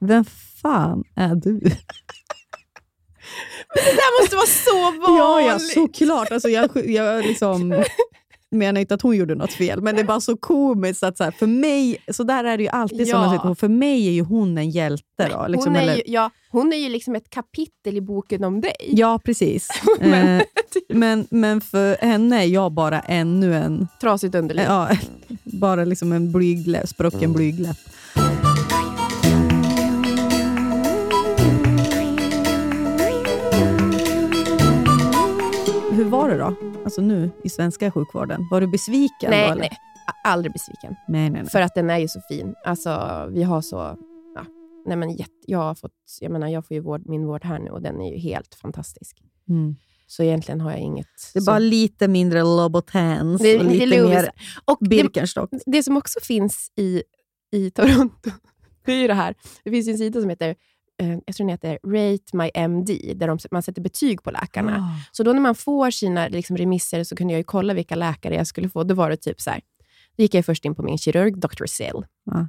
vem 0.00 0.24
fan 0.62 1.04
är 1.14 1.34
du? 1.34 1.60
Det 3.74 3.80
där 3.80 4.22
måste 4.22 4.36
vara 4.36 4.46
så 4.46 4.82
vanligt. 5.00 5.18
Ja, 5.18 5.40
ja, 5.40 5.58
såklart. 5.58 6.32
Alltså, 6.32 6.48
jag, 6.48 6.70
jag 6.86 7.24
liksom 7.26 7.84
menar 8.50 8.80
inte 8.80 8.94
att 8.94 9.02
hon 9.02 9.16
gjorde 9.16 9.34
något 9.34 9.52
fel, 9.52 9.82
men 9.82 9.94
det 9.94 10.00
är 10.00 10.04
bara 10.04 10.20
så 10.20 10.36
komiskt 10.36 11.02
att 11.02 11.16
så 11.16 11.24
här, 11.24 11.30
för 11.30 11.46
mig, 11.46 11.96
så 12.12 12.22
där 12.22 12.44
är 12.44 12.56
det 12.56 12.62
ju 12.62 12.68
alltid 12.68 13.00
Ja. 13.00 13.04
situationer. 13.04 13.54
För 13.54 13.68
mig 13.68 14.06
är 14.08 14.12
ju 14.12 14.22
hon 14.22 14.58
en 14.58 14.70
hjälte. 14.70 15.28
Då, 15.30 15.46
liksom, 15.48 15.72
hon, 15.72 15.76
är 15.76 15.82
eller, 15.82 15.94
ju, 15.96 16.02
ja, 16.06 16.30
hon 16.50 16.72
är 16.72 16.76
ju 16.76 16.88
liksom 16.88 17.14
ett 17.14 17.30
kapitel 17.30 17.96
i 17.96 18.00
boken 18.00 18.44
om 18.44 18.60
dig. 18.60 18.72
Ja, 18.88 19.18
precis. 19.24 19.68
Men- 20.00 20.38
eh, 20.40 20.44
men, 20.88 21.26
men 21.30 21.60
för 21.60 21.96
henne 21.96 22.42
är 22.42 22.46
jag 22.46 22.72
bara 22.72 23.00
ännu 23.00 23.54
en, 23.56 23.88
Trasigt 24.00 24.34
underliv. 24.34 24.64
ja, 24.68 24.88
bara 25.44 25.84
liksom 25.84 26.12
en 26.12 26.32
blygläpp, 26.32 26.88
sprucken 26.88 27.32
blygläpp. 27.32 27.76
Det 36.32 36.38
då? 36.38 36.54
Alltså 36.84 37.00
nu 37.00 37.30
i 37.44 37.48
svenska 37.48 37.90
sjukvården. 37.90 38.48
Var 38.50 38.60
du 38.60 38.66
besviken? 38.66 39.30
nej, 39.30 39.46
då, 39.46 39.52
eller? 39.52 39.60
nej. 39.60 39.78
Aldrig 40.24 40.52
besviken. 40.52 40.94
nej, 41.08 41.30
nej, 41.30 41.42
nej. 41.42 41.50
För 41.50 41.60
att 41.60 41.74
den 41.74 41.90
är 41.90 41.98
ju 41.98 42.08
så 42.08 42.20
fin. 42.28 42.54
Alltså, 42.64 43.26
vi 43.32 43.42
har 43.42 43.60
så... 43.60 43.76
Ja, 44.34 44.44
nej 44.86 44.96
men 44.96 45.16
jag, 45.46 45.58
har 45.58 45.74
fått, 45.74 45.92
jag, 46.20 46.32
menar, 46.32 46.48
jag 46.48 46.66
får 46.66 46.74
ju 46.74 46.80
vård, 46.80 47.02
min 47.08 47.26
vård 47.26 47.44
här 47.44 47.58
nu 47.58 47.70
och 47.70 47.82
den 47.82 48.00
är 48.00 48.12
ju 48.12 48.18
helt 48.18 48.54
fantastisk. 48.54 49.16
Mm. 49.48 49.76
Så 50.06 50.22
egentligen 50.22 50.60
har 50.60 50.70
jag 50.70 50.80
inget... 50.80 51.06
Det 51.32 51.38
är 51.38 51.40
så- 51.40 51.50
bara 51.50 51.58
lite 51.58 52.08
mindre 52.08 52.42
Det 53.42 53.48
är 53.50 53.58
och 53.58 53.64
lite 53.64 53.86
Louis. 53.86 54.08
mer 54.10 54.30
och 54.64 54.78
det, 54.80 54.88
Birkenstock. 54.88 55.50
det 55.66 55.82
som 55.82 55.96
också 55.96 56.20
finns 56.22 56.72
i, 56.76 57.02
i 57.52 57.70
Toronto, 57.70 58.30
det 58.84 58.92
är 58.92 58.96
ju 58.96 59.06
det 59.06 59.14
här. 59.14 59.34
Det 59.64 59.70
finns 59.70 59.88
ju 59.88 59.92
en 59.92 59.98
sida 59.98 60.20
som 60.20 60.30
heter, 60.30 60.56
jag 60.96 61.36
tror 61.36 61.46
den 61.46 61.48
heter 61.48 61.78
Rate 61.86 62.36
My 62.36 62.50
MD, 62.54 63.14
där 63.16 63.28
de, 63.28 63.38
man 63.50 63.62
sätter 63.62 63.82
betyg 63.82 64.22
på 64.22 64.30
läkarna. 64.30 64.76
Ah. 64.76 65.08
Så 65.12 65.22
då 65.22 65.32
när 65.32 65.40
man 65.40 65.54
får 65.54 65.90
sina 65.90 66.28
liksom, 66.28 66.56
remisser 66.56 67.04
så 67.04 67.16
kunde 67.16 67.34
jag 67.34 67.46
kolla 67.46 67.74
vilka 67.74 67.94
läkare 67.94 68.34
jag 68.34 68.46
skulle 68.46 68.68
få. 68.68 68.84
Då 68.84 68.94
var 68.94 69.10
det 69.10 69.16
typ 69.16 69.40
så 69.40 69.50
här. 69.50 69.60
Då 70.16 70.22
gick 70.22 70.34
jag 70.34 70.44
först 70.46 70.64
in 70.64 70.74
på 70.74 70.82
min 70.82 70.98
kirurg, 70.98 71.38
Dr. 71.40 71.66
Sill. 71.66 72.04
Ja. 72.24 72.48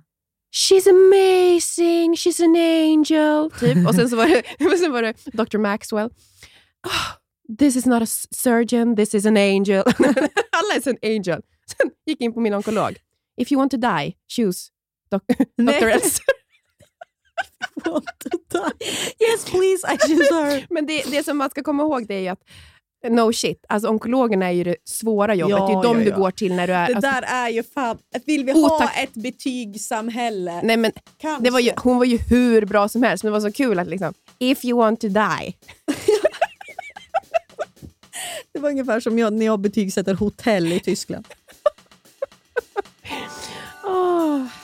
She's 0.53 0.89
amazing, 0.89 2.15
she's 2.15 2.43
an 2.43 2.55
angel. 2.55 3.51
Typ. 3.59 3.87
Och 3.87 3.95
sen 3.95 4.09
så 4.09 4.15
var 4.15 4.27
det, 4.27 4.77
sen 4.77 4.91
var 4.91 5.01
det 5.01 5.13
Dr. 5.25 5.57
Maxwell. 5.57 6.09
"Oh, 6.87 7.55
this 7.59 7.75
is 7.75 7.85
not 7.85 8.01
a 8.03 8.05
surgeon, 8.31 8.95
this 8.95 9.15
is 9.15 9.25
an 9.25 9.37
angel. 9.37 9.83
Alla 10.51 10.73
är 10.75 10.87
en 10.87 10.97
angel. 11.17 11.41
Sen 11.67 11.91
gick 12.05 12.21
jag 12.21 12.25
in 12.25 12.33
på 12.33 12.39
min 12.39 12.53
onkolog. 12.53 12.97
If 13.37 13.51
you 13.51 13.59
want 13.59 13.71
to 13.71 13.77
die, 13.77 14.13
choose. 14.35 14.69
Dr. 15.57 15.87
Elsa. 15.87 16.21
Want 17.85 18.05
to 18.19 18.29
die. 18.49 18.85
Yes 19.19 19.45
please, 19.45 19.87
I 19.87 19.97
her. 20.33 20.65
Men 20.73 20.85
det, 20.85 21.03
det 21.11 21.23
som 21.23 21.37
man 21.37 21.49
ska 21.49 21.63
komma 21.63 21.83
ihåg 21.83 22.07
det 22.07 22.15
är 22.15 22.19
ju 22.19 22.27
att 22.27 22.43
no 23.09 23.33
shit, 23.33 23.65
alltså 23.69 23.89
onkologerna 23.89 24.45
är 24.45 24.51
ju 24.51 24.63
det 24.63 24.75
svåra 24.85 25.35
jobbet. 25.35 25.57
Ja, 25.57 25.67
det 25.67 25.73
är 25.73 25.83
de 25.83 25.97
ja, 25.97 26.03
du 26.03 26.09
ja. 26.09 26.17
går 26.17 26.31
till 26.31 26.55
när 26.55 26.67
du 26.67 26.73
är... 26.73 26.87
Det 26.87 26.95
alltså, 26.95 27.11
där 27.11 27.21
är 27.21 27.49
ju 27.49 27.63
fan... 27.63 27.97
Vill 28.25 28.45
vi 28.45 28.53
Oh, 28.53 28.79
ha 28.79 28.89
ett 28.89 29.13
betygssamhälle? 29.13 30.61
nej 30.63 30.77
men 30.77 30.91
Kanske. 31.17 31.43
det 31.43 31.49
var 31.49 31.59
ju, 31.59 31.71
hon 31.77 31.97
var 31.97 32.05
ju 32.05 32.17
hur 32.17 32.65
bra 32.65 32.87
som 32.87 33.03
helst, 33.03 33.23
men 33.23 33.33
det 33.33 33.39
var 33.39 33.49
så 33.49 33.51
kul 33.51 33.79
att 33.79 33.87
liksom, 33.87 34.13
if 34.39 34.65
you 34.65 34.77
want 34.77 35.01
to 35.01 35.07
die. 35.07 35.53
Det 38.53 38.59
var 38.59 38.69
ungefär 38.69 38.99
som 38.99 39.19
jag, 39.19 39.33
när 39.33 39.45
jag 39.45 39.59
betygsätter 39.59 40.13
hotell 40.13 40.73
i 40.73 40.79
Tyskland. 40.79 41.25
Åh. 43.83 44.45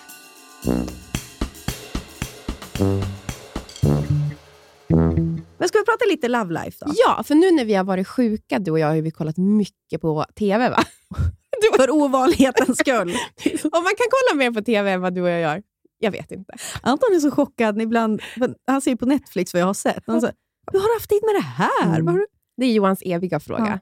prata 5.68 6.05
lite 6.10 6.28
Love 6.28 6.53
Life 6.53 6.86
då. 6.86 6.91
Ja, 6.95 7.24
för 7.24 7.36
nu 7.36 7.51
när 7.51 7.66
vi 7.66 7.74
har 7.74 7.84
varit 7.84 8.07
sjuka, 8.07 8.60
du 8.60 8.72
och 8.72 8.80
jag, 8.80 8.88
har 8.88 9.01
vi 9.01 9.12
kollat 9.12 9.38
mycket 9.38 10.01
på 10.01 10.26
TV. 10.36 10.70
va? 10.70 10.84
För 11.78 11.89
ovanlighetens 11.89 12.78
skull. 12.78 13.10
Om 13.64 13.84
man 13.84 13.93
kan 13.97 14.07
kolla 14.12 14.38
mer 14.38 14.51
på 14.51 14.62
TV 14.62 14.91
än 14.91 15.01
vad 15.01 15.14
du 15.16 15.22
och 15.22 15.30
jag 15.30 15.41
gör, 15.41 15.64
jag 15.99 16.12
vet 16.12 16.32
inte. 16.32 16.53
Anton 16.82 17.16
är 17.16 17.20
så 17.20 17.32
chockad 17.32 17.82
ibland. 17.82 18.22
Han 18.68 18.82
ser 18.82 18.91
ju 18.91 18.97
på 18.97 19.05
Netflix 19.05 19.53
vad 19.53 19.62
jag 19.62 19.68
har 19.68 19.74
sett. 19.74 20.03
Han 20.07 20.22
säger, 20.22 20.36
hur 20.72 20.80
har 20.80 20.88
du 20.88 20.93
haft 20.93 21.10
tid 21.10 21.22
med 21.26 21.36
det 21.36 21.45
här? 21.45 21.99
Mm. 21.99 22.16
Du? 22.16 22.26
Det 22.57 22.66
är 22.66 22.74
Johans 22.74 23.01
eviga 23.05 23.39
fråga. 23.39 23.80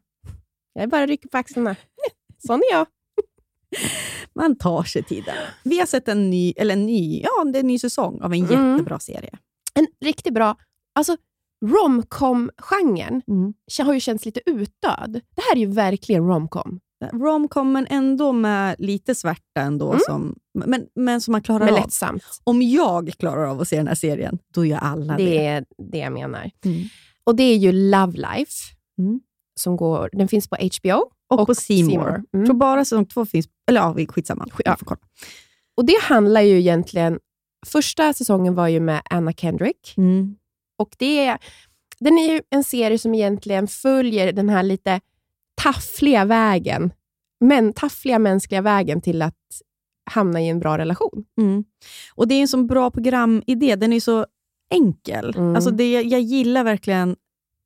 Jag 0.73 0.89
bara 0.89 1.05
rycker 1.07 1.30
på 1.30 1.38
axlarna. 1.38 1.75
Sån 2.47 2.59
är 2.59 2.71
jag. 2.75 2.88
Man 4.34 4.57
tar 4.57 4.84
sig 4.84 5.03
tiden. 5.03 5.36
Vi 5.63 5.80
har 5.80 5.86
sett 5.86 6.07
en 6.07 6.30
ny, 6.30 6.53
eller 6.57 6.73
en 6.73 6.86
ny, 6.86 7.21
ja, 7.23 7.43
det 7.43 7.57
är 7.57 7.59
en 7.59 7.67
ny 7.67 7.80
säsong 7.80 8.21
av 8.21 8.34
en 8.34 8.45
Mm. 8.45 8.71
jättebra 8.71 8.99
serie. 8.99 9.38
En 9.73 9.88
riktigt 10.01 10.34
bra... 10.34 10.55
Alltså, 10.95 11.17
romcom-genren 11.66 13.22
Mm. 13.28 13.53
har 13.84 13.93
ju 13.93 13.99
känts 13.99 14.26
lite 14.26 14.41
utdöd. 14.45 15.22
Det 15.36 15.41
här 15.49 15.55
är 15.55 15.60
ju 15.60 15.66
verkligen 15.72 16.28
romcom. 16.28 16.80
Romcom, 17.14 17.72
men 17.72 17.88
ändå 17.89 18.32
med 18.32 18.76
lite 18.80 19.16
svärta 19.16 19.62
ändå, 19.62 19.88
Mm. 19.89 19.99
som, 20.05 20.36
men, 20.66 20.88
men 20.95 21.22
som 21.22 21.32
man 21.32 21.41
klarar 21.41 21.66
Men 21.66 21.74
av. 21.74 21.80
lättsamt. 21.80 22.24
Om 22.43 22.62
jag 22.62 23.12
klarar 23.20 23.45
av 23.47 23.62
att 23.62 23.68
se 23.68 23.78
den 23.78 23.88
här 23.88 23.95
serien, 23.95 24.39
då 24.53 24.66
gör 24.66 24.78
alla 24.78 25.18
det. 25.18 25.24
Det 25.24 25.45
är 25.47 25.66
det 25.91 25.97
jag 25.97 26.14
menar. 26.14 26.51
Mm. 26.66 26.84
Och 27.24 27.36
det 27.36 27.43
är 27.43 27.58
ju 27.58 27.72
Love 27.72 28.14
Life. 28.18 28.53
Mm. 28.99 29.20
Som 29.60 29.76
går, 29.78 30.10
den 30.14 30.28
finns 30.28 30.49
på 30.49 30.55
HBO. 30.55 31.05
Och, 31.30 31.39
Och 31.39 31.47
på. 31.47 31.53
Mm. 32.10 32.26
Jag 32.32 32.45
tror 32.45 32.55
bara 32.55 32.86
säsong 32.86 33.05
två 33.05 33.26
finns... 33.26 33.47
Eller 33.70 33.82
ja, 33.82 33.95
skitsamma. 34.10 34.47
Ja. 34.66 34.78
Kolla. 34.86 34.97
Och 35.78 35.86
det 35.86 36.01
handlar 36.01 36.41
ju 36.41 36.60
egentligen... 36.60 37.20
Första 37.66 38.14
säsongen 38.14 38.55
var 38.55 38.68
ju 38.68 38.80
med 38.80 39.01
Anna 39.10 39.34
Kendrick. 39.34 39.93
Och 40.78 40.89
det 40.97 41.25
är, 41.25 41.38
den 41.99 42.17
är 42.17 42.34
ju 42.34 42.41
en 42.49 42.63
serie 42.63 42.99
som 42.99 43.15
egentligen 43.15 43.67
följer 43.67 44.32
den 44.32 44.49
här 44.49 44.63
lite 44.63 44.99
taffliga 45.61 46.25
vägen, 46.25 46.93
men 47.39 47.73
taffliga 47.73 48.19
mänskliga 48.19 48.61
vägen 48.61 49.01
till 49.01 49.21
att 49.21 49.36
hamna 50.11 50.41
i 50.41 50.49
en 50.49 50.59
bra 50.59 50.78
relation. 50.78 51.25
Mm. 51.38 51.63
Och 52.15 52.28
Det 52.28 52.36
är 52.36 52.41
en 52.41 52.47
så 52.47 52.63
bra 52.63 52.91
programidé. 52.91 53.75
Den 53.75 53.93
är 53.93 53.99
så 53.99 54.25
enkel. 54.69 55.34
Mm. 55.38 55.55
Alltså 55.55 55.71
det, 55.71 55.91
jag 55.91 56.21
gillar 56.21 56.63
verkligen... 56.63 57.15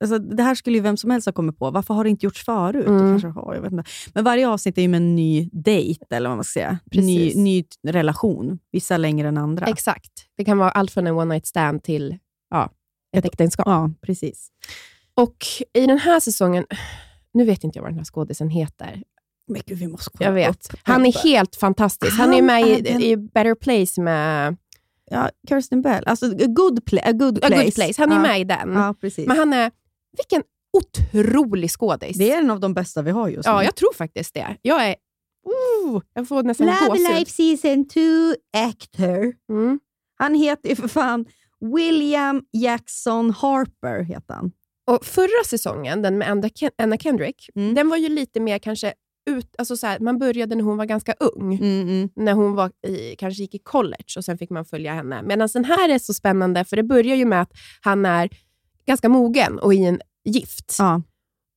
Alltså 0.03 0.19
det 0.19 0.43
här 0.43 0.55
skulle 0.55 0.77
ju 0.77 0.83
vem 0.83 0.97
som 0.97 1.11
helst 1.11 1.25
ha 1.25 1.33
kommit 1.33 1.57
på. 1.57 1.71
Varför 1.71 1.93
har 1.93 2.03
det 2.03 2.09
inte 2.09 2.25
gjorts 2.25 2.45
förut? 2.45 2.87
Mm. 2.87 2.99
Kanske 2.99 3.27
har, 3.27 3.55
jag 3.55 3.61
vet 3.61 3.71
inte. 3.71 3.89
Men 4.13 4.23
varje 4.23 4.47
avsnitt 4.47 4.77
är 4.77 4.81
ju 4.81 4.87
med 4.87 4.97
en 4.97 5.15
ny 5.15 5.49
dejt, 5.53 6.05
eller 6.15 6.29
vad 6.29 6.37
man 6.37 6.43
ska 6.43 6.51
säga. 6.53 6.79
Ny, 6.91 6.91
Precis. 6.91 7.35
ny 7.35 7.63
relation. 7.87 8.59
Vissa 8.71 8.97
längre 8.97 9.27
än 9.27 9.37
andra. 9.37 9.65
Exakt. 9.65 10.11
Det 10.37 10.45
kan 10.45 10.57
vara 10.57 10.71
allt 10.71 10.91
från 10.91 11.07
en 11.07 11.15
one 11.15 11.33
night 11.33 11.47
stand 11.47 11.83
till 11.83 12.17
ja, 12.49 12.69
ett 13.17 13.25
äktenskap. 13.25 13.67
Ja, 13.67 13.89
precis. 14.01 14.49
Och 15.13 15.45
i 15.73 15.85
den 15.87 15.99
här 15.99 16.19
säsongen, 16.19 16.65
nu 17.33 17.45
vet 17.45 17.63
inte 17.63 17.77
jag 17.77 17.83
vad 17.83 17.91
den 17.91 17.97
här 17.97 18.05
skådisen 18.05 18.49
heter. 18.49 19.03
Men 19.47 19.61
gud, 19.65 19.77
vi 19.77 19.87
måste 19.87 20.09
kolla 20.17 20.27
Jag 20.29 20.33
vet. 20.33 20.73
upp. 20.73 20.79
Han 20.83 21.05
är 21.05 21.23
helt 21.23 21.55
fantastisk. 21.55 22.17
Han 22.17 22.29
är 22.33 22.35
Han 22.35 22.45
med 22.45 22.61
är 22.63 22.77
i, 22.77 22.81
den- 22.81 23.01
i 23.01 23.17
Better 23.17 23.55
Place 23.55 24.01
med 24.01 24.57
Ja, 25.13 25.29
Kirsten 25.49 25.81
Bell. 25.81 26.03
Alltså, 26.07 26.25
a 26.25 26.45
good, 26.47 26.79
pla- 26.83 27.09
a 27.09 27.11
good 27.11 27.37
A 27.37 27.47
place. 27.47 27.63
Good 27.63 27.73
Place. 27.75 27.93
Han 28.01 28.11
är 28.11 28.15
ja. 28.15 28.21
med 28.21 28.41
i 28.41 28.43
den. 28.43 28.73
Ja, 28.73 28.95
precis. 29.01 29.27
Men 29.27 29.37
han 29.37 29.53
är, 29.53 29.71
vilken 30.17 30.43
otrolig 30.73 31.71
skådis. 31.71 32.17
det 32.17 32.31
är 32.31 32.37
en 32.37 32.51
av 32.51 32.59
de 32.59 32.73
bästa 32.73 33.01
vi 33.01 33.11
har 33.11 33.29
just 33.29 33.45
nu. 33.47 33.51
Ja, 33.51 33.63
jag 33.63 33.75
tror 33.75 33.93
faktiskt 33.93 34.33
det. 34.33 34.57
Jag 34.61 34.87
är... 34.89 34.95
Oh, 35.43 36.01
jag 36.13 36.27
får 36.27 36.43
nästan 36.43 36.67
gåshud. 36.87 37.27
season 37.27 37.87
2 37.87 37.99
actor. 38.57 39.33
Mm. 39.49 39.79
Han 40.17 40.35
heter 40.35 40.69
ju 40.69 40.75
för 40.75 40.87
fan 40.87 41.25
William 41.75 42.43
Jackson 42.51 43.31
Harper. 43.31 44.03
Heter 44.03 44.33
han. 44.33 44.51
Och 44.87 45.05
förra 45.05 45.43
säsongen, 45.45 46.01
den 46.01 46.17
med 46.17 46.29
Anna, 46.29 46.47
Ken- 46.49 46.71
Anna 46.77 46.97
Kendrick, 46.97 47.49
Mm. 47.55 47.73
den 47.75 47.89
var 47.89 47.97
ju 47.97 48.09
lite 48.09 48.39
mer 48.39 48.59
kanske 48.59 48.93
ut, 49.29 49.55
alltså 49.57 49.77
så 49.77 49.87
här, 49.87 49.99
man 49.99 50.17
började 50.19 50.55
när 50.55 50.63
hon 50.63 50.77
var 50.77 50.85
ganska 50.85 51.13
ung. 51.19 51.53
Mm, 51.55 51.81
mm. 51.87 52.09
När 52.15 52.33
hon 52.33 52.55
var 52.55 52.71
i, 52.87 53.15
kanske 53.15 53.41
gick 53.43 53.55
i 53.55 53.59
college 53.59 54.05
och 54.17 54.25
sen 54.25 54.37
fick 54.37 54.49
man 54.49 54.65
följa 54.65 54.93
henne. 54.93 55.21
Medan 55.23 55.49
den 55.53 55.65
här 55.65 55.89
är 55.89 55.99
så 55.99 56.13
spännande, 56.13 56.65
för 56.65 56.75
det 56.75 56.83
börjar 56.83 57.15
ju 57.15 57.25
med 57.25 57.41
att 57.41 57.51
han 57.81 58.05
är 58.05 58.29
ganska 58.85 59.09
mogen 59.09 59.59
och 59.59 59.73
i 59.73 59.83
en 59.85 60.01
gift. 60.25 60.75
Ja, 60.79 61.01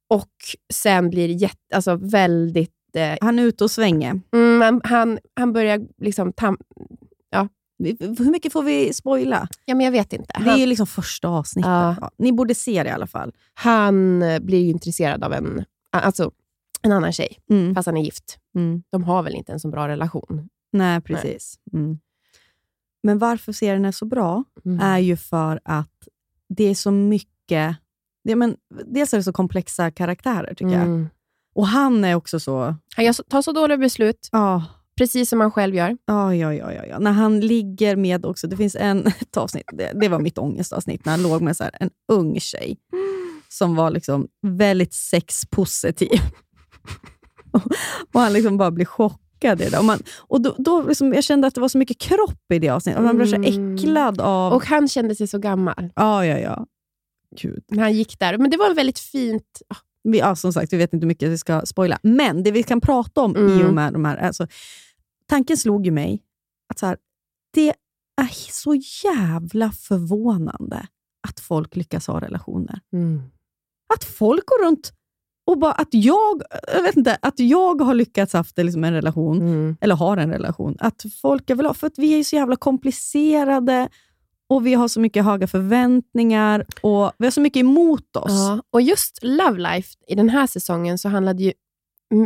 Och 0.09 0.33
sen 0.73 1.11
blir 1.11 1.29
jätte, 1.29 1.75
alltså 1.77 1.97
väldigt... 1.97 2.71
Eh, 2.97 3.15
han 3.21 3.39
är 3.39 3.43
ute 3.43 3.65
och 3.65 3.71
svänger. 3.71 4.21
mm, 4.35 4.61
han, 4.63 4.81
han, 4.85 5.19
han 5.35 5.53
börjar 5.53 5.81
liksom... 5.99 6.33
Tam, 6.33 6.59
Hur 8.01 8.31
mycket 8.31 8.53
får 8.53 8.63
vi 8.63 8.93
spoila? 8.93 9.49
ja, 9.65 9.75
men 9.75 9.85
jag 9.85 9.93
vet 9.93 10.13
inte. 10.13 10.33
Det 10.39 10.45
är 10.45 10.51
Han, 10.51 10.61
ju 10.61 10.67
liksom 10.67 10.87
första 10.87 11.29
avsnittet. 11.29 11.69
Ja. 11.69 11.97
Ja, 12.01 12.11
ni 12.19 12.33
borde 12.33 12.55
se 12.55 12.83
det 12.83 12.89
i 12.89 12.93
alla 12.93 13.07
fall. 13.07 13.33
han 13.55 14.23
eh, 14.23 14.39
blir 14.41 14.59
ju 14.61 14.71
intresserad 14.71 15.25
av 15.25 15.33
en, 15.33 15.65
alltså, 15.91 16.31
en 16.83 16.93
annan 16.93 17.13
tjej, 17.13 17.39
Mm. 17.51 17.75
fast 17.75 17.87
han 17.87 17.97
är 17.97 18.03
gift. 18.03 18.39
Mm. 18.55 18.83
De 18.91 19.05
har 19.05 19.23
väl 19.23 19.35
inte 19.35 19.53
en 19.53 19.61
så 19.61 19.69
bra 19.69 19.89
relation. 19.89 20.49
Nej, 20.73 21.01
precis. 21.01 21.59
Mm. 21.73 21.99
Men 23.03 23.19
varför 23.19 23.53
serien 23.53 23.85
är 23.85 23.93
så 23.93 24.05
bra 24.05 24.45
är 24.81 24.99
ju 24.99 25.17
för 25.17 25.61
att 25.65 26.09
det 26.49 26.65
är 26.65 26.75
så 26.75 26.91
mycket... 26.91 27.77
Det, 28.25 28.37
men, 28.37 28.57
dels 28.87 29.13
är 29.15 29.17
det 29.19 29.25
så 29.25 29.33
komplexa 29.33 29.91
karaktärer, 29.91 30.55
tycker 30.55 30.73
jag. 30.73 30.83
Mm. 30.83 31.09
Och 31.55 31.67
han 31.67 32.05
är 32.05 32.15
också 32.15 32.41
så... 32.41 32.75
Han 32.97 33.15
tar 33.29 33.43
så 33.43 33.53
dåliga 33.53 33.79
beslut, 33.79 34.29
Ja, 34.33 34.65
precis 34.99 35.29
som 35.29 35.41
han 35.41 35.51
själv 35.51 35.75
gör. 35.75 35.97
ja, 36.07 36.35
ja, 36.35 36.53
ja, 36.55 36.73
ja. 36.89 36.99
När 36.99 37.13
han 37.13 37.41
ligger 37.41 37.97
med 37.97 38.27
också... 38.27 38.47
Det 38.47 38.57
finns 38.57 38.77
en, 38.77 39.07
ett 39.21 39.37
avsnitt, 39.37 39.65
det, 39.73 39.93
det 40.01 40.09
var 40.09 40.19
mitt 40.19 40.39
ångestavsnitt, 40.39 41.05
när 41.05 41.13
han 41.13 41.23
låg 41.23 41.43
med 41.43 41.57
så 41.57 41.65
här, 41.65 41.73
en 41.81 41.91
ung 42.13 42.41
tjej 42.41 42.77
som 43.49 43.75
var 43.75 43.91
liksom 43.91 44.29
väldigt 44.47 44.95
sexpositiv. 44.95 46.21
och, 47.51 47.61
och 48.15 48.21
han 48.21 48.33
liksom 48.33 48.57
bara 48.57 48.71
blir 48.71 48.85
chockad 48.87 49.61
i 49.61 49.69
det. 49.71 49.79
Och, 49.79 49.85
man, 49.85 49.99
och 50.19 50.41
då, 50.41 50.55
då 50.59 50.83
liksom, 50.83 51.13
jag 51.13 51.25
kände 51.25 51.47
att 51.47 51.55
det 51.55 51.61
var 51.61 51.69
så 51.69 51.79
mycket 51.79 51.99
kropp 51.99 52.53
i 52.55 52.59
det 52.59 52.69
avsnittet. 52.69 52.99
Och 52.99 53.05
man 53.05 53.17
blev 53.17 53.27
så 53.27 53.37
Mm. 53.37 53.75
äcklad 53.77 54.21
av... 54.21 54.53
Och 54.53 54.65
han 54.67 54.89
kände 54.89 55.15
sig 55.15 55.27
så 55.27 55.39
gammal 55.39 55.91
ja, 55.97 56.27
ja, 56.27 56.39
ja. 56.39 56.67
Gud. 57.41 57.65
när 57.69 57.83
han 57.83 57.93
gick 57.93 58.19
där. 58.19 58.39
Men 58.39 58.51
det 58.51 58.57
var 58.57 58.75
väldigt 58.75 58.99
fint. 58.99 59.63
Vi, 60.09 60.19
ja, 60.19 60.37
som 60.37 60.53
sagt, 60.53 60.73
vi 60.73 60.77
vet 60.77 60.93
inte 60.93 61.05
hur 61.05 61.09
mycket 61.09 61.29
vi 61.31 61.39
ska 61.39 61.61
spoila. 61.67 61.99
Men 62.03 62.43
det 62.43 62.51
vi 62.51 62.63
kan 62.63 62.81
prata 62.81 63.21
om 63.21 63.37
i 63.37 63.41
Mm. 63.41 63.67
och 63.67 63.75
med 63.75 63.93
de 63.93 64.05
här... 64.05 64.17
Alltså, 64.17 64.47
tanken 65.29 65.57
slog 65.57 65.85
ju 65.87 65.91
mig 65.91 66.23
att 66.69 66.79
så 66.79 66.87
här, 66.87 66.97
det 67.55 67.69
är 68.23 68.53
så 68.53 68.75
jävla 69.05 69.71
förvånande 69.73 70.87
att 71.29 71.41
folk 71.41 71.77
lyckas 71.77 72.07
ha 72.07 72.21
relationer. 72.21 72.81
Att 73.95 74.05
folk 74.05 74.47
går 74.47 74.65
runt 74.67 74.93
och 75.47 75.59
bara 75.59 75.73
att 75.73 75.89
jag, 75.91 76.43
jag 76.75 76.83
vet 76.83 76.97
inte, 76.97 77.19
att 77.23 77.39
jag 77.39 77.81
har 77.81 77.95
lyckats 77.95 78.33
haft 78.33 78.59
liksom 78.59 78.85
en 78.85 78.93
relation, 78.93 79.37
Mm. 79.41 79.77
eller 79.81 79.95
har 79.95 80.17
en 80.17 80.31
relation. 80.31 80.77
Att 80.79 81.05
folk 81.23 81.51
är 81.51 81.55
väl 81.55 81.75
för 81.75 81.87
att 81.87 81.99
vi 81.99 82.19
är 82.21 82.25
så 82.25 82.37
jävla 82.37 82.57
komplicerade 82.57 83.89
och 84.49 84.67
vi 84.67 84.75
har 84.75 84.89
så 84.89 85.01
mycket 85.01 85.25
höga 85.25 85.47
förväntningar 85.47 86.67
och 86.83 87.13
vi 87.19 87.27
har 87.27 87.31
så 87.31 87.41
mycket 87.41 87.61
emot 87.61 88.17
oss. 88.17 88.33
Ja. 88.33 88.63
Och 88.71 88.83
just 88.83 89.19
Love 89.23 89.59
Life 89.59 89.99
i 90.09 90.15
den 90.15 90.29
här 90.29 90.47
säsongen 90.47 90.99
så 90.99 91.09
handlade 91.09 91.43
ju 91.43 91.53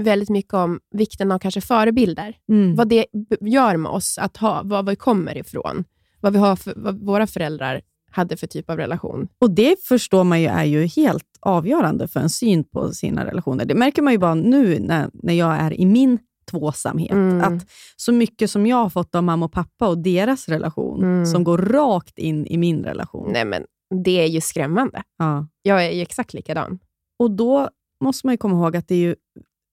väldigt 0.04 0.28
mycket 0.30 0.54
om 0.54 0.80
vikten 0.90 1.32
av 1.32 1.38
kanske 1.38 1.60
förebilder. 1.60 2.36
Mm. 2.52 2.76
Vad 2.76 2.88
det 2.88 3.06
gör 3.40 3.76
med 3.76 3.90
oss 3.92 4.18
att 4.18 4.36
ha, 4.36 4.62
var 4.64 4.82
vi 4.82 4.96
kommer 4.96 5.38
ifrån. 5.38 5.84
Vad, 6.20 6.32
vi 6.32 6.38
har 6.38 6.56
för, 6.56 6.74
vad 6.76 6.98
våra 7.00 7.26
föräldrar 7.26 7.80
hade 8.10 8.36
för 8.36 8.46
typ 8.46 8.70
av 8.70 8.76
relation. 8.76 9.28
Och 9.40 9.50
det 9.50 9.82
förstår 9.84 10.24
man 10.24 10.40
ju 10.40 10.46
är 10.46 10.64
ju 10.64 10.86
helt 10.86 11.24
avgörande 11.40 12.08
för 12.08 12.20
en 12.20 12.30
syn 12.30 12.64
på 12.64 12.92
sina 12.92 13.24
relationer. 13.24 13.64
Det 13.64 13.74
märker 13.74 14.02
man 14.02 14.12
ju 14.12 14.18
bara 14.18 14.34
nu 14.34 14.78
när, 14.80 15.10
när 15.12 15.34
jag 15.34 15.54
är 15.54 15.80
i 15.80 15.86
min 15.86 16.18
tvåsamhet. 16.50 17.12
Mm. 17.12 17.40
Att 17.40 17.66
så 17.96 18.12
mycket 18.12 18.50
som 18.50 18.66
jag 18.66 18.76
har 18.76 18.90
fått 18.90 19.14
av 19.14 19.22
mamma 19.22 19.46
och 19.46 19.52
pappa 19.52 19.88
och 19.88 19.98
deras 19.98 20.48
relation, 20.48 21.02
Mm. 21.02 21.26
som 21.26 21.44
går 21.44 21.58
rakt 21.58 22.18
in 22.18 22.46
i 22.46 22.56
min 22.56 22.84
relation. 22.84 23.30
Nej, 23.32 23.44
men 23.44 23.64
det 24.04 24.20
är 24.20 24.26
ju 24.26 24.40
skrämmande. 24.40 25.02
Ja. 25.18 25.46
Jag 25.62 25.86
är 25.86 25.90
ju 25.90 26.02
exakt 26.02 26.34
likadan. 26.34 26.78
Och 27.18 27.30
då 27.30 27.68
måste 28.04 28.26
man 28.26 28.32
ju 28.34 28.38
komma 28.38 28.56
ihåg 28.56 28.76
att 28.76 28.88
det 28.88 28.94
är 28.94 28.98
ju 28.98 29.14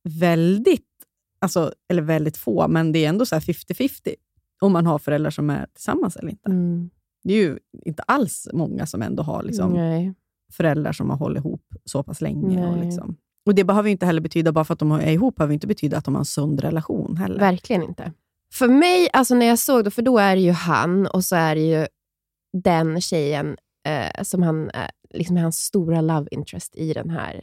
väldigt, 0.10 0.88
alltså, 1.40 1.74
eller 1.90 2.02
väldigt 2.02 2.38
få, 2.38 2.68
men 2.68 2.92
det 2.92 3.06
är 3.06 3.10
ändå 3.10 3.26
så 3.26 3.36
här 3.36 3.42
50-50 3.42 4.16
om 4.62 4.72
man 4.72 4.86
har 4.86 5.00
föräldrar 5.00 5.32
som 5.32 5.50
är 5.50 5.66
tillsammans 5.74 6.16
eller 6.16 6.30
inte. 6.30 6.50
Det 7.24 7.34
är 7.34 7.38
ju 7.38 7.60
inte 7.86 8.04
alls 8.04 8.48
många 8.54 8.86
som 8.86 9.02
ändå 9.02 9.24
har 9.24 9.44
liksom, 9.44 9.74
Nej. 9.74 10.14
föräldrar 10.52 10.92
som 10.92 11.10
har 11.10 11.18
hållit 11.18 11.38
ihop 11.38 11.74
så 11.86 12.04
pass 12.04 12.22
länge. 12.22 12.68
Och, 12.68 12.78
liksom. 12.86 13.18
och 13.46 13.56
Det 13.56 13.64
behöver 13.64 13.90
inte 13.90 14.06
heller 14.06 14.22
betyda, 14.22 14.52
bara 14.52 14.66
för 14.66 14.74
att 14.74 14.80
de 14.80 14.92
är 14.92 15.12
ihop, 15.12 15.36
behöver 15.36 15.54
inte 15.54 15.68
betyda 15.68 15.98
att 15.98 16.06
de 16.06 16.16
har 16.16 16.22
en 16.22 16.26
sund 16.26 16.60
relation 16.60 17.18
heller. 17.18 17.40
Verkligen 17.40 17.84
inte. 17.84 18.12
För 18.54 18.68
mig, 18.68 19.10
alltså 19.14 19.36
när 19.36 19.46
jag 19.46 19.60
såg 19.60 19.84
det, 19.84 19.92
för 19.92 20.02
då 20.02 20.18
är 20.18 20.36
det 20.36 20.42
ju 20.42 20.52
han 20.52 21.08
och 21.08 21.26
så 21.26 21.36
är 21.36 21.56
det 21.56 21.62
ju 21.62 21.88
den 22.64 23.02
tjejen 23.02 23.58
eh, 23.88 24.24
som 24.24 24.44
han, 24.44 24.70
eh, 24.70 24.90
liksom 25.14 25.38
är 25.38 25.42
hans 25.42 25.60
stora 25.60 26.02
love 26.02 26.28
interest 26.32 26.76
i 26.76 26.94
den 26.94 27.10
här 27.10 27.42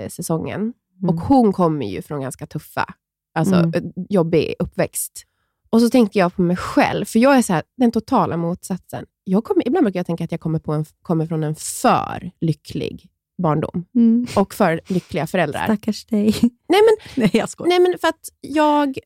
eh, 0.00 0.08
säsongen. 0.08 0.72
Mm. 1.02 1.14
Och 1.14 1.20
hon 1.20 1.52
kommer 1.52 1.86
ju 1.86 2.02
från 2.02 2.20
ganska 2.20 2.46
tuffa, 2.46 2.94
alltså 3.34 3.54
Mm. 3.54 3.74
eh, 3.74 3.82
jobbig 4.08 4.54
uppväxt. 4.58 5.24
Och 5.70 5.80
så 5.80 5.88
tänkte 5.90 6.18
jag 6.18 6.34
på 6.34 6.42
mig 6.42 6.56
själv, 6.56 7.04
för 7.04 7.18
jag 7.18 7.36
är 7.38 7.42
så 7.42 7.52
här, 7.52 7.62
den 7.76 7.90
totala 7.92 8.36
motsatsen. 8.36 9.06
Jag 9.24 9.44
kommer, 9.44 9.66
ibland 9.68 9.84
brukar 9.84 9.98
jag 10.00 10.06
tänka 10.06 10.24
att 10.24 10.32
jag 10.32 10.40
kommer, 10.40 10.58
på 10.58 10.72
en, 10.72 10.84
kommer 11.02 11.26
från 11.26 11.44
en 11.44 11.54
för 11.54 12.30
lycklig 12.40 13.08
barndom 13.42 13.84
Mm. 13.94 14.26
och 14.36 14.54
för 14.54 14.80
lyckliga 14.86 15.26
föräldrar. 15.26 15.64
Stackars 15.64 16.04
dig. 16.06 16.34
Nej, 16.42 16.80
men 16.82 16.96
Nej, 17.16 17.30
jag 17.32 17.48
skojar. 17.48 17.68
Nej, 17.68 17.80
men 17.80 17.98
för 17.98 18.08
att 18.08 18.28
jag 18.40 18.98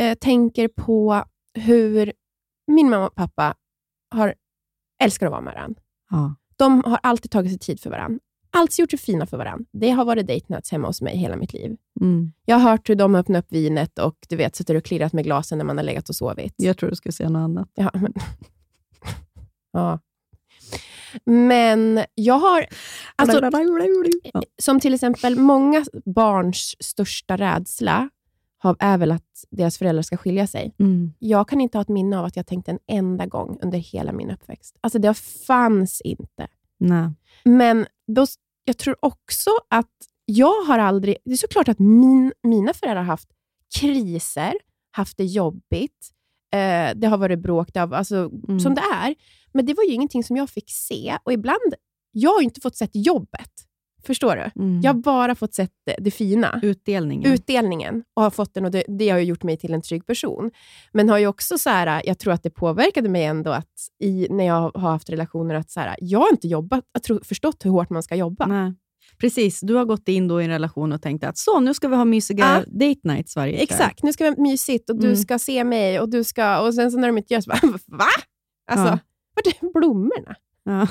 eh, 0.00 0.14
tänker 0.14 0.68
på 0.68 1.24
hur 1.54 2.12
min 2.66 2.90
mamma 2.90 3.06
och 3.06 3.14
pappa 3.14 3.54
har, 4.10 4.34
älskar 5.02 5.26
att 5.26 5.32
vara 5.32 5.40
med 5.40 5.54
varandra. 5.54 5.80
Ja. 6.10 6.34
De 6.56 6.82
har 6.84 6.98
alltid 7.02 7.30
tagit 7.30 7.50
sig 7.50 7.58
tid 7.58 7.80
för 7.80 7.90
varandra. 7.90 8.20
Alltid 8.56 8.78
gjort 8.78 8.90
det 8.90 8.96
fina 8.96 9.26
för 9.26 9.36
varandra. 9.36 9.64
Det 9.72 9.90
har 9.90 10.04
varit 10.04 10.26
date 10.26 10.44
nights 10.48 10.72
hemma 10.72 10.86
hos 10.86 11.02
mig 11.02 11.16
hela 11.16 11.36
mitt 11.36 11.52
liv. 11.52 11.76
Mm. 12.00 12.32
Jag 12.44 12.56
har 12.56 12.70
hört 12.70 12.88
hur 12.88 12.94
de 12.94 13.14
öppnar 13.14 13.38
upp 13.38 13.52
vinet 13.52 13.98
och 13.98 14.16
du 14.28 14.36
vet, 14.36 14.56
sitter 14.56 14.74
och 14.74 14.84
klirrat 14.84 15.12
med 15.12 15.24
glasen 15.24 15.58
när 15.58 15.64
man 15.64 15.76
har 15.76 15.84
legat 15.84 16.08
och 16.08 16.16
sovit. 16.16 16.54
Jag 16.56 16.78
tror 16.78 16.90
du 16.90 16.96
skulle 16.96 17.12
säga 17.12 17.28
något 17.28 17.40
annat. 17.40 17.68
Ja, 17.74 17.90
men... 17.94 18.12
ja. 19.72 20.00
men 21.24 22.04
jag 22.14 22.38
har... 22.38 22.66
Alltså, 23.16 23.40
Ja. 24.34 24.42
som 24.62 24.80
till 24.80 24.94
exempel 24.94 25.36
många 25.36 25.84
barns 26.04 26.76
största 26.80 27.36
rädsla 27.36 28.10
har, 28.58 28.76
är 28.78 28.98
väl 28.98 29.12
att 29.12 29.44
deras 29.50 29.78
föräldrar 29.78 30.02
ska 30.02 30.16
skilja 30.16 30.46
sig. 30.46 30.74
Mm. 30.78 31.12
Jag 31.18 31.48
kan 31.48 31.60
inte 31.60 31.78
ha 31.78 31.82
ett 31.82 31.88
minne 31.88 32.18
av 32.18 32.24
att 32.24 32.36
jag 32.36 32.46
tänkt 32.46 32.68
en 32.68 32.78
enda 32.86 33.26
gång 33.26 33.58
under 33.62 33.78
hela 33.78 34.12
min 34.12 34.30
uppväxt. 34.30 34.76
Alltså 34.80 34.98
det 34.98 35.14
fanns 35.46 36.00
inte. 36.00 36.48
Nej. 36.78 37.10
Men 37.44 37.86
då, 38.06 38.26
jag 38.66 38.78
tror 38.78 38.96
också 39.00 39.50
att 39.70 39.90
jag 40.24 40.62
har 40.62 40.78
aldrig... 40.78 41.16
Det 41.24 41.32
är 41.32 41.36
såklart 41.36 41.68
att 41.68 41.78
min, 41.78 42.32
mina 42.42 42.72
föräldrar 42.74 42.96
har 43.02 43.06
haft 43.06 43.28
kriser, 43.78 44.52
haft 44.90 45.16
det 45.16 45.24
jobbigt. 45.24 46.10
Eh, 46.54 46.90
det 46.96 47.06
har 47.06 47.18
varit 47.18 47.38
bråk, 47.38 47.68
det 47.74 47.80
har, 47.80 47.92
alltså, 47.94 48.16
Mm. 48.48 48.60
som 48.60 48.74
det 48.74 48.82
är. 48.92 49.14
Men 49.52 49.66
det 49.66 49.74
var 49.74 49.84
ju 49.84 49.92
ingenting 49.92 50.24
som 50.24 50.36
jag 50.36 50.50
fick 50.50 50.70
se. 50.70 51.18
Och 51.24 51.32
ibland, 51.32 51.74
jag 52.12 52.30
har 52.30 52.40
ju 52.40 52.44
inte 52.44 52.60
fått 52.60 52.76
sett 52.76 52.90
jobbet. 52.92 53.50
Förstår 54.06 54.36
du? 54.36 54.62
Mm. 54.62 54.80
Jag 54.80 54.92
har 54.94 55.00
bara 55.00 55.34
fått 55.34 55.54
sett 55.54 55.70
det, 55.86 55.96
det 55.98 56.10
fina 56.10 56.60
Utdelningen. 56.62 57.32
utdelningen 57.32 58.04
och 58.14 58.22
har 58.22 58.30
fått 58.30 58.54
den 58.54 58.64
och 58.64 58.70
det, 58.70 58.84
det 58.88 59.08
har 59.08 59.18
ju 59.18 59.24
gjort 59.24 59.42
mig 59.42 59.56
till 59.56 59.74
en 59.74 59.82
trygg 59.82 60.06
person. 60.06 60.50
Men 60.92 61.08
har 61.08 61.18
ju 61.18 61.26
också 61.26 61.58
så 61.58 61.70
här, 61.70 62.02
jag 62.04 62.18
tror 62.18 62.32
att 62.32 62.42
det 62.42 62.50
påverkade 62.50 63.08
mig 63.08 63.24
ändå 63.24 63.50
att 63.50 63.72
i, 64.02 64.26
när 64.30 64.44
jag 64.46 64.70
har 64.74 64.90
haft 64.90 65.10
relationer 65.10 65.54
att 65.54 65.70
så 65.70 65.80
här, 65.80 65.96
jag 66.00 66.18
har 66.18 66.30
inte 66.30 66.48
jobbat, 66.48 66.84
jag 66.92 67.02
tror, 67.02 67.20
förstått 67.24 67.64
hur 67.64 67.70
hårt 67.70 67.90
man 67.90 68.02
ska 68.02 68.14
jobba. 68.16 68.46
Nej. 68.46 68.74
Precis, 69.20 69.60
du 69.60 69.74
har 69.74 69.84
gått 69.84 70.08
in 70.08 70.28
då 70.28 70.40
i 70.40 70.44
en 70.44 70.50
relation 70.50 70.92
och 70.92 71.02
tänkt 71.02 71.24
att 71.24 71.38
så, 71.38 71.60
nu 71.60 71.74
ska 71.74 71.88
vi 71.88 71.96
ha 71.96 72.04
mysiga 72.04 72.64
date 72.66 73.00
nights 73.02 73.36
varje 73.36 73.52
kväll. 73.52 73.62
Exakt, 73.62 74.02
nu 74.02 74.12
ska 74.12 74.24
vi 74.24 74.30
ha 74.30 74.42
mysigt 74.42 74.90
och 74.90 74.96
du 75.00 75.06
Mm. 75.06 75.16
ska 75.16 75.38
se 75.38 75.64
mig 75.64 76.00
och 76.00 76.08
du 76.10 76.24
ska, 76.24 76.60
och 76.60 76.74
sen 76.74 76.90
så 76.90 76.98
när 76.98 77.08
de 77.08 77.18
inte 77.18 77.34
gör 77.34 77.40
så 77.40 77.50
bara, 77.62 77.78
va? 77.86 78.04
Alltså, 78.70 78.86
Ja. 78.86 78.98
vart 79.34 79.46
är 79.46 79.80
blommorna? 79.80 80.34
Ja. 80.64 80.86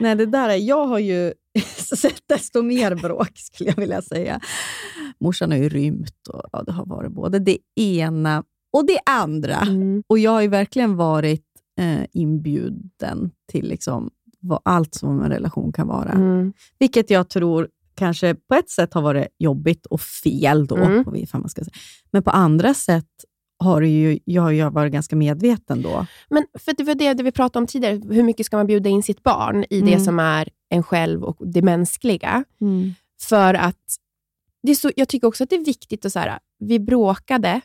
Nej, 0.00 0.14
det 0.16 0.26
där 0.26 0.48
är, 0.48 0.56
jag 0.56 0.86
har 0.86 0.98
ju 0.98 1.32
desto 2.28 2.62
mer 2.62 2.94
bråk, 2.94 3.32
skulle 3.34 3.70
jag 3.70 3.76
vilja 3.76 4.02
säga. 4.02 4.40
Morsan 5.20 5.50
har 5.50 5.58
ju 5.58 5.68
rymt 5.68 6.28
och 6.28 6.42
ja, 6.52 6.62
det 6.62 6.72
har 6.72 6.86
varit 6.86 7.12
både 7.12 7.38
det 7.38 7.58
ena 7.76 8.44
och 8.72 8.86
det 8.86 8.98
andra. 9.06 9.56
Mm. 9.56 10.02
Och 10.06 10.18
jag 10.18 10.30
har 10.30 10.40
ju 10.42 10.48
verkligen 10.48 10.96
varit 10.96 11.44
eh, 11.80 12.04
inbjuden 12.12 13.30
till 13.52 13.68
liksom, 13.68 14.10
vad 14.40 14.60
allt 14.64 14.94
som 14.94 15.20
en 15.22 15.30
relation 15.30 15.72
kan 15.72 15.86
vara. 15.88 16.12
Mm. 16.12 16.52
Vilket 16.78 17.10
jag 17.10 17.28
tror 17.28 17.68
kanske 17.94 18.34
på 18.34 18.54
ett 18.54 18.70
sätt 18.70 18.94
har 18.94 19.02
varit 19.02 19.26
jobbigt 19.38 19.86
och 19.86 20.00
fel 20.00 20.66
då, 20.66 20.76
Mm. 20.76 21.04
på 21.04 21.16
ifall 21.16 21.40
man 21.40 21.50
ska 21.50 21.64
säga. 21.64 21.74
men 22.10 22.22
på 22.22 22.30
andra 22.30 22.74
sätt 22.74 23.06
har 23.60 23.80
det 23.80 23.88
ju, 23.88 24.18
jag 24.24 24.42
har 24.42 24.50
ju 24.50 24.70
varit 24.70 24.92
ganska 24.92 25.16
medveten 25.16 25.82
då. 25.82 26.06
Men 26.30 26.46
för 26.58 26.72
det 26.76 26.84
var 26.84 26.94
det, 26.94 27.14
det 27.14 27.22
vi 27.22 27.32
pratade 27.32 27.62
om 27.62 27.66
tidigare, 27.66 28.00
hur 28.14 28.22
mycket 28.22 28.46
ska 28.46 28.56
man 28.56 28.66
bjuda 28.66 28.90
in 28.90 29.02
sitt 29.02 29.22
barn 29.22 29.64
i 29.70 29.80
det 29.80 29.92
Mm. 29.92 30.04
som 30.04 30.18
är 30.18 30.48
en 30.70 30.82
själv 30.82 31.24
och 31.24 31.48
det 31.48 31.62
mänskliga? 31.62 32.44
För 33.20 33.54
att 33.54 33.76
det 34.62 34.70
är 34.70 34.74
så, 34.74 34.90
jag 34.96 35.08
tycker 35.08 35.26
också 35.26 35.44
att 35.44 35.50
det 35.50 35.56
är 35.56 35.64
viktigt 35.64 36.04
att 36.06 36.12
så 36.12 36.18
här, 36.18 36.38
vi 36.58 36.78
bråkade, 36.80 37.60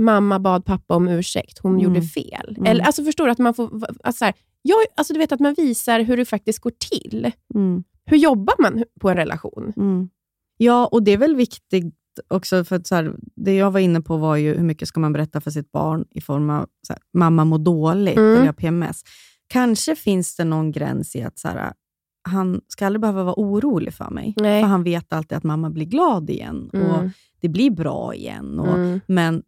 mamma 0.00 0.38
bad 0.38 0.64
pappa 0.64 0.94
om 0.96 1.08
ursäkt, 1.08 1.58
hon 1.58 1.72
Mm. 1.72 1.84
gjorde 1.84 2.02
fel. 2.02 2.54
Mm. 2.56 2.64
Eller, 2.70 2.84
alltså 2.84 3.04
förstår 3.04 3.24
du? 3.24 3.30
Att 3.30 3.38
man 3.38 3.54
får, 3.54 3.70
alltså 4.04 4.18
så 4.18 4.24
här, 4.24 4.34
jag, 4.62 4.78
alltså 4.94 5.12
du 5.12 5.18
vet 5.18 5.32
att 5.32 5.40
man 5.40 5.54
visar 5.54 6.00
hur 6.00 6.16
det 6.16 6.24
faktiskt 6.24 6.58
går 6.58 6.72
till. 6.90 7.30
Mm. 7.54 7.84
Hur 8.04 8.16
jobbar 8.16 8.54
man 8.62 8.84
på 9.00 9.10
en 9.10 9.16
relation? 9.16 9.72
Mm. 9.76 10.08
Ja, 10.56 10.86
och 10.86 11.02
det 11.02 11.12
är 11.12 11.16
väl 11.18 11.36
viktigt 11.36 11.94
också, 12.28 12.64
för 12.64 12.76
att 12.76 12.86
så 12.86 12.94
här, 12.94 13.14
det 13.36 13.54
jag 13.56 13.70
var 13.70 13.80
inne 13.80 14.00
på 14.00 14.16
var 14.16 14.36
ju 14.36 14.54
hur 14.54 14.64
mycket 14.64 14.88
ska 14.88 15.00
man 15.00 15.12
berätta 15.12 15.40
för 15.40 15.50
sitt 15.50 15.72
barn 15.72 16.04
i 16.10 16.20
form 16.20 16.50
av 16.50 16.66
så 16.86 16.92
här, 16.92 17.02
mamma 17.14 17.44
mår 17.44 17.58
dåligt 17.58 18.16
Mm. 18.16 18.30
eller 18.30 18.40
jag 18.40 18.46
har 18.46 18.52
PMS. 18.52 19.02
Kanske 19.46 19.96
finns 19.96 20.36
det 20.36 20.44
någon 20.44 20.72
gräns 20.72 21.16
i 21.16 21.22
att 21.22 21.38
så 21.38 21.48
här, 21.48 21.72
han 22.22 22.60
ska 22.68 22.86
aldrig 22.86 23.00
behöva 23.00 23.24
vara 23.24 23.34
orolig 23.38 23.94
för 23.94 24.10
mig. 24.10 24.34
Nej. 24.36 24.62
För 24.62 24.68
han 24.68 24.84
vet 24.84 25.12
alltid 25.12 25.38
att 25.38 25.44
mamma 25.44 25.70
blir 25.70 25.86
glad 25.86 26.30
igen 26.30 26.70
och 26.72 26.98
Mm. 26.98 27.10
det 27.40 27.48
blir 27.48 27.70
bra 27.70 28.14
igen. 28.14 28.58
Och, 28.58 28.74
Mm. 28.78 29.00
Men 29.06 29.42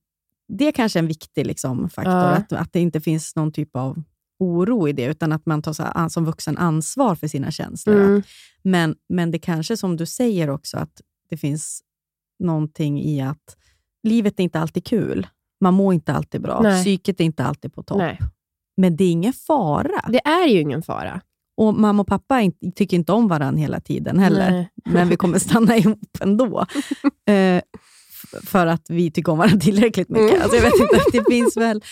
det 0.48 0.66
är 0.68 0.72
kanske 0.72 0.98
en 0.98 1.06
viktig 1.06 1.46
liksom, 1.46 1.90
faktor, 1.90 2.12
Ja. 2.12 2.30
att, 2.30 2.52
att 2.52 2.72
det 2.72 2.80
inte 2.80 3.00
finns 3.00 3.36
någon 3.36 3.52
typ 3.52 3.76
av 3.76 4.02
oro 4.38 4.88
i 4.88 4.92
det, 4.92 5.04
utan 5.04 5.32
att 5.32 5.46
man 5.46 5.62
tar 5.62 5.72
så 5.72 5.82
här, 5.82 6.08
som 6.08 6.24
vuxen 6.24 6.58
ansvar 6.58 7.14
för 7.14 7.26
sina 7.28 7.50
känslor. 7.50 8.00
Att 8.00 8.06
Mm. 8.06 8.22
men, 8.62 8.94
men 9.08 9.30
det 9.30 9.38
kanske, 9.38 9.76
som 9.76 9.96
du 9.96 10.06
säger 10.06 10.50
också, 10.50 10.76
att 10.78 11.00
det 11.30 11.36
finns 11.36 11.82
någonting 12.40 13.00
i 13.02 13.20
att 13.20 13.56
livet 14.02 14.40
är 14.40 14.44
inte 14.44 14.60
alltid 14.60 14.84
kul. 14.84 15.26
Man 15.60 15.74
mår 15.74 15.94
inte 15.94 16.12
alltid 16.12 16.42
bra. 16.42 16.60
Nej. 16.62 16.84
Psyket 16.84 17.20
är 17.20 17.24
inte 17.24 17.44
alltid 17.44 17.74
på 17.74 17.82
topp. 17.82 17.98
Nej, 17.98 18.18
Men 18.76 18.96
det 18.96 19.04
är 19.04 19.10
ingen 19.10 19.32
fara. 19.32 20.08
det 20.08 20.26
är 20.26 20.46
ju 20.46 20.60
ingen 20.60 20.82
fara. 20.82 21.20
Och 21.56 21.74
mamma 21.74 22.02
och 22.02 22.06
pappa 22.08 22.40
inte- 22.40 22.70
tycker 22.70 22.96
inte 22.96 23.12
om 23.12 23.28
varandra 23.28 23.60
hela 23.60 23.80
tiden 23.80 24.18
heller. 24.18 24.50
Nej. 24.50 24.68
Men 24.84 25.08
vi 25.08 25.16
kommer 25.16 25.38
stanna 25.38 25.76
ihop 25.76 26.16
ändå. 26.20 26.66
eh, 27.28 27.62
för 28.46 28.66
att 28.66 28.90
vi 28.90 29.10
tycker 29.10 29.32
om 29.32 29.38
varandra 29.38 29.60
tillräckligt 29.60 30.08
mycket. 30.08 30.30
Mm. 30.30 30.42
Alltså 30.42 30.56
jag 30.56 30.62
vet 30.62 30.80
inte, 30.80 31.00
det 31.12 31.24
finns 31.30 31.56
väl... 31.56 31.82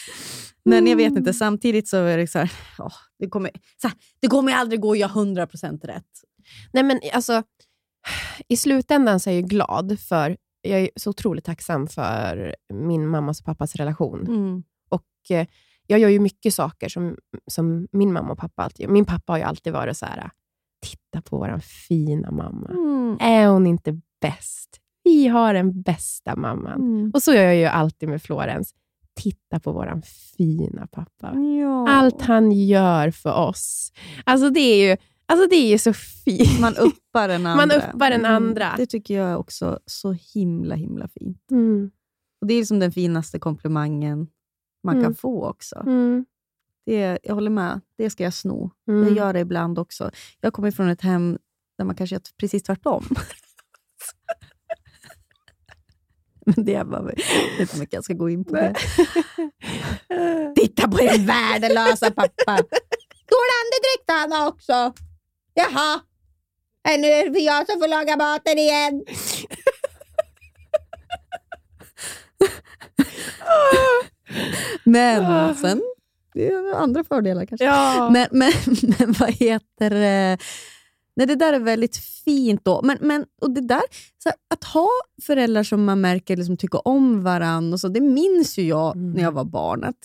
Men 0.65 0.87
jag 0.87 0.97
vet 0.97 1.13
inte, 1.17 1.33
samtidigt 1.35 1.89
så 1.89 1.97
är 1.97 2.19
det 2.19 2.27
så 2.27 2.39
här, 2.39 2.53
åh, 2.79 2.93
det, 3.19 3.29
kommer, 3.29 3.51
så 3.83 3.89
här, 3.89 3.97
det 4.21 4.29
kommer 4.29 4.53
aldrig 4.53 4.81
gå 4.81 4.93
att 4.93 4.99
göra 4.99 5.11
100% 5.11 5.87
rätt. 5.87 6.05
Nej, 6.73 6.83
men 6.83 7.01
alltså, 7.13 7.43
I 8.49 8.57
slutändan 8.57 9.21
så 9.21 9.31
är 9.31 9.35
jag 9.35 9.49
glad 9.49 10.01
för, 10.01 10.37
jag 10.63 10.81
är 10.81 10.91
så 10.97 11.11
otroligt 11.11 11.45
tacksam 11.45 11.89
för 11.89 12.57
min 12.73 13.09
mammas 13.09 13.41
och 13.41 13.47
pappas 13.47 13.75
relation. 13.75 14.27
Mm. 14.27 14.63
Och 14.89 15.31
eh, 15.37 15.47
Jag 15.87 16.01
gör 16.01 16.09
ju 16.09 16.21
mycket 16.21 16.55
saker 16.55 16.89
som, 16.89 17.17
som 17.47 17.89
min 17.93 18.13
mamma 18.13 18.33
och 18.33 18.39
pappa 18.39 18.63
alltid 18.63 18.85
gör. 18.85 18.93
Min 18.93 19.05
pappa 19.05 19.33
har 19.33 19.39
ju 19.39 19.45
alltid 19.45 19.73
varit 19.73 19.97
så 19.97 20.07
här, 20.07 20.31
titta 20.87 21.23
på 21.31 21.39
vår 21.39 21.59
fina 21.89 22.31
mamma. 22.31 22.69
Mm. 22.69 23.17
Är 23.21 23.47
hon 23.49 23.67
inte 23.67 24.01
bäst? 24.21 24.81
Vi 25.05 25.29
har 25.29 25.55
den 25.55 25.83
bästa 25.83 26.37
mamman. 26.37 26.81
Mm. 26.81 27.11
Och 27.15 27.23
så 27.23 27.35
gör 27.35 27.43
jag 27.43 27.57
ju 27.57 27.65
alltid 27.65 28.09
med 28.09 28.23
Florens. 28.23 28.75
Titta 29.15 29.61
på 29.61 29.73
vår 29.73 30.03
fina 30.37 30.87
pappa. 30.87 31.35
Ja. 31.35 31.89
Allt 31.89 32.23
han 32.23 32.53
gör 32.53 33.11
för 33.11 33.33
oss. 33.35 33.93
Alltså 34.25 34.51
det 34.51 34.61
är 34.61 34.91
ju, 34.91 34.97
alltså 35.29 35.47
det 35.49 35.57
är 35.57 35.69
ju 35.69 35.79
så 35.79 35.93
fint. 35.93 36.61
Man 36.61 36.77
uppar 36.77 37.29
den 37.29 37.47
andra. 37.47 37.67
Man 37.67 37.77
uppar 37.77 38.11
den 38.11 38.25
andra. 38.25 38.75
Det 38.77 38.87
tycker 38.87 39.15
jag 39.19 39.29
är 39.31 39.37
också 39.37 39.79
så 39.87 40.13
himla, 40.35 40.75
himla 40.75 41.09
fint. 41.09 41.51
Mm. 41.51 41.91
Och 42.41 42.47
Det 42.47 42.55
är 42.55 42.59
liksom 42.59 42.79
den 42.79 42.93
finaste 42.93 43.39
komplimangen 43.39 44.27
man 44.83 44.95
Mm. 44.95 45.05
kan 45.05 45.15
få 45.15 45.47
också. 45.49 45.77
Mm. 45.87 46.25
Det, 46.87 47.19
jag 47.23 47.35
håller 47.35 47.51
med, 47.51 47.81
det 47.99 48.11
ska 48.11 48.25
jag 48.25 48.35
sno. 48.35 48.71
Mm. 48.89 49.09
Jag 49.09 49.17
gör 49.17 49.33
det 49.33 49.41
ibland 49.41 49.79
också. 49.79 50.11
Jag 50.41 50.53
kommer 50.53 50.71
från 50.71 50.89
ett 50.89 51.01
hem 51.03 51.39
där 51.79 51.85
man 51.85 51.95
kanske 51.97 52.15
gör 52.17 52.23
precis 52.41 52.63
tvärtom. 52.63 53.05
Men 56.57 56.65
det 56.65 56.75
är 56.75 56.85
bara, 56.85 57.13
inte 57.61 57.77
om 57.81 57.87
jag 57.91 58.05
ska 58.05 58.15
gå 58.15 58.31
in 58.31 58.45
på 58.45 58.55
det. 58.55 58.75
Titta 60.57 60.89
på 60.89 60.97
den 60.97 61.27
värdelösa 61.27 62.11
pappa! 62.11 62.57
Går 63.31 63.47
andedräkt 63.61 64.07
han 64.07 64.49
också? 64.49 64.93
Jaha, 65.59 66.01
Äh, 66.89 67.01
nu 67.01 67.07
är 67.07 67.31
det 67.31 67.39
jag 67.41 67.67
som 67.71 67.81
får 67.81 67.89
laga 67.89 68.17
maten 68.17 68.59
igen. 68.59 69.05
Men 74.85 75.55
sen, 75.55 75.81
det 76.35 76.49
är 76.49 76.75
andra 76.75 77.05
fördelar 77.05 77.47
kanske. 77.47 77.65
Ja. 77.65 78.11
Men, 78.11 78.27
men, 78.31 78.53
men 78.99 79.13
vad 79.13 79.31
heter 79.31 79.91
det? 79.91 80.39
Nej, 81.17 81.27
det 81.27 81.35
där 81.35 81.53
är 81.53 81.59
väldigt 81.61 81.97
fint. 81.97 82.65
då. 82.65 82.83
Men, 82.83 82.99
men, 83.01 83.25
och 83.41 83.51
det 83.51 83.61
där, 83.61 83.83
här, 84.25 84.35
att 84.55 84.65
ha 84.65 84.89
föräldrar 85.23 85.63
som 85.63 85.85
man 85.85 86.01
märker 86.01 86.37
liksom 86.37 86.57
tycker 86.57 86.89
om 86.89 87.23
varandra, 87.23 87.75
och 87.75 87.81
så, 87.81 87.89
det 87.89 88.01
minns 88.01 88.59
ju 88.59 88.63
jag 88.63 88.97
Mm. 88.97 89.13
när 89.13 89.23
jag 89.23 89.33
var 89.33 89.45
barn. 89.45 89.85
Att 89.85 89.97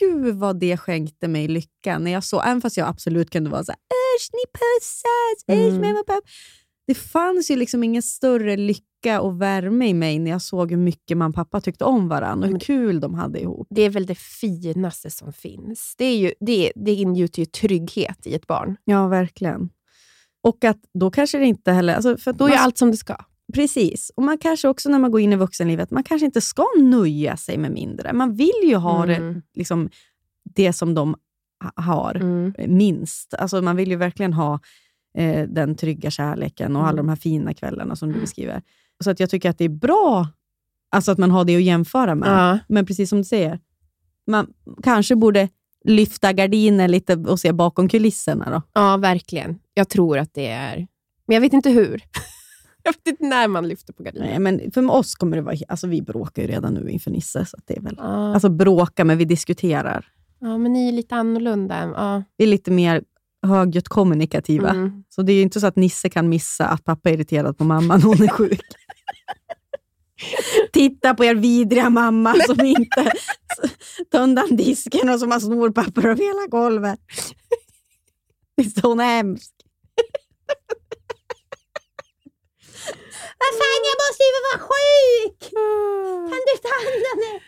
Gud 0.00 0.34
vad 0.34 0.60
det 0.60 0.76
skänkte 0.76 1.28
mig 1.28 1.48
lycka. 1.48 1.98
När 1.98 2.10
jag 2.10 2.24
så, 2.24 2.40
även 2.40 2.60
fast 2.60 2.76
jag 2.76 2.88
absolut 2.88 3.30
kunde 3.30 3.50
vara 3.50 3.64
så 3.64 3.72
här, 3.72 3.78
äsch 3.78 4.28
ni 4.32 4.44
pussas, 4.52 5.58
äsch 5.58 5.78
Mm. 5.78 5.94
mamma 5.94 6.20
det 6.86 6.94
fanns 6.94 7.50
ju 7.50 7.56
liksom 7.56 7.84
ingen 7.84 8.02
större 8.02 8.56
lycka 8.56 9.20
och 9.20 9.42
värme 9.42 9.88
i 9.88 9.94
mig 9.94 10.18
när 10.18 10.30
jag 10.30 10.42
såg 10.42 10.70
hur 10.70 10.78
mycket 10.78 11.16
man 11.16 11.28
och 11.28 11.34
pappa 11.34 11.60
tyckte 11.60 11.84
om 11.84 12.08
varandra 12.08 12.46
och 12.46 12.52
hur 12.52 12.60
kul 12.60 13.00
de 13.00 13.14
hade 13.14 13.40
ihop. 13.40 13.66
Det 13.70 13.82
är 13.82 13.90
väl 13.90 14.06
det 14.06 14.18
finaste 14.18 15.10
som 15.10 15.32
finns. 15.32 15.94
Det, 15.98 16.04
är 16.04 16.16
ju, 16.16 16.32
det, 16.40 16.72
det 16.74 16.92
ingjuter 16.92 17.40
ju 17.40 17.46
trygghet 17.46 18.26
i 18.26 18.34
ett 18.34 18.46
barn. 18.46 18.76
Ja, 18.84 19.08
verkligen. 19.08 19.68
Och 20.42 20.64
att 20.64 20.78
då 20.94 21.10
kanske 21.10 21.38
det 21.38 21.46
inte 21.46 21.72
heller... 21.72 21.94
Alltså 21.94 22.16
för 22.16 22.32
Då 22.32 22.46
är 22.46 22.50
man, 22.50 22.58
allt 22.58 22.78
som 22.78 22.90
det 22.90 22.96
ska. 22.96 23.16
Precis. 23.52 24.12
Och 24.16 24.22
man 24.22 24.38
kanske 24.38 24.68
också 24.68 24.88
när 24.88 24.98
man 24.98 25.10
går 25.10 25.20
in 25.20 25.32
i 25.32 25.36
vuxenlivet, 25.36 25.90
man 25.90 26.04
kanske 26.04 26.24
inte 26.26 26.40
ska 26.40 26.66
nöja 26.78 27.36
sig 27.36 27.58
med 27.58 27.72
mindre. 27.72 28.12
Man 28.12 28.34
vill 28.36 28.62
ju 28.64 28.74
ha 28.76 29.06
det, 29.06 29.16
Mm. 29.16 29.42
liksom, 29.54 29.90
det 30.54 30.72
som 30.72 30.94
de 30.94 31.14
ha- 31.64 31.82
har 31.82 32.14
Mm. 32.14 32.52
minst. 32.68 33.34
Alltså 33.34 33.62
man 33.62 33.76
vill 33.76 33.88
ju 33.90 33.96
verkligen 33.96 34.32
ha 34.32 34.60
eh, 35.18 35.48
den 35.48 35.74
trygga 35.74 36.10
kärleken 36.10 36.76
och 36.76 36.82
alla 36.82 36.92
Mm. 36.92 37.06
de 37.06 37.08
här 37.08 37.16
fina 37.16 37.54
kvällarna 37.54 37.96
som 37.96 38.12
du 38.12 38.20
beskriver. 38.20 38.62
Så 39.04 39.10
att 39.10 39.20
jag 39.20 39.30
tycker 39.30 39.50
att 39.50 39.58
det 39.58 39.64
är 39.64 39.68
bra 39.68 40.26
alltså 40.90 41.12
att 41.12 41.18
man 41.18 41.30
har 41.30 41.44
det 41.44 41.56
att 41.56 41.62
jämföra 41.62 42.14
med. 42.14 42.28
Ja. 42.28 42.58
Men 42.68 42.86
precis 42.86 43.08
som 43.08 43.18
du 43.18 43.24
säger, 43.24 43.60
man 44.26 44.46
kanske 44.82 45.16
borde 45.16 45.48
lyfta 45.84 46.32
gardinen 46.32 46.90
lite 46.90 47.14
och 47.16 47.40
se 47.40 47.52
bakom 47.52 47.88
kulisserna. 47.88 48.50
Då. 48.50 48.62
ja, 48.80 48.96
verkligen. 48.96 49.58
Jag 49.74 49.88
tror 49.88 50.18
att 50.18 50.34
det 50.34 50.46
är... 50.48 50.76
Men 51.26 51.34
jag 51.34 51.40
vet 51.40 51.52
inte 51.52 51.70
hur. 51.70 52.02
Jag 52.82 52.92
vet 52.92 53.06
inte 53.08 53.24
när 53.26 53.48
man 53.48 53.68
lyfter 53.68 53.92
på 53.92 54.02
gardinen. 54.02 54.28
Nej, 54.28 54.38
men 54.38 54.72
för 54.72 54.90
oss 54.90 55.14
kommer 55.14 55.36
det 55.36 55.42
vara... 55.42 55.56
Alltså 55.68 55.86
vi 55.86 56.02
bråkar 56.02 56.42
ju 56.42 56.48
redan 56.48 56.74
nu 56.74 56.90
inför 56.90 57.10
Nisse. 57.10 57.46
Så 57.46 57.56
det 57.64 57.76
är 57.76 57.80
väl, 57.80 57.94
Ja. 57.98 58.34
alltså 58.34 58.48
bråka, 58.48 59.04
men 59.04 59.18
vi 59.18 59.24
diskuterar. 59.24 60.06
ja, 60.40 60.58
men 60.58 60.72
ni 60.72 60.88
är 60.88 60.92
lite 60.92 61.14
annorlunda. 61.14 61.92
Ja. 61.96 62.22
Vi 62.36 62.44
är 62.44 62.48
lite 62.48 62.70
mer 62.70 63.02
högljutt 63.46 63.88
kommunikativa. 63.88 64.70
Mm. 64.70 65.04
Så 65.08 65.22
det 65.22 65.32
är 65.32 65.36
ju 65.36 65.42
inte 65.42 65.60
så 65.60 65.66
att 65.66 65.76
Nisse 65.76 66.08
kan 66.08 66.28
missa 66.28 66.66
att 66.66 66.84
pappa 66.84 67.10
är 67.10 67.14
irriterad 67.14 67.58
på 67.58 67.64
mamma 67.64 67.96
när 67.96 68.04
hon 68.04 68.22
är 68.22 68.28
sjuk. 68.28 68.60
Titta 70.72 71.14
på 71.14 71.24
er 71.24 71.34
vidriga 71.34 71.90
mamma 71.90 72.34
som 72.46 72.60
inte 72.66 73.12
tar 74.10 74.22
undan 74.22 74.56
disken 74.56 75.08
och 75.08 75.20
som 75.20 75.30
har 75.30 75.40
snorpapper 75.40 76.06
över 76.06 76.24
hela 76.24 76.46
golvet. 76.48 77.00
Visst 78.56 78.78
är 78.78 78.82
hon 78.82 79.00
hemsk? 79.00 79.52
Vad 83.42 83.52
fan, 83.60 83.80
jag 83.90 83.96
måste 84.02 84.22
ju 84.28 84.32
vara 84.48 84.58
sjuk! 84.68 85.40
Kan 86.30 86.40
du 86.48 86.54
ta 86.62 86.68
hand 86.84 87.04
om 87.12 87.18
det? 87.22 87.40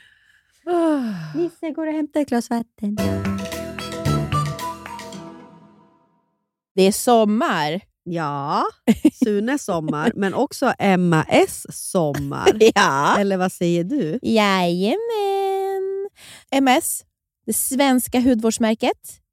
Ah. 0.67 1.39
Nisse, 1.43 1.71
går 1.71 1.87
och 1.87 1.93
hämta 1.93 2.21
ett 2.21 2.29
glas 2.29 2.51
vatten. 2.51 2.97
Det 6.75 6.83
är 6.83 6.93
sommar. 6.93 7.81
Ja, 8.07 8.65
Sunes 9.25 9.65
sommar, 9.65 10.13
men 10.15 10.35
också 10.35 10.75
Emma 10.79 11.27
S 11.29 11.67
sommar. 11.91 12.49
Ja. 12.75 13.17
Eller 13.19 13.37
vad 13.37 13.53
säger 13.53 13.85
du? 13.85 14.19
Jajamän. 14.23 15.01
MS, 16.51 17.05
det 17.47 17.53
svenska 17.53 18.21
hudvårdsmärket 18.21 19.21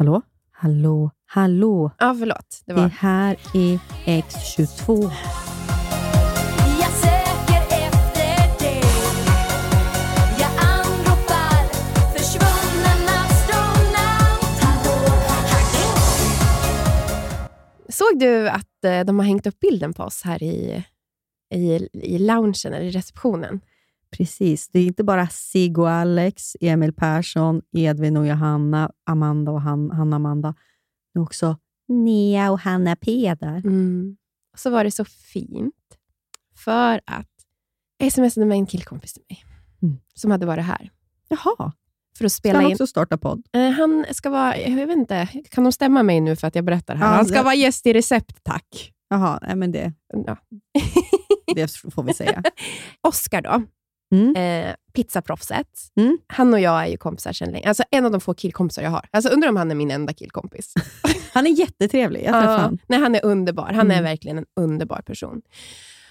Hallå? 0.00 0.22
Hallå? 0.52 1.10
Hallå? 1.26 1.90
Ja, 1.98 2.16
förlåt. 2.18 2.62
Det 2.66 2.72
Det 2.72 2.80
var... 2.80 2.88
här 2.88 3.36
är 3.54 3.78
X22. 4.06 5.10
Jag 6.80 6.92
söker 6.92 7.62
efter 7.86 8.58
dig 8.64 8.82
Jag 10.38 10.50
anropar 10.50 11.64
försvunnen 12.16 13.08
astronaut 13.08 14.62
Hallå, 14.62 15.10
hallå 15.28 15.96
Såg 17.88 18.18
du 18.18 18.48
att 18.48 18.84
eh, 18.84 19.00
de 19.04 19.18
har 19.18 19.26
hängt 19.26 19.46
upp 19.46 19.60
bilden 19.60 19.92
på 19.94 20.02
oss 20.02 20.22
här 20.24 20.42
i, 20.42 20.84
i, 21.54 21.88
i 21.92 22.18
loungen, 22.18 22.54
eller 22.64 22.80
i 22.80 22.90
receptionen? 22.90 23.60
Precis. 24.16 24.68
Det 24.68 24.78
är 24.78 24.86
inte 24.86 25.04
bara 25.04 25.28
Sig 25.28 25.76
och 25.76 25.90
Alex, 25.90 26.56
Emil 26.60 26.92
Persson, 26.92 27.62
Edvin 27.72 28.16
och 28.16 28.26
Johanna, 28.26 28.90
Amanda 29.06 29.52
och 29.52 29.60
Han, 29.62 29.90
Hanna 29.90 30.16
Amanda. 30.16 30.54
Det 31.14 31.18
är 31.18 31.22
också 31.22 31.56
Nea 31.88 32.50
och 32.50 32.60
Hanna 32.60 32.96
Peder. 32.96 33.56
Mm. 33.56 34.16
Och 34.52 34.58
så 34.58 34.70
var 34.70 34.84
det 34.84 34.90
så 34.90 35.04
fint, 35.04 35.74
för 36.56 37.00
att 37.06 37.26
jag 37.98 38.12
smsade 38.12 38.46
med 38.46 38.56
en 38.56 38.66
killkompis 38.66 39.12
till 39.12 39.22
mig, 39.30 39.44
Mm. 39.82 39.96
som 40.14 40.30
hade 40.30 40.46
varit 40.46 40.64
här 40.64 40.90
Jaha, 41.28 41.72
för 42.18 42.24
att 42.24 42.32
ska 42.32 42.38
spela 42.38 42.58
han 42.58 42.66
in. 42.66 42.72
också 42.72 42.86
starta 42.86 43.18
podd? 43.18 43.42
Eh, 43.52 43.70
han 43.70 44.04
ska 44.12 44.30
vara, 44.30 44.56
jag 44.58 44.86
vet 44.86 44.96
inte, 44.98 45.26
kan 45.50 45.64
de 45.64 45.72
stämma 45.72 46.02
mig 46.02 46.20
nu 46.20 46.36
för 46.36 46.46
att 46.46 46.54
jag 46.54 46.64
berättar 46.64 46.94
här? 46.94 47.06
Ja, 47.06 47.12
han 47.12 47.24
ska 47.26 47.36
det- 47.38 47.42
vara 47.44 47.54
gäst 47.54 47.86
i 47.86 47.92
Recept, 47.92 48.44
tack. 48.44 48.92
Jaha, 49.08 49.38
nej, 49.42 49.56
men 49.56 49.72
det, 49.72 49.92
Ja. 50.26 50.36
det 51.54 51.72
får 51.94 52.02
vi 52.02 52.14
säga. 52.14 52.42
Oscar 53.08 53.42
då, 53.42 53.62
Mm. 54.10 54.36
eh, 54.36 54.74
pizzaproffset. 54.92 55.66
Mm. 55.96 56.18
Han 56.26 56.54
och 56.54 56.60
jag 56.60 56.82
är 56.82 56.86
ju 56.86 56.96
kompisar 56.96 57.32
sedan 57.32 57.52
länge. 57.52 57.68
Alltså 57.68 57.82
en 57.90 58.04
av 58.04 58.10
de 58.10 58.20
få 58.20 58.34
killkompisar 58.34 58.82
jag 58.82 58.90
har. 58.90 59.08
Alltså 59.10 59.30
undrar 59.30 59.48
om 59.48 59.56
han 59.56 59.70
är 59.70 59.74
min 59.74 59.90
enda 59.90 60.12
killkompis. 60.12 60.74
Han 61.32 61.46
är 61.46 61.50
jättetrevlig. 61.50 62.20
Jag 62.24 62.32
träffade 62.32 62.68
Ja, 62.72 62.78
nej, 62.86 62.98
han 63.00 63.14
är 63.14 63.24
underbar. 63.24 63.66
Han 63.66 63.90
är 63.90 63.94
Mm. 63.98 64.04
verkligen 64.04 64.38
en 64.38 64.46
underbar 64.60 65.02
person. 65.02 65.42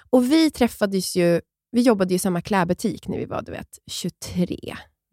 Och 0.09 0.31
vi 0.31 0.51
träffades 0.51 1.15
ju, 1.15 1.41
vi 1.71 1.81
jobbade 1.81 2.09
ju 2.09 2.15
i 2.15 2.19
samma 2.19 2.41
klädbutik 2.41 3.07
när 3.07 3.17
vi 3.17 3.25
var 3.25 3.41
du 3.41 3.51
vet, 3.51 3.79
23. 3.91 4.57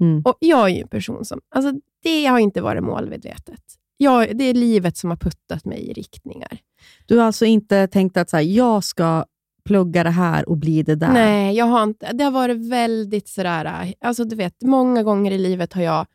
Mm. 0.00 0.22
Och 0.24 0.36
jag 0.40 0.64
är 0.70 0.74
ju 0.74 0.80
en 0.82 0.88
person 0.88 1.24
som, 1.24 1.40
alltså 1.54 1.72
det 2.02 2.26
har 2.26 2.38
inte 2.38 2.60
varit 2.60 2.82
målmedvetet. 2.82 3.60
Jag, 3.96 4.36
det 4.38 4.44
är 4.44 4.54
livet 4.54 4.96
som 4.96 5.10
har 5.10 5.16
puttat 5.16 5.64
mig 5.64 5.78
i 5.90 5.92
riktningar. 5.92 6.58
Du 7.06 7.18
har 7.18 7.26
alltså 7.26 7.44
inte 7.44 7.86
tänkt 7.86 8.16
att 8.16 8.30
så 8.30 8.36
här, 8.36 8.44
jag 8.44 8.84
ska 8.84 9.24
plugga 9.66 10.04
det 10.04 10.10
här 10.10 10.48
och 10.48 10.56
bli 10.56 10.82
det 10.82 10.94
där? 10.94 11.12
Nej, 11.12 11.56
jag 11.56 11.64
har 11.66 11.82
inte. 11.82 12.12
Det 12.12 12.24
har 12.24 12.30
varit 12.30 12.56
väldigt 12.70 13.28
sådär, 13.28 13.94
alltså 14.00 14.24
du 14.24 14.36
vet, 14.36 14.62
många 14.62 15.02
gånger 15.02 15.30
i 15.32 15.38
livet 15.38 15.72
har 15.72 15.82
jag, 15.82 16.06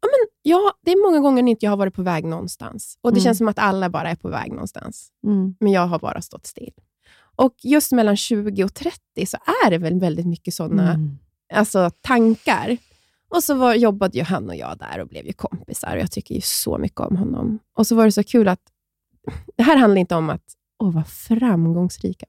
ja 0.00 0.08
men 0.08 0.28
ja, 0.42 0.72
det 0.84 0.90
är 0.92 1.06
många 1.10 1.20
gånger 1.20 1.42
inte 1.48 1.66
jag 1.66 1.72
har 1.72 1.76
varit 1.76 1.94
på 1.94 2.02
väg 2.02 2.24
någonstans. 2.24 2.98
Och 3.00 3.10
det 3.10 3.18
Mm. 3.18 3.24
känns 3.24 3.38
som 3.38 3.48
att 3.48 3.58
alla 3.58 3.90
bara 3.90 4.10
är 4.10 4.16
på 4.16 4.28
väg 4.28 4.50
någonstans. 4.52 5.08
Mm. 5.26 5.54
Men 5.60 5.72
jag 5.72 5.86
har 5.86 5.98
bara 5.98 6.20
stått 6.22 6.46
still. 6.46 6.72
Och 7.36 7.54
just 7.62 7.92
mellan 7.92 8.16
20 8.16 8.64
och 8.64 8.74
30 8.74 9.26
så 9.26 9.36
är 9.66 9.70
det 9.70 9.78
väl 9.78 10.00
väldigt 10.00 10.26
mycket 10.26 10.54
sådana 10.54 10.92
Mm. 10.92 11.18
alltså, 11.54 11.90
tankar. 12.00 12.76
Och 13.28 13.44
så 13.44 13.54
var, 13.54 13.74
jobbade 13.74 14.18
ju 14.18 14.24
han 14.24 14.48
och 14.48 14.56
jag 14.56 14.78
där 14.78 15.00
och 15.00 15.08
blev 15.08 15.26
ju 15.26 15.32
kompisar. 15.32 15.96
Och 15.96 16.02
jag 16.02 16.10
tycker 16.10 16.34
ju 16.34 16.40
så 16.40 16.78
mycket 16.78 17.00
om 17.00 17.16
honom. 17.16 17.58
Och 17.78 17.86
så 17.86 17.94
var 17.96 18.04
det 18.04 18.12
så 18.12 18.22
kul 18.24 18.48
att 18.48 18.60
det 19.56 19.62
här 19.62 19.76
handlar 19.76 20.00
inte 20.00 20.14
om 20.14 20.30
att 20.30 20.44
åh, 20.78 20.92
vad 20.94 21.06
framgångsrika 21.08 22.26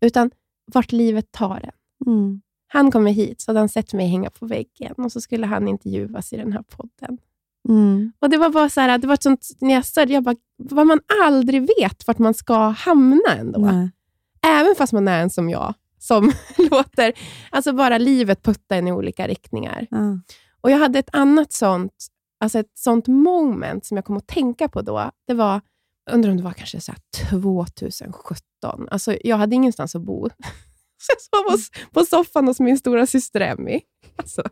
utan 0.00 0.30
vart 0.72 0.92
livet 0.92 1.32
tar 1.32 1.60
en. 1.64 2.12
Mm. 2.12 2.40
Han 2.68 2.90
kommer 2.90 3.10
hit, 3.10 3.40
så 3.40 3.50
hade 3.50 3.58
han 3.58 3.68
sett 3.68 3.92
mig 3.92 4.06
hänga 4.06 4.30
på 4.30 4.46
väggen 4.46 4.94
och 4.96 5.12
så 5.12 5.20
skulle 5.20 5.46
han 5.46 5.68
intervjuas 5.68 6.32
i 6.32 6.36
den 6.36 6.52
här 6.52 6.62
podden. 6.62 7.18
Mm. 7.68 8.12
Och 8.18 8.30
Det 8.30 8.36
var 8.36 8.50
bara 8.50 8.68
så 8.68 8.80
här, 8.80 8.98
det 8.98 9.06
var 9.06 9.14
ett 9.14 9.22
sånt, 9.22 9.48
när 9.60 9.74
jag 9.74 9.84
det, 10.08 10.12
jag 10.14 10.22
bara, 10.22 10.36
vad 10.56 10.86
man 10.86 11.00
aldrig 11.24 11.68
vet 11.78 12.06
vart 12.06 12.18
man 12.18 12.34
ska 12.34 12.68
hamna 12.68 13.34
ändå. 13.38 13.60
Nej. 13.60 13.90
Även 14.46 14.74
fast 14.74 14.92
man 14.92 15.08
är 15.08 15.22
en 15.22 15.30
som 15.30 15.50
jag, 15.50 15.74
som 15.98 16.32
låter 16.70 17.12
alltså 17.50 17.72
bara 17.72 17.98
livet 17.98 18.42
putta 18.42 18.76
en 18.76 18.88
i 18.88 18.92
olika 18.92 19.28
riktningar. 19.28 19.86
Ja. 19.90 20.18
Och 20.60 20.70
Jag 20.70 20.78
hade 20.78 20.98
ett 20.98 21.10
annat 21.14 21.52
sånt, 21.52 21.92
alltså 22.40 22.58
ett 22.58 22.72
sånt 22.74 23.06
moment 23.06 23.86
som 23.86 23.96
jag 23.96 24.04
kom 24.04 24.16
att 24.16 24.26
tänka 24.26 24.68
på 24.68 24.82
då. 24.82 25.10
Det 25.26 25.34
var, 25.34 25.60
undrar 26.14 26.30
om 26.30 26.36
det 26.36 26.42
var 26.42 26.52
kanske 26.52 26.80
så 26.80 26.92
här 26.92 27.30
2017. 27.30 28.88
Alltså 28.90 29.16
jag 29.24 29.36
hade 29.36 29.54
ingenstans 29.54 29.94
att 29.94 30.02
bo. 30.02 30.28
Så 31.00 31.12
jag 31.12 31.20
sov 31.20 31.52
hos- 31.52 31.70
på 31.92 32.04
soffan 32.04 32.46
hos 32.48 32.60
min 32.60 32.78
stora 32.78 33.06
syster 33.06 33.40
Emmy. 33.40 33.80
Alltså, 34.16 34.42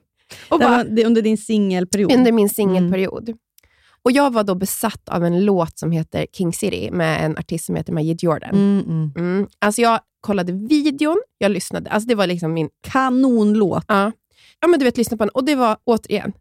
och 0.49 0.59
bara, 0.59 0.69
var 0.71 0.85
det 0.85 1.05
under 1.05 1.23
din 1.23 1.39
singelperiod? 1.39 2.13
under 2.13 2.33
min 2.33 2.49
singelperiod. 2.49 3.37
Och 4.03 4.13
Jag 4.13 4.33
var 4.33 4.45
då 4.45 4.55
besatt 4.55 5.09
av 5.09 5.25
en 5.25 5.45
låt 5.45 5.79
som 5.79 5.91
heter 5.91 6.27
King 6.33 6.53
City 6.53 6.91
med 6.91 7.25
en 7.25 7.39
artist 7.39 7.65
som 7.67 7.77
heter 7.77 7.93
Majid 7.93 8.23
Jordan. 8.23 8.51
Mm, 8.55 8.85
mm. 8.87 9.13
Mm. 9.17 9.49
Alltså 9.59 9.83
jag 9.83 10.01
kollade 10.21 10.53
videon, 10.53 11.23
jag 11.39 11.51
lyssnade. 11.51 11.91
Alltså 11.91 12.09
det 12.09 12.15
var 12.15 12.27
liksom 12.27 12.53
min... 12.53 12.69
Kanonlåt. 12.81 13.85
Ja. 13.89 14.13
ja, 14.61 14.69
men 14.69 14.79
du 14.79 14.85
vet, 14.85 14.97
lyssna 14.97 15.17
på 15.17 15.25
den. 15.25 15.31
Och 15.31 15.45
det 15.45 15.55
var 15.55 15.77
återigen, 15.85 16.33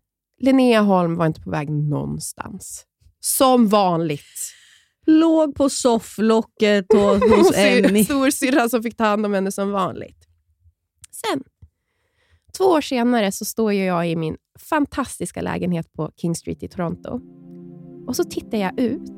Linnea 0.42 0.82
Holm 0.82 1.16
var 1.16 1.26
inte 1.26 1.42
på 1.42 1.50
väg 1.50 1.70
någonstans. 1.70 2.86
Som 3.20 3.68
vanligt. 3.68 4.22
Låg 5.06 5.56
på 5.56 5.70
sofflocket 5.70 6.94
och, 6.94 7.00
hos 7.38 7.52
Emmy. 7.56 8.04
Storsyrran 8.04 8.70
som 8.70 8.84
fick 8.84 8.98
ta 8.98 9.04
hand 9.04 9.26
om 9.26 9.34
henne 9.34 9.52
som 9.52 9.72
vanligt. 9.72 10.28
Sen, 11.12 11.44
två 12.58 12.64
år 12.64 12.82
senare, 12.82 13.32
så 13.32 13.46
står 13.46 13.74
jag 13.74 14.10
i 14.10 14.16
min 14.16 14.38
fantastiska 14.60 15.42
lägenhet 15.42 15.94
på 15.94 16.12
King 16.18 16.36
Street 16.36 16.64
i 16.64 16.68
Toronto. 16.68 17.20
Och 18.08 18.16
så 18.16 18.24
tittar 18.24 18.58
jag 18.58 18.80
ut. 18.80 19.12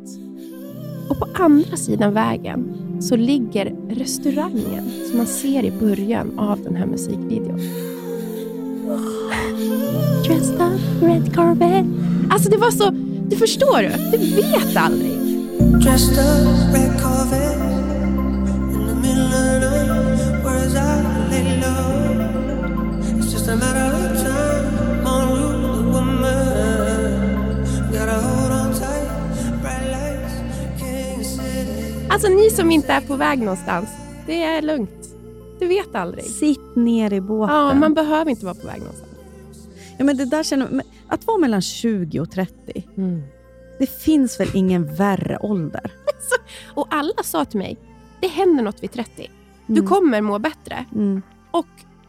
Och 1.09 1.19
på 1.19 1.27
andra 1.33 1.77
sidan 1.77 2.13
vägen 2.13 2.77
så 3.01 3.15
ligger 3.15 3.65
restaurangen 3.89 4.91
som 5.07 5.17
man 5.17 5.27
ser 5.27 5.63
i 5.63 5.71
början 5.71 6.39
av 6.39 6.63
den 6.63 6.75
här 6.75 6.85
musikvideon. 6.85 7.59
Dressed 10.25 10.61
up 10.61 11.01
red 11.01 11.33
carpet. 11.35 11.85
Alltså 12.31 12.49
det 12.49 12.57
var 12.57 12.71
så... 12.71 12.89
Du 13.29 13.35
förstår 13.35 13.81
du? 13.81 14.17
Du 14.17 14.35
vet 14.35 14.77
aldrig. 14.77 15.36
Alltså 32.09 32.29
ni 32.29 32.49
som 32.49 32.71
inte 32.71 32.93
är 32.93 33.01
på 33.01 33.15
väg 33.15 33.39
någonstans, 33.39 33.89
det 34.25 34.43
är 34.43 34.61
lugnt. 34.61 35.15
Du 35.59 35.67
vet 35.67 35.95
aldrig. 35.95 36.25
Sitt 36.25 36.75
ner 36.75 37.13
i 37.13 37.21
båten. 37.21 37.55
Ja, 37.55 37.73
man 37.73 37.93
behöver 37.93 38.31
inte 38.31 38.45
vara 38.45 38.55
på 38.55 38.67
väg 38.67 38.79
någonstans. 38.79 39.11
ja, 39.97 40.05
men 40.05 40.17
det 40.17 40.25
där 40.25 40.43
känner, 40.43 40.81
att 41.07 41.27
vara 41.27 41.37
mellan 41.37 41.61
20 41.61 42.19
och 42.19 42.31
30, 42.31 42.83
det 43.79 43.87
finns 43.99 44.39
väl 44.39 44.47
ingen 44.53 44.95
värre 44.95 45.37
ålder? 45.41 45.91
Och 46.75 46.87
alla 46.89 47.23
sa 47.23 47.45
till 47.45 47.59
mig, 47.59 47.77
det 48.21 48.27
händer 48.27 48.63
något 48.63 48.83
vid 48.83 48.91
30. 48.91 49.31
Du 49.67 49.73
Mm. 49.73 49.87
kommer 49.87 50.21
må 50.21 50.39
bättre. 50.39 50.85
Mm. 50.95 51.21
Och 51.51 51.65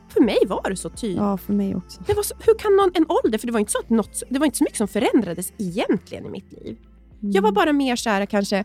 för 0.08 0.20
mig 0.20 0.38
var 0.46 0.70
det 0.70 0.76
så 0.76 0.90
tydligt. 0.90 1.16
Ja, 1.18 1.36
för 1.36 1.52
mig 1.52 1.74
också. 1.76 2.00
Det 2.06 2.14
var 2.14 2.22
så, 2.22 2.34
hur 2.46 2.58
kan 2.58 2.76
någon, 2.76 2.90
en 2.94 3.06
ålder, 3.24 3.38
för 3.38 3.46
det 3.46 3.52
var 3.52 3.60
inte 3.60 3.72
så 3.72 3.78
att 3.78 3.90
något, 3.90 4.22
det 4.30 4.38
var 4.38 4.46
inte 4.46 4.58
så 4.58 4.64
mycket 4.64 4.78
som 4.78 4.88
förändrades 4.88 5.52
egentligen 5.58 6.26
i 6.26 6.28
mitt 6.30 6.52
liv. 6.52 6.76
Jag 7.20 7.42
var 7.42 7.52
bara 7.52 7.72
mer 7.72 7.96
så 7.96 8.10
här, 8.10 8.26
kanske, 8.26 8.64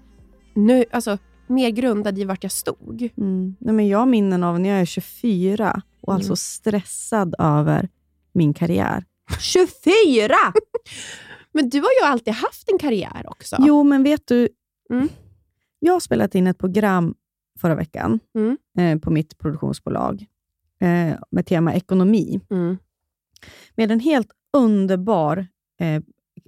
nu, 0.53 0.85
alltså, 0.91 1.17
mer 1.47 1.69
grundad 1.69 2.19
i 2.19 2.23
vart 2.23 2.43
jag 2.43 2.51
stod. 2.51 3.09
Mm. 3.17 3.55
Nej, 3.59 3.73
men 3.73 3.87
jag 3.87 3.99
har 3.99 4.05
minnen 4.05 4.43
av 4.43 4.59
när 4.59 4.69
jag 4.69 4.81
är 4.81 4.85
24 4.85 5.81
och 6.01 6.13
alltså 6.13 6.29
Mm. 6.29 6.35
stressad 6.37 7.35
över 7.39 7.89
min 8.33 8.53
karriär. 8.53 9.03
24! 9.39 10.35
Men 11.53 11.69
du 11.69 11.77
har 11.79 11.89
ju 12.01 12.05
alltid 12.07 12.33
haft 12.33 12.69
en 12.71 12.77
karriär 12.79 13.23
också. 13.27 13.55
Jo, 13.59 13.83
men 13.83 14.03
vet 14.03 14.27
du? 14.27 14.47
Mm. 14.89 15.09
Jag 15.79 15.93
har 15.93 15.99
spelat 15.99 16.35
in 16.35 16.47
ett 16.47 16.57
program 16.57 17.15
förra 17.59 17.75
veckan 17.75 18.19
Mm. 18.35 18.57
eh, 18.77 18.99
på 18.99 19.11
mitt 19.11 19.37
produktionsbolag 19.37 20.25
eh, 20.81 21.15
med 21.31 21.45
tema 21.45 21.73
ekonomi. 21.73 22.39
Mm. 22.51 22.77
Med 23.75 23.91
en 23.91 23.99
helt 23.99 24.31
underbar 24.57 25.47
eh, 25.79 26.01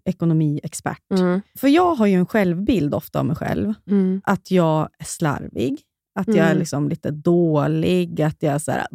ekonomiexpert. 0.05 1.11
Mm. 1.19 1.41
För 1.55 1.67
jag 1.67 1.95
har 1.95 2.05
ju 2.05 2.13
en 2.13 2.25
självbild 2.25 2.93
ofta 2.93 3.19
av 3.19 3.25
mig 3.25 3.35
själv. 3.35 3.73
Mm. 3.87 4.21
Att 4.23 4.51
jag 4.51 4.89
är 4.99 5.05
slarvig, 5.05 5.81
att 6.19 6.27
jag 6.27 6.37
är 6.37 6.45
Mm. 6.45 6.57
liksom 6.57 6.89
lite 6.89 7.11
dålig, 7.11 8.21
att 8.21 8.43
jag 8.43 8.53
är 8.53 8.59
så 8.59 8.71
här... 8.71 8.87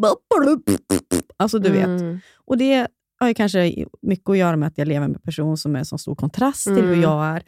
Alltså 1.36 1.58
du 1.58 1.70
vet. 1.70 2.22
Och 2.34 2.58
det 2.58 2.88
har 3.26 3.32
kanske 3.32 3.84
mycket 4.02 4.28
att 4.30 4.38
göra 4.38 4.56
med 4.56 4.66
att 4.66 4.78
jag 4.78 4.88
lever 4.88 5.08
med 5.08 5.16
en 5.16 5.22
person 5.22 5.56
som 5.56 5.74
är 5.74 5.78
en 5.78 5.84
så 5.84 5.98
stor 5.98 6.14
kontrast 6.14 6.64
till 6.64 6.74
hur 6.74 6.84
Mm. 6.84 7.00
jag 7.00 7.24
är. 7.26 7.42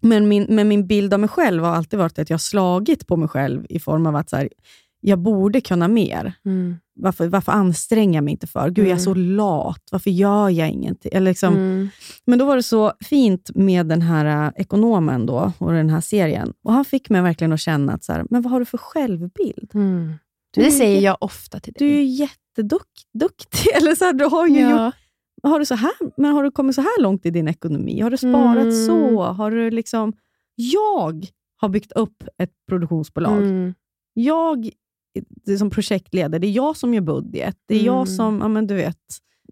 Men 0.00 0.28
min, 0.28 0.46
men 0.48 0.68
min 0.68 0.86
bild 0.86 1.14
av 1.14 1.20
mig 1.20 1.28
själv 1.28 1.64
har 1.64 1.70
alltid 1.74 1.98
varit 1.98 2.18
att 2.18 2.30
jag 2.30 2.34
har 2.34 2.38
slagit 2.38 3.06
på 3.06 3.16
mig 3.16 3.28
själv 3.28 3.66
i 3.68 3.78
form 3.78 4.06
av 4.06 4.16
att 4.16 4.30
så 4.30 4.36
här, 4.36 4.48
jag 5.00 5.18
borde 5.18 5.60
kunna 5.60 5.88
mer. 5.88 6.32
Mm. 6.44 6.76
Varför, 7.00 7.26
varför 7.28 7.52
anstränger 7.52 8.14
jag 8.14 8.24
mig 8.24 8.32
inte 8.32 8.46
för? 8.46 8.70
Gud, 8.70 8.86
jag 8.86 8.92
är 8.92 8.96
så 8.98 9.14
lat. 9.14 9.82
Varför 9.92 10.10
gör 10.10 10.48
jag 10.50 10.70
ingenting? 10.70 11.10
Eller 11.14 11.30
liksom, 11.30 11.54
Mm. 11.54 11.88
Men 12.26 12.38
då 12.38 12.44
var 12.44 12.56
det 12.56 12.62
så 12.62 12.92
fint 13.00 13.50
med 13.54 13.86
den 13.86 14.02
här 14.02 14.46
äh, 14.46 14.52
ekonomen 14.56 15.26
då, 15.26 15.52
och 15.58 15.72
den 15.72 15.90
här 15.90 16.00
serien. 16.00 16.52
Och 16.64 16.72
Han 16.72 16.84
fick 16.84 17.10
mig 17.10 17.22
verkligen 17.22 17.52
att 17.52 17.60
känna 17.60 17.92
att, 17.92 18.04
så 18.04 18.12
här, 18.12 18.24
men 18.30 18.42
vad 18.42 18.52
har 18.52 18.58
du 18.60 18.64
för 18.66 18.78
självbild? 18.78 19.70
Mm. 20.56 20.64
Du 20.64 20.70
Det 20.70 20.70
säger 20.76 21.00
jag 21.00 21.16
ofta 21.20 21.60
till 21.60 21.72
Du 21.76 21.86
är 21.86 21.94
dig. 21.94 22.04
jätteduktig. 22.04 23.70
Eller 23.76 23.94
så 23.94 24.04
här, 24.04 24.12
du 24.12 24.24
har 24.24 24.46
ju 24.46 24.60
gjort 24.60 24.70
ja. 24.70 24.92
har 25.42 25.58
du, 25.58 25.64
så 25.66 25.74
här, 25.74 25.92
men 26.16 26.32
har 26.32 26.42
du 26.42 26.50
kommit 26.50 26.74
så 26.74 26.80
här 26.80 27.02
långt 27.02 27.26
i 27.26 27.30
din 27.30 27.48
ekonomi? 27.48 28.00
Har 28.00 28.10
du 28.10 28.16
sparat 28.16 28.62
Mm. 28.62 28.86
så? 28.86 29.22
Har 29.22 29.50
du 29.50 29.70
liksom... 29.70 30.12
Jag 30.54 31.26
har 31.56 31.68
byggt 31.68 31.92
upp 31.92 32.22
ett 32.38 32.50
produktionsbolag. 32.68 33.42
Mm. 33.42 33.74
Jag 34.14 34.70
som 35.58 35.70
projektledare. 35.70 36.38
Det 36.38 36.46
är 36.46 36.50
jag 36.52 36.76
som 36.76 36.94
gör 36.94 37.00
budget. 37.00 37.56
Det 37.66 37.74
är 37.74 37.78
Mm. 37.80 37.86
jag 37.86 38.08
som, 38.08 38.38
ja 38.40 38.48
men 38.48 38.66
du 38.66 38.74
vet. 38.74 38.98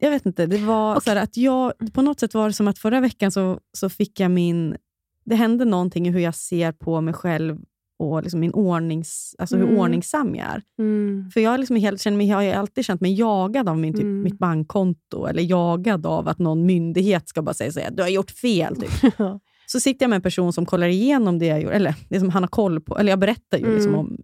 Jag 0.01 0.11
vet 0.11 0.27
inte, 0.27 0.47
det 0.47 0.59
var 0.59 1.01
så 1.01 1.11
här 1.11 1.17
att 1.17 1.37
jag, 1.37 1.73
på 1.93 2.03
något 2.03 2.21
sätt 2.21 2.35
var 2.35 2.47
det 2.47 2.53
som 2.53 2.69
att 2.69 2.79
förra 2.79 3.01
veckan 3.01 3.31
så, 3.33 3.61
så 3.73 3.89
fick 3.89 4.21
jag 4.21 4.31
min, 4.31 4.77
det 5.25 5.35
hände 5.35 5.65
någonting 5.65 6.07
i 6.07 6.11
hur 6.11 6.21
jag 6.21 6.35
ser 6.35 6.73
på 6.73 7.01
mig 7.01 7.15
själv 7.15 7.59
och 7.99 8.23
liksom 8.23 8.41
min 8.41 8.53
ordnings, 8.53 9.35
alltså 9.39 9.57
hur 9.57 9.65
Mm. 9.65 9.79
ordningsam 9.79 10.35
jag 10.35 10.47
är. 10.47 10.63
Mm. 10.79 11.31
För 11.35 11.41
jag, 11.41 11.61
liksom 11.61 11.77
helt, 11.77 12.01
känner 12.01 12.17
mig, 12.17 12.27
jag 12.29 12.37
har 12.37 12.53
alltid 12.61 12.85
känt 12.85 13.01
mig 13.01 13.15
jagad 13.19 13.69
av 13.69 13.79
min, 13.79 13.93
typ, 13.95 14.03
Mm. 14.03 14.23
mitt 14.23 14.39
bankkonto, 14.39 15.27
eller 15.27 15.43
jagad 15.43 16.07
av 16.07 16.29
att 16.29 16.39
någon 16.39 16.67
myndighet 16.67 17.29
ska 17.29 17.43
bara 17.43 17.55
säga 17.55 17.73
så 17.73 17.81
här, 17.81 17.91
du 17.91 18.03
har 18.03 18.11
gjort 18.11 18.31
fel. 18.31 18.77
Typ. 18.77 18.91
Så 19.67 19.81
sitter 19.81 20.05
jag 20.05 20.11
med 20.11 20.17
en 20.17 20.23
person 20.23 20.53
som 20.53 20.67
kollar 20.67 20.87
igenom 20.89 21.39
det 21.39 21.47
jag 21.47 21.63
gjorde, 21.63 21.75
eller 21.75 21.95
det 22.09 22.21
som 22.21 22.31
han 22.31 22.43
har 22.43 22.49
koll 22.49 22.81
på. 22.81 22.99
Eller 22.99 23.13
jag 23.13 23.19
berättar 23.19 23.59
ju 23.59 23.65
Mm. 23.65 23.75
liksom 23.77 23.95
om... 23.95 24.17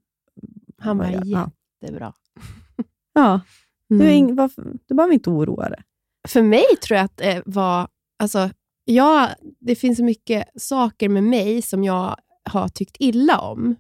Han 0.79 0.99
var 0.99 1.07
jättebra. 1.07 2.13
Ja, 3.15 3.41
du, 3.89 3.95
Mm. 3.95 4.09
ing, 4.09 4.35
varför, 4.37 4.65
du 4.89 4.95
behöver 4.95 5.15
inte 5.15 5.31
oroa 5.31 5.69
dig. 5.69 5.83
För 6.29 6.43
mig 6.43 6.65
tror 6.87 6.97
jag 6.97 7.05
att 7.05 7.17
det 7.17 7.43
var... 7.47 7.89
Alltså, 8.19 8.51
jag, 8.85 9.29
det 9.61 9.75
finns 9.75 9.99
så 9.99 10.05
mycket 10.05 10.45
saker 10.63 11.09
med 11.09 11.25
mig 11.25 11.63
som 11.63 11.85
jag 11.85 12.17
har 12.51 12.69
tyckt 12.69 12.97
illa 12.99 13.39
om. 13.41 13.75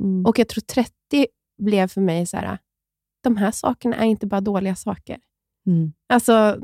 Mm. 0.00 0.26
Och 0.26 0.38
jag 0.38 0.48
tror 0.48 0.60
30 0.60 0.92
blev 1.58 1.88
för 1.88 2.00
mig 2.00 2.26
så 2.26 2.36
här, 2.36 2.58
de 3.22 3.36
här 3.36 3.50
sakerna 3.50 3.96
är 3.96 4.04
inte 4.04 4.26
bara 4.26 4.40
dåliga 4.40 4.74
saker. 4.74 5.18
Mm. 5.66 5.92
Alltså, 6.08 6.58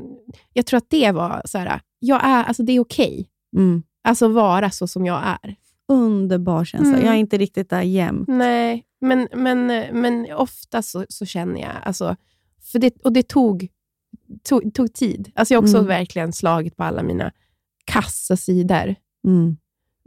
jag 0.53 0.67
tror 0.67 0.79
att 0.79 0.91
det 0.91 1.13
var 1.13 1.43
så 1.45 1.59
här, 1.59 1.81
jag 1.99 2.25
är, 2.25 2.45
alltså 2.45 2.63
det 2.63 2.73
är 2.73 2.81
okej. 2.81 3.29
Mm. 3.57 3.83
Alltså 4.05 4.29
vara 4.29 4.71
så 4.71 4.87
som 4.87 5.07
jag 5.07 5.23
är. 5.43 5.57
Underbar 5.89 6.65
känsla. 6.65 6.93
Mm. 6.95 7.05
Jag 7.05 7.15
är 7.15 7.19
inte 7.19 7.39
riktigt 7.39 7.71
där 7.71 7.83
jämt. 7.83 8.29
Nej, 8.29 8.85
men, 9.01 9.29
men, 9.35 9.67
men 9.93 10.33
ofta 10.35 10.83
så, 10.83 11.07
så 11.09 11.27
känner 11.27 11.61
jag, 11.61 11.73
alltså, 11.83 12.17
för 12.73 12.79
det, 12.79 12.95
och 13.05 13.13
det 13.13 13.29
tog, 13.29 13.69
tog, 14.43 14.75
tog 14.75 14.93
tid. 14.93 15.33
Alltså 15.35 15.55
jag 15.55 15.59
har 15.59 15.65
också 15.65 15.77
Mm. 15.77 15.89
verkligen 15.89 16.33
slagit 16.33 16.77
på 16.77 16.85
alla 16.85 17.03
mina 17.03 17.33
kassa 17.85 18.37
sidor. 18.37 18.95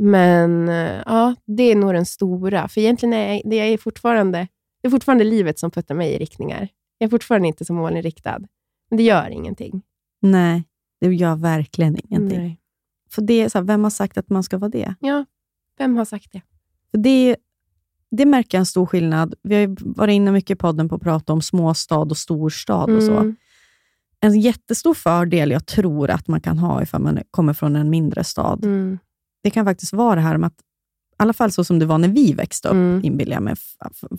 Mm. 0.02 0.12
Men 0.12 0.70
eh, 0.70 1.04
ja, 1.06 1.36
det 1.46 1.64
är 1.64 1.76
nog 1.76 1.94
den 1.94 2.06
stora. 2.06 2.68
För 2.68 2.82
egentligen 2.82 3.14
är 3.14 3.34
jag, 3.34 3.42
det 3.46 3.56
är 3.56 3.78
fortfarande, 3.78 4.48
det 4.82 4.88
är 4.88 4.90
fortfarande 4.92 5.24
livet 5.24 5.60
som 5.60 5.72
puttar 5.72 5.96
mig 5.96 6.14
i 6.14 6.18
riktningar. 6.18 6.68
Jag 6.98 7.08
är 7.08 7.10
fortfarande 7.10 7.48
inte 7.48 7.66
så 7.66 7.74
målinriktad. 7.74 8.40
Men 8.90 8.98
det 8.98 9.04
gör 9.04 9.30
ingenting. 9.30 9.82
Nej, 10.22 10.64
det 11.02 11.14
gör 11.14 11.36
verkligen 11.36 11.98
ingenting. 12.04 12.40
Nej. 12.40 12.58
För 13.10 13.22
det 13.22 13.50
så 13.50 13.58
här, 13.58 13.66
vem 13.66 13.84
har 13.84 13.92
sagt 13.92 14.18
att 14.18 14.30
man 14.30 14.44
ska 14.44 14.58
vara 14.58 14.70
det? 14.72 14.96
Ja, 15.00 15.26
vem 15.78 15.98
har 15.98 16.06
sagt 16.06 16.32
det? 16.32 16.42
För 16.92 16.98
det, 16.98 17.36
det 18.12 18.26
märker 18.26 18.58
jag 18.58 18.60
en 18.60 18.66
stor 18.66 18.86
skillnad. 18.86 19.34
Vi 19.44 19.56
har 19.56 19.96
varit 19.96 20.14
inne 20.14 20.32
mycket 20.32 20.52
i 20.52 20.56
podden 20.56 20.90
på 20.90 20.96
att 20.96 21.02
prata 21.02 21.34
om 21.34 21.42
småstad 21.42 21.98
och 21.98 22.18
storstad 22.18 22.90
och 22.90 23.04
så. 23.04 23.18
Mm. 23.18 23.36
En 24.20 24.40
jättestor 24.40 24.94
fördel 24.94 25.52
jag 25.52 25.66
tror 25.66 26.10
att 26.10 26.28
man 26.28 26.42
kan 26.42 26.58
ha 26.58 26.82
ifall 26.82 27.02
man 27.02 27.20
kommer 27.32 27.54
från 27.54 27.76
en 27.76 27.90
mindre 27.90 28.24
stad, 28.24 28.66
Mm. 28.66 29.00
Det 29.44 29.50
kan 29.50 29.66
faktiskt 29.66 29.94
vara 29.94 30.16
det 30.16 30.22
här 30.22 30.38
med 30.38 30.48
att, 30.48 30.54
i 31.20 31.24
alla 31.24 31.34
fall 31.34 31.52
så 31.52 31.64
som 31.64 31.80
det 31.80 31.86
var 31.86 31.98
när 31.98 32.08
vi 32.08 32.34
växte 32.34 32.68
upp, 32.68 32.74
Mm. 32.74 33.02
inbillar 33.04 33.34
jag 33.36 33.44
mig, 33.44 33.56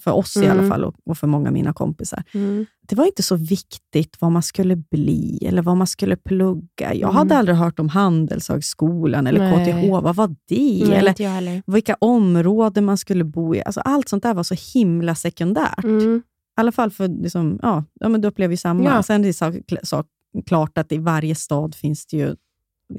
för, 0.02 0.10
oss 0.12 0.36
i 0.36 0.44
Mm. 0.44 0.58
alla 0.58 0.68
fall 0.68 0.84
och, 0.84 0.94
och 1.04 1.18
för 1.18 1.26
många 1.26 1.46
av 1.48 1.52
mina 1.52 1.72
kompisar. 1.72 2.22
Mm. 2.34 2.66
Det 2.88 2.96
var 2.96 3.06
inte 3.06 3.22
så 3.22 3.36
viktigt 3.36 4.16
vad 4.20 4.32
man 4.32 4.42
skulle 4.42 4.76
bli 4.76 5.38
eller 5.46 5.62
vad 5.62 5.76
man 5.76 5.86
skulle 5.86 6.16
plugga. 6.16 6.94
Jag 6.94 7.02
Mm. 7.02 7.14
hade 7.16 7.36
aldrig 7.36 7.56
hört 7.56 7.78
om 7.78 7.88
Handelshögskolan 7.88 9.26
eller 9.26 9.50
Nej. 9.50 9.82
KTH. 9.84 9.90
Vad 10.02 10.16
var 10.16 10.28
det? 10.48 10.84
Nej, 10.88 10.98
eller 10.98 11.62
vilka 11.72 11.96
områden 11.98 12.84
man 12.84 12.98
skulle 12.98 13.24
bo 13.24 13.54
i. 13.54 13.62
Alltså 13.62 13.80
allt 13.80 14.08
sånt 14.08 14.22
där 14.22 14.34
var 14.34 14.42
så 14.42 14.54
himla 14.74 15.14
sekundärt. 15.14 15.84
Mm. 15.84 16.16
I 16.56 16.60
alla 16.60 16.72
fall 16.72 16.90
för, 16.90 17.08
liksom, 17.08 17.58
ja, 17.62 17.84
ja, 18.00 18.08
men 18.08 18.20
du 18.20 18.28
upplever 18.28 18.52
ju 18.52 18.56
samma. 18.56 18.84
Ja. 18.84 19.02
Sen 19.02 19.20
är 19.24 19.26
det 19.26 19.32
så, 19.32 19.54
så 19.82 20.04
klart 20.46 20.78
att 20.78 20.92
i 20.92 20.98
varje 20.98 21.34
stad 21.34 21.74
finns 21.74 22.06
det 22.06 22.16
ju 22.16 22.34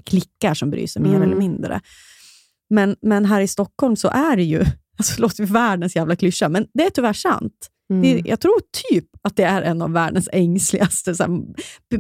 klickar 0.06 0.54
som 0.54 0.70
bryr 0.70 0.88
sig 0.88 1.02
mer 1.02 1.10
Mm. 1.10 1.22
eller 1.22 1.36
mindre. 1.36 1.82
Men, 2.70 2.96
men 3.02 3.26
här 3.26 3.42
i 3.42 3.48
Stockholm 3.48 3.96
så 3.96 4.08
är 4.08 4.36
det 4.36 4.44
ju, 4.44 4.60
alltså, 4.98 5.16
det 5.16 5.22
låter 5.22 5.46
världens 5.46 5.96
jävla 5.96 6.16
klyscha, 6.16 6.50
men 6.50 6.68
det 6.74 6.84
är 6.86 6.90
tyvärr 6.90 7.14
sant. 7.14 7.70
Mm. 7.90 8.02
Det, 8.02 8.30
jag 8.30 8.40
tror 8.40 8.60
typ 8.90 9.10
att 9.22 9.36
det 9.36 9.44
är 9.44 9.62
en 9.62 9.82
av 9.82 9.92
världens 9.92 10.30
ängsligaste 10.32 11.16
så 11.16 11.24
här, 11.24 11.42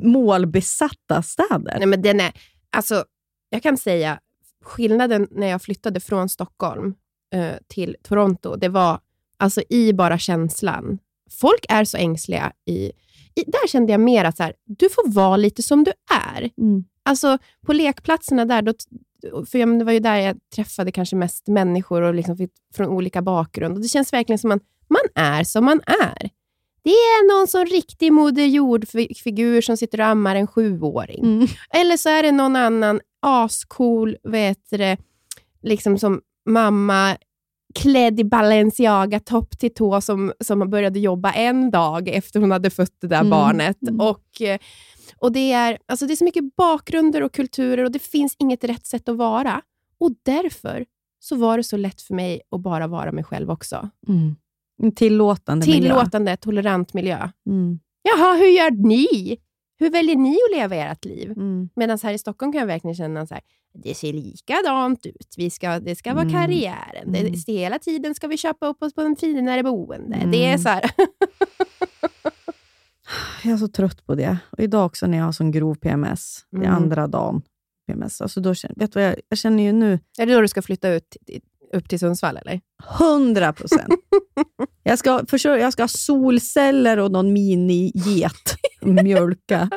målbesatta 0.01 1.21
städer. 1.23 1.75
Nej, 1.77 1.85
men 1.87 2.01
den 2.01 2.19
är, 2.19 2.31
alltså, 2.71 3.05
jag 3.49 3.63
kan 3.63 3.77
säga, 3.77 4.19
skillnaden 4.63 5.27
när 5.31 5.47
jag 5.47 5.61
flyttade 5.61 5.99
från 5.99 6.29
Stockholm 6.29 6.93
eh, 7.35 7.53
till 7.67 7.95
Toronto, 8.03 8.55
det 8.55 8.69
var 8.69 8.99
alltså 9.37 9.61
i 9.69 9.93
bara 9.93 10.17
känslan. 10.17 10.99
Folk 11.31 11.65
är 11.69 11.85
så 11.85 11.97
ängsliga. 11.97 12.51
I, 12.65 12.73
i, 13.35 13.43
där 13.47 13.67
kände 13.67 13.91
jag 13.91 14.01
mer 14.01 14.25
att 14.25 14.37
så 14.37 14.43
här, 14.43 14.53
du 14.65 14.89
får 14.89 15.09
vara 15.11 15.37
lite 15.37 15.63
som 15.63 15.83
du 15.83 15.91
är. 16.35 16.49
Mm. 16.57 16.83
Alltså 17.05 17.37
på 17.65 17.73
lekplatserna 17.73 18.45
där, 18.45 18.61
då, 18.61 18.73
för 19.45 19.59
jag, 19.59 19.69
men 19.69 19.79
det 19.79 19.85
var 19.85 19.91
ju 19.91 19.99
där 19.99 20.17
jag 20.17 20.37
träffade 20.55 20.91
kanske 20.91 21.15
mest 21.15 21.47
människor 21.47 22.01
och 22.01 22.13
liksom 22.13 22.47
från 22.75 22.87
olika 22.87 23.21
bakgrund. 23.21 23.75
Och 23.75 23.81
Det 23.81 23.87
känns 23.87 24.13
verkligen 24.13 24.39
som 24.39 24.51
att 24.51 24.61
man, 24.87 24.99
man 25.15 25.23
är 25.25 25.43
som 25.43 25.65
man 25.65 25.81
är. 25.85 26.29
Det 26.83 26.89
är 26.89 27.37
någon 27.37 27.47
sån 27.47 27.65
riktig 27.65 28.13
Moder 28.13 28.45
Jord-figur 28.45 29.61
som 29.61 29.77
sitter 29.77 29.99
och 29.99 30.05
ammar 30.05 30.35
en 30.35 30.47
sjuåring. 30.47 31.23
Mm. 31.23 31.47
Eller 31.69 31.97
så 31.97 32.09
är 32.09 32.23
det 32.23 32.31
någon 32.31 32.55
annan 32.55 33.01
ascool, 33.19 34.17
du, 34.23 34.77
det, 34.77 34.97
liksom 35.61 35.97
som 35.97 36.21
mamma 36.45 37.17
klädd 37.73 38.19
i 38.19 38.23
Balenciaga 38.23 39.19
topp 39.19 39.57
till 39.59 39.73
tå 39.73 40.01
som, 40.01 40.33
som 40.39 40.69
började 40.69 40.99
jobba 40.99 41.31
en 41.31 41.71
dag 41.71 42.07
efter 42.09 42.39
hon 42.39 42.51
hade 42.51 42.69
fött 42.69 42.95
det 43.01 43.07
där 43.07 43.19
Mm. 43.19 43.29
barnet. 43.29 43.81
Mm. 43.81 43.99
Och, 44.01 44.41
och 45.17 45.31
det, 45.31 45.51
är, 45.51 45.77
alltså 45.85 46.05
det 46.05 46.13
är 46.13 46.15
så 46.15 46.23
mycket 46.23 46.55
bakgrunder 46.55 47.23
och 47.23 47.31
kulturer 47.33 47.83
och 47.83 47.91
det 47.91 47.99
finns 47.99 48.35
inget 48.39 48.63
rätt 48.63 48.85
sätt 48.85 49.09
att 49.09 49.17
vara. 49.17 49.61
Och 49.99 50.11
därför 50.23 50.85
så 51.19 51.35
var 51.35 51.57
det 51.57 51.63
så 51.63 51.77
lätt 51.77 52.01
för 52.01 52.13
mig 52.13 52.41
att 52.51 52.61
bara 52.61 52.87
vara 52.87 53.11
mig 53.11 53.23
själv 53.23 53.51
också. 53.51 53.89
Mm. 54.07 54.35
En 54.83 54.91
tillåtande 54.91 55.65
miljö. 55.65 55.81
Tillåtande, 55.81 56.37
tolerant 56.37 56.93
miljö. 56.93 57.29
Mm. 57.49 57.79
Jaha, 58.01 58.33
hur 58.37 58.47
gör 58.47 58.71
ni? 58.71 59.37
Hur 59.79 59.89
väljer 59.89 60.15
ni 60.15 60.35
att 60.49 60.57
leva 60.57 60.75
ert 60.75 61.05
liv? 61.05 61.31
Mm. 61.31 61.69
Medan 61.75 61.97
här 62.03 62.13
i 62.13 62.17
Stockholm 62.17 62.51
kan 62.51 62.59
jag 62.59 62.67
verkligen 62.67 62.95
känna 62.95 63.27
så 63.27 63.33
här, 63.33 63.43
det 63.83 63.93
ser 63.95 64.13
likadant 64.13 65.05
ut. 65.05 65.33
Vi 65.37 65.49
ska, 65.49 65.79
det 65.79 65.95
ska 65.95 66.13
vara 66.13 66.21
Mm. 66.21 66.33
karriären. 66.33 67.11
Det, 67.11 67.19
Mm. 67.19 67.33
hela 67.47 67.79
tiden 67.79 68.15
ska 68.15 68.27
vi 68.27 68.37
köpa 68.37 68.67
upp 68.67 68.83
oss 68.83 68.93
på 68.93 69.01
en 69.01 69.15
finare 69.15 69.63
boende. 69.63 70.15
Mm. 70.15 70.31
Det 70.31 70.45
är 70.45 70.57
så 70.57 70.69
här. 70.69 70.91
Jag 73.43 73.53
är 73.53 73.57
så 73.57 73.67
trött 73.67 74.05
på 74.05 74.15
det. 74.15 74.37
Och 74.49 74.59
idag 74.59 74.85
också 74.85 75.07
när 75.07 75.17
jag 75.17 75.25
har 75.25 75.31
sån 75.31 75.51
grov 75.51 75.75
PMS. 75.75 76.45
Det 76.51 76.57
är 76.57 76.61
Mm. 76.61 76.73
andra 76.75 77.07
dagen 77.07 77.41
PMS. 77.87 78.21
Alltså 78.21 78.41
då 78.41 78.53
känner, 78.53 78.75
vet 78.75 78.93
du 78.93 78.99
vad 78.99 79.09
jag, 79.09 79.15
jag 79.29 79.37
känner 79.39 79.63
ju 79.63 79.71
nu? 79.71 79.99
är 80.19 80.25
det 80.25 80.33
då 80.33 80.41
du 80.41 80.47
ska 80.47 80.61
flytta 80.61 80.89
ut, 80.89 81.17
upp 81.73 81.89
till 81.89 81.99
Sundsvall? 81.99 82.37
eller? 82.37 82.61
100 82.99 83.53
procent. 83.53 83.93
jag, 84.83 84.99
ska, 84.99 85.23
jag 85.45 85.73
ska 85.73 85.83
ha 85.83 85.87
solceller 85.87 86.97
och 86.99 87.11
någon 87.11 87.37
mini-get 87.37 88.55
mjölka. 88.81 89.69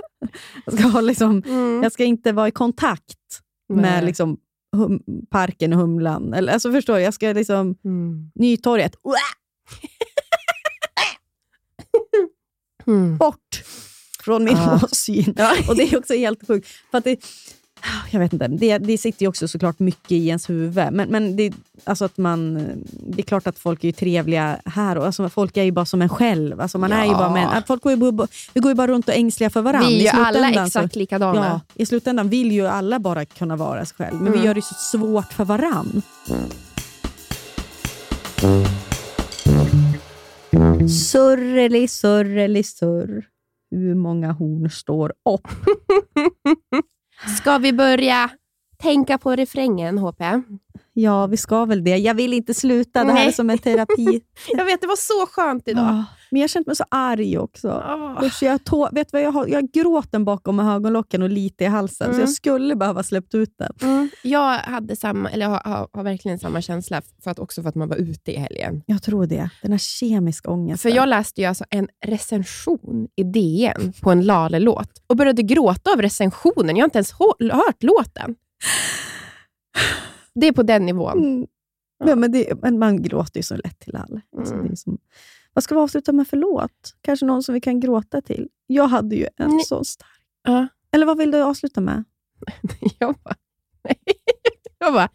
Jag 0.64 0.74
ska, 0.74 0.88
ha 0.88 1.00
liksom, 1.00 1.42
jag 1.82 1.92
ska 1.92 2.04
inte 2.04 2.32
vara 2.32 2.48
i 2.48 2.50
kontakt 2.50 3.18
med 3.68 3.82
Nej. 3.82 4.04
liksom, 4.04 4.36
hum, 4.76 5.00
parken 5.30 5.72
och 5.72 5.78
Humlan. 5.78 6.34
Eller, 6.34 6.52
alltså, 6.52 6.72
förstår 6.72 6.94
du? 6.94 7.00
Jag 7.00 7.14
ska 7.14 7.32
liksom... 7.32 7.74
Mm. 7.84 8.30
Nytorget. 8.34 8.96
Mm. 12.86 13.16
bort 13.16 13.64
från 14.24 14.44
min 14.44 14.56
Ah. 14.56 14.80
åsyn. 14.84 15.34
Och 15.68 15.76
det 15.76 15.92
är 15.92 15.98
också 15.98 16.14
helt 16.14 16.46
sjukt. 16.46 16.68
För 16.90 16.98
att 16.98 17.04
det, 17.04 17.24
jag 18.10 18.20
vet 18.20 18.32
inte, 18.32 18.48
det, 18.48 18.78
det 18.78 18.98
sitter 18.98 19.22
ju 19.22 19.28
också 19.28 19.48
såklart 19.48 19.78
mycket 19.78 20.12
i 20.12 20.26
ens 20.28 20.50
huvud. 20.50 20.74
Men, 20.92 21.08
men 21.08 21.36
det, 21.36 21.52
alltså 21.84 22.04
att 22.04 22.16
man, 22.18 22.54
det 22.90 23.20
är 23.20 23.22
klart 23.22 23.46
att 23.46 23.58
folk 23.58 23.84
är 23.84 23.92
trevliga 23.92 24.56
här. 24.64 24.98
Och 24.98 25.06
alltså 25.06 25.28
folk 25.28 25.56
är 25.56 25.62
ju 25.62 25.70
bara 25.72 25.84
som 25.86 26.02
en 26.02 26.08
själv. 26.08 26.60
Alltså 26.60 26.78
man 26.78 26.92
är 26.92 27.04
ju 27.04 27.10
Ja. 27.10 27.18
bara 27.18 27.30
män. 27.32 27.62
Folk 27.66 27.82
går 27.82 27.92
ju, 27.92 27.98
vi 28.54 28.60
går 28.60 28.70
ju 28.70 28.74
bara 28.74 28.86
runt 28.86 29.08
och 29.08 29.14
är 29.14 29.18
ängsliga 29.18 29.50
för 29.50 29.62
varandra. 29.62 29.88
Vi 29.88 29.98
är 30.08 30.12
ju 30.14 30.20
alla 30.20 30.32
slutändan 30.38 30.70
så- 30.70 30.78
exakt 30.78 30.96
likadana. 30.96 31.46
Ja, 31.46 31.60
I 31.74 31.86
slutändan 31.86 32.28
vill 32.28 32.52
ju 32.52 32.66
alla 32.66 32.98
bara 32.98 33.24
kunna 33.24 33.56
vara 33.56 33.84
sig 33.84 33.96
själv. 33.96 34.14
Men 34.22 34.32
vi 34.32 34.38
Mm. 34.38 34.46
gör 34.46 34.54
det 34.54 34.62
så 34.62 34.74
svårt 34.74 35.32
för 35.32 35.44
varann. 35.44 36.02
Surreli, 40.88 41.88
surreli, 41.88 42.62
surr. 42.62 43.24
Hur 43.70 43.94
många 43.94 44.32
horn 44.32 44.70
står 44.70 45.08
upp? 45.30 45.48
Ska 47.38 47.58
vi 47.58 47.72
börja 47.72 48.30
tänka 48.82 49.18
på 49.18 49.36
refrängen, 49.36 49.98
HP? 49.98 50.22
Ja, 50.92 51.26
vi 51.26 51.36
ska 51.36 51.64
väl 51.64 51.84
det. 51.84 51.96
Jag 51.96 52.14
vill 52.14 52.32
inte 52.32 52.54
sluta. 52.54 53.04
Det 53.04 53.12
här 53.12 53.14
Nej. 53.14 53.28
är 53.28 53.32
som 53.32 53.50
en 53.50 53.58
terapi. 53.58 54.20
Jag 54.56 54.64
vet, 54.64 54.80
det 54.80 54.86
var 54.86 54.96
så 54.96 55.26
skönt 55.26 55.68
idag. 55.68 55.84
Ja, 55.84 56.04
Men 56.36 56.40
jag 56.40 56.44
har 56.44 56.48
känt 56.48 56.66
mig 56.66 56.76
så 56.76 56.84
arg 56.90 57.38
också. 57.38 57.68
Åh. 57.86 58.24
Usch, 58.24 58.42
jag, 58.42 58.64
tå- 58.64 58.88
vet 58.92 59.12
vad, 59.12 59.22
jag, 59.22 59.32
har, 59.32 59.46
jag 59.46 59.56
har 59.56 59.68
gråten 59.72 60.24
bakom 60.24 60.60
ögonlocken 60.60 61.22
och 61.22 61.30
lite 61.30 61.64
i 61.64 61.66
halsen, 61.66 62.06
så 62.06 62.10
Mm. 62.10 62.20
jag 62.20 62.30
skulle 62.30 62.76
behöva 62.76 63.02
släppt 63.02 63.34
ut 63.34 63.54
den. 63.58 63.72
Mm. 63.82 64.08
Jag 64.22 64.58
hade 64.58 64.96
samma, 64.96 65.30
eller 65.30 65.46
har, 65.46 65.60
har, 65.64 65.88
har 65.92 66.02
verkligen 66.02 66.38
samma 66.38 66.62
känsla, 66.62 67.02
för 67.24 67.30
att 67.30 67.38
också 67.38 67.62
för 67.62 67.68
att 67.68 67.74
man 67.74 67.88
var 67.88 67.96
ute 67.96 68.32
i 68.32 68.36
helgen. 68.36 68.82
Jag 68.86 69.02
tror 69.02 69.26
det. 69.26 69.50
Den 69.62 69.70
här 69.72 69.78
kemiska 69.78 70.50
ångesten. 70.50 70.90
För 70.90 70.96
jag 70.96 71.08
läste 71.08 71.40
ju 71.40 71.46
alltså 71.46 71.64
en 71.70 71.88
recension 72.06 73.08
i 73.16 73.22
DN 73.22 73.92
på 74.02 74.10
en 74.10 74.20
Lale-låt 74.22 74.90
och 75.06 75.16
började 75.16 75.42
gråta 75.42 75.92
av 75.92 76.02
recensionen. 76.02 76.76
Jag 76.76 76.82
har 76.82 76.86
inte 76.86 76.98
ens 76.98 77.12
hört 77.12 77.82
låten. 77.82 78.34
Det 80.34 80.46
är 80.46 80.52
på 80.52 80.62
den 80.62 80.86
nivån. 80.86 81.18
Mm. 81.18 81.46
Ja, 82.04 82.16
men, 82.16 82.32
det, 82.32 82.62
men 82.62 82.78
man 82.78 83.02
gråter 83.02 83.38
ju 83.38 83.42
så 83.42 83.56
lätt 83.56 83.78
till 83.78 83.96
all. 83.96 84.20
Alltså, 84.38 84.54
Mm. 84.54 84.66
det 84.66 84.72
är 84.72 84.76
som, 84.76 84.98
vad 85.56 85.64
ska 85.64 85.74
vi 85.74 85.80
avsluta 85.80 86.12
med 86.12 86.28
för 86.28 86.36
låt? 86.36 86.94
Kanske 87.00 87.26
någon 87.26 87.42
som 87.42 87.54
vi 87.54 87.60
kan 87.60 87.80
gråta 87.80 88.20
till? 88.20 88.48
Jag 88.66 88.86
hade 88.88 89.16
ju 89.16 89.26
en 89.36 89.50
Nej. 89.50 89.64
så 89.64 89.84
stark. 89.84 90.10
Ja. 90.42 90.68
Eller 90.92 91.06
vad 91.06 91.18
vill 91.18 91.30
du 91.30 91.42
avsluta 91.42 91.80
med? 91.80 92.04
Jag 92.98 93.14
bara... 93.14 93.34
Jag 94.78 94.92
bara... 94.92 95.08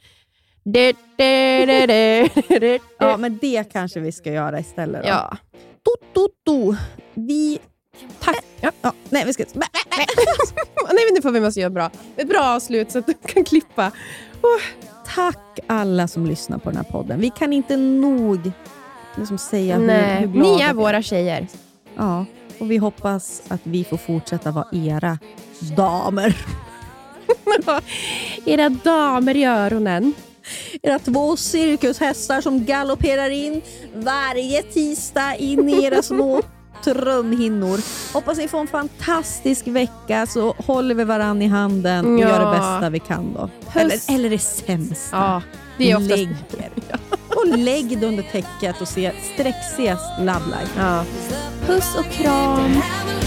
Du, 0.63 0.93
du, 1.17 2.59
du. 2.59 2.79
Ja, 2.97 3.17
men 3.17 3.37
det 3.41 3.71
kanske 3.71 3.99
vi 3.99 4.11
ska 4.11 4.31
göra 4.31 4.59
istället. 4.59 5.03
Då. 5.03 5.09
Ja. 5.09 5.37
Do, 5.81 5.91
do, 6.13 6.27
do. 6.45 6.75
Vi... 7.13 7.59
Tack. 8.19 8.45
Ja. 8.61 8.71
Ja, 8.81 8.93
nej, 9.09 9.25
vi 9.25 9.33
ska... 9.33 9.43
Nej, 9.53 11.05
men 11.07 11.13
nu 11.15 11.21
får 11.21 11.31
vi 11.31 11.39
måste 11.39 11.59
göra 11.59 11.69
bra. 11.69 11.91
ett 12.15 12.29
bra 12.29 12.43
avslut 12.43 12.91
så 12.91 12.99
att 12.99 13.05
du 13.05 13.13
kan 13.13 13.43
klippa. 13.43 13.91
Tack 15.15 15.59
alla 15.67 16.07
som 16.07 16.25
lyssnar 16.25 16.57
på 16.57 16.69
den 16.69 16.77
här 16.77 16.91
podden. 16.91 17.19
Vi 17.19 17.29
kan 17.29 17.53
inte 17.53 17.77
nog 17.77 18.51
liksom 19.15 19.37
säga 19.37 19.77
hur, 19.77 19.87
Nej, 19.87 20.19
hur 20.19 20.27
glada 20.27 20.55
ni 20.55 20.61
är 20.61 20.73
våra 20.73 21.01
tjejer. 21.01 21.47
Ja, 21.97 22.25
och 22.59 22.71
vi 22.71 22.77
hoppas 22.77 23.41
att 23.47 23.59
vi 23.63 23.83
får 23.83 23.97
fortsätta 23.97 24.51
vara 24.51 24.67
era 24.71 25.17
damer. 25.77 26.35
Era 28.45 28.69
damer 28.69 29.37
i 29.37 29.45
öronen. 29.45 30.13
Era 30.81 30.99
två 30.99 31.37
cirkushästar 31.37 32.41
som 32.41 32.65
galopperar 32.65 33.29
in 33.29 33.61
varje 33.95 34.61
tisdag 34.63 35.35
in 35.35 35.69
i 35.69 35.83
era 35.83 36.01
små 36.01 36.41
trumhinnor. 36.83 37.79
Hoppas 38.13 38.37
ni 38.37 38.47
får 38.47 38.59
en 38.59 38.67
fantastisk 38.67 39.67
vecka 39.67 40.25
så 40.25 40.51
håller 40.57 40.95
vi 40.95 41.03
varann 41.03 41.41
i 41.41 41.47
handen 41.47 42.05
och 42.15 42.19
Ja. 42.21 42.29
gör 42.29 42.39
det 42.45 42.51
bästa 42.57 42.89
vi 42.89 42.99
kan. 42.99 43.33
då. 43.33 43.49
Eller, 43.79 44.13
eller 44.15 44.29
det 44.29 44.39
sämsta. 44.39 45.17
Ja, 45.17 45.41
det 45.77 45.91
är 45.91 45.97
oftast... 45.97 46.23
Och 47.35 47.57
lägg 47.57 47.99
det 47.99 48.07
under 48.07 48.23
täcket 48.23 48.81
och 48.81 48.87
se, 48.87 49.11
sträckses 49.33 49.99
Love 50.19 50.45
Life. 50.45 50.71
Ja. 50.77 51.05
Puss 51.67 51.95
och 51.95 52.11
kram. 52.11 52.73
Have 52.73 53.09
a 53.09 53.21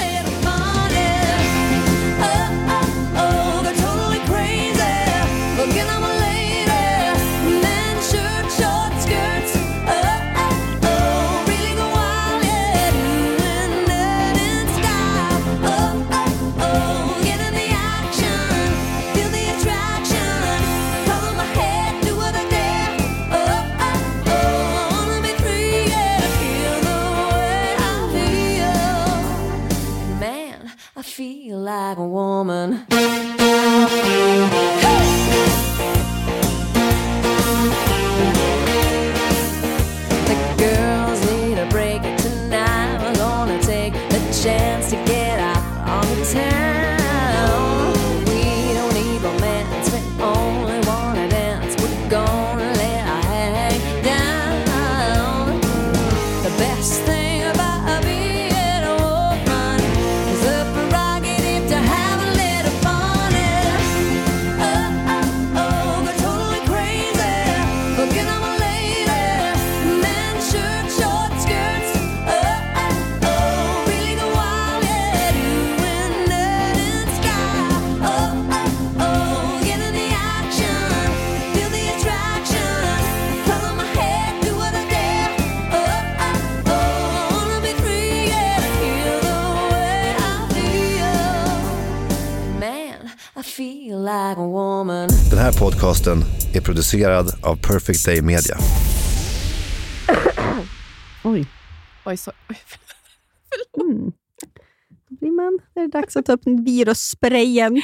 like 31.94 32.00
a 32.00 32.08
woman. 32.08 32.93
Här 95.54 95.60
podcasten 95.60 96.18
är 96.54 96.60
producerad 96.60 97.26
av 97.42 97.56
Perfect 97.56 98.06
Day 98.06 98.22
Media. 98.22 98.56
Oj. 101.24 101.46
Oj, 102.04 102.16
så, 102.16 102.32
oj. 102.48 102.56
Mm. 103.80 104.12
Då 105.08 105.16
blir 105.20 105.30
man, 105.30 105.58
det 105.74 105.80
är 105.80 105.88
dags 105.88 106.16
att 106.16 106.26
ta 106.26 106.32
upp 106.32 106.46
virussprayen. 106.46 107.82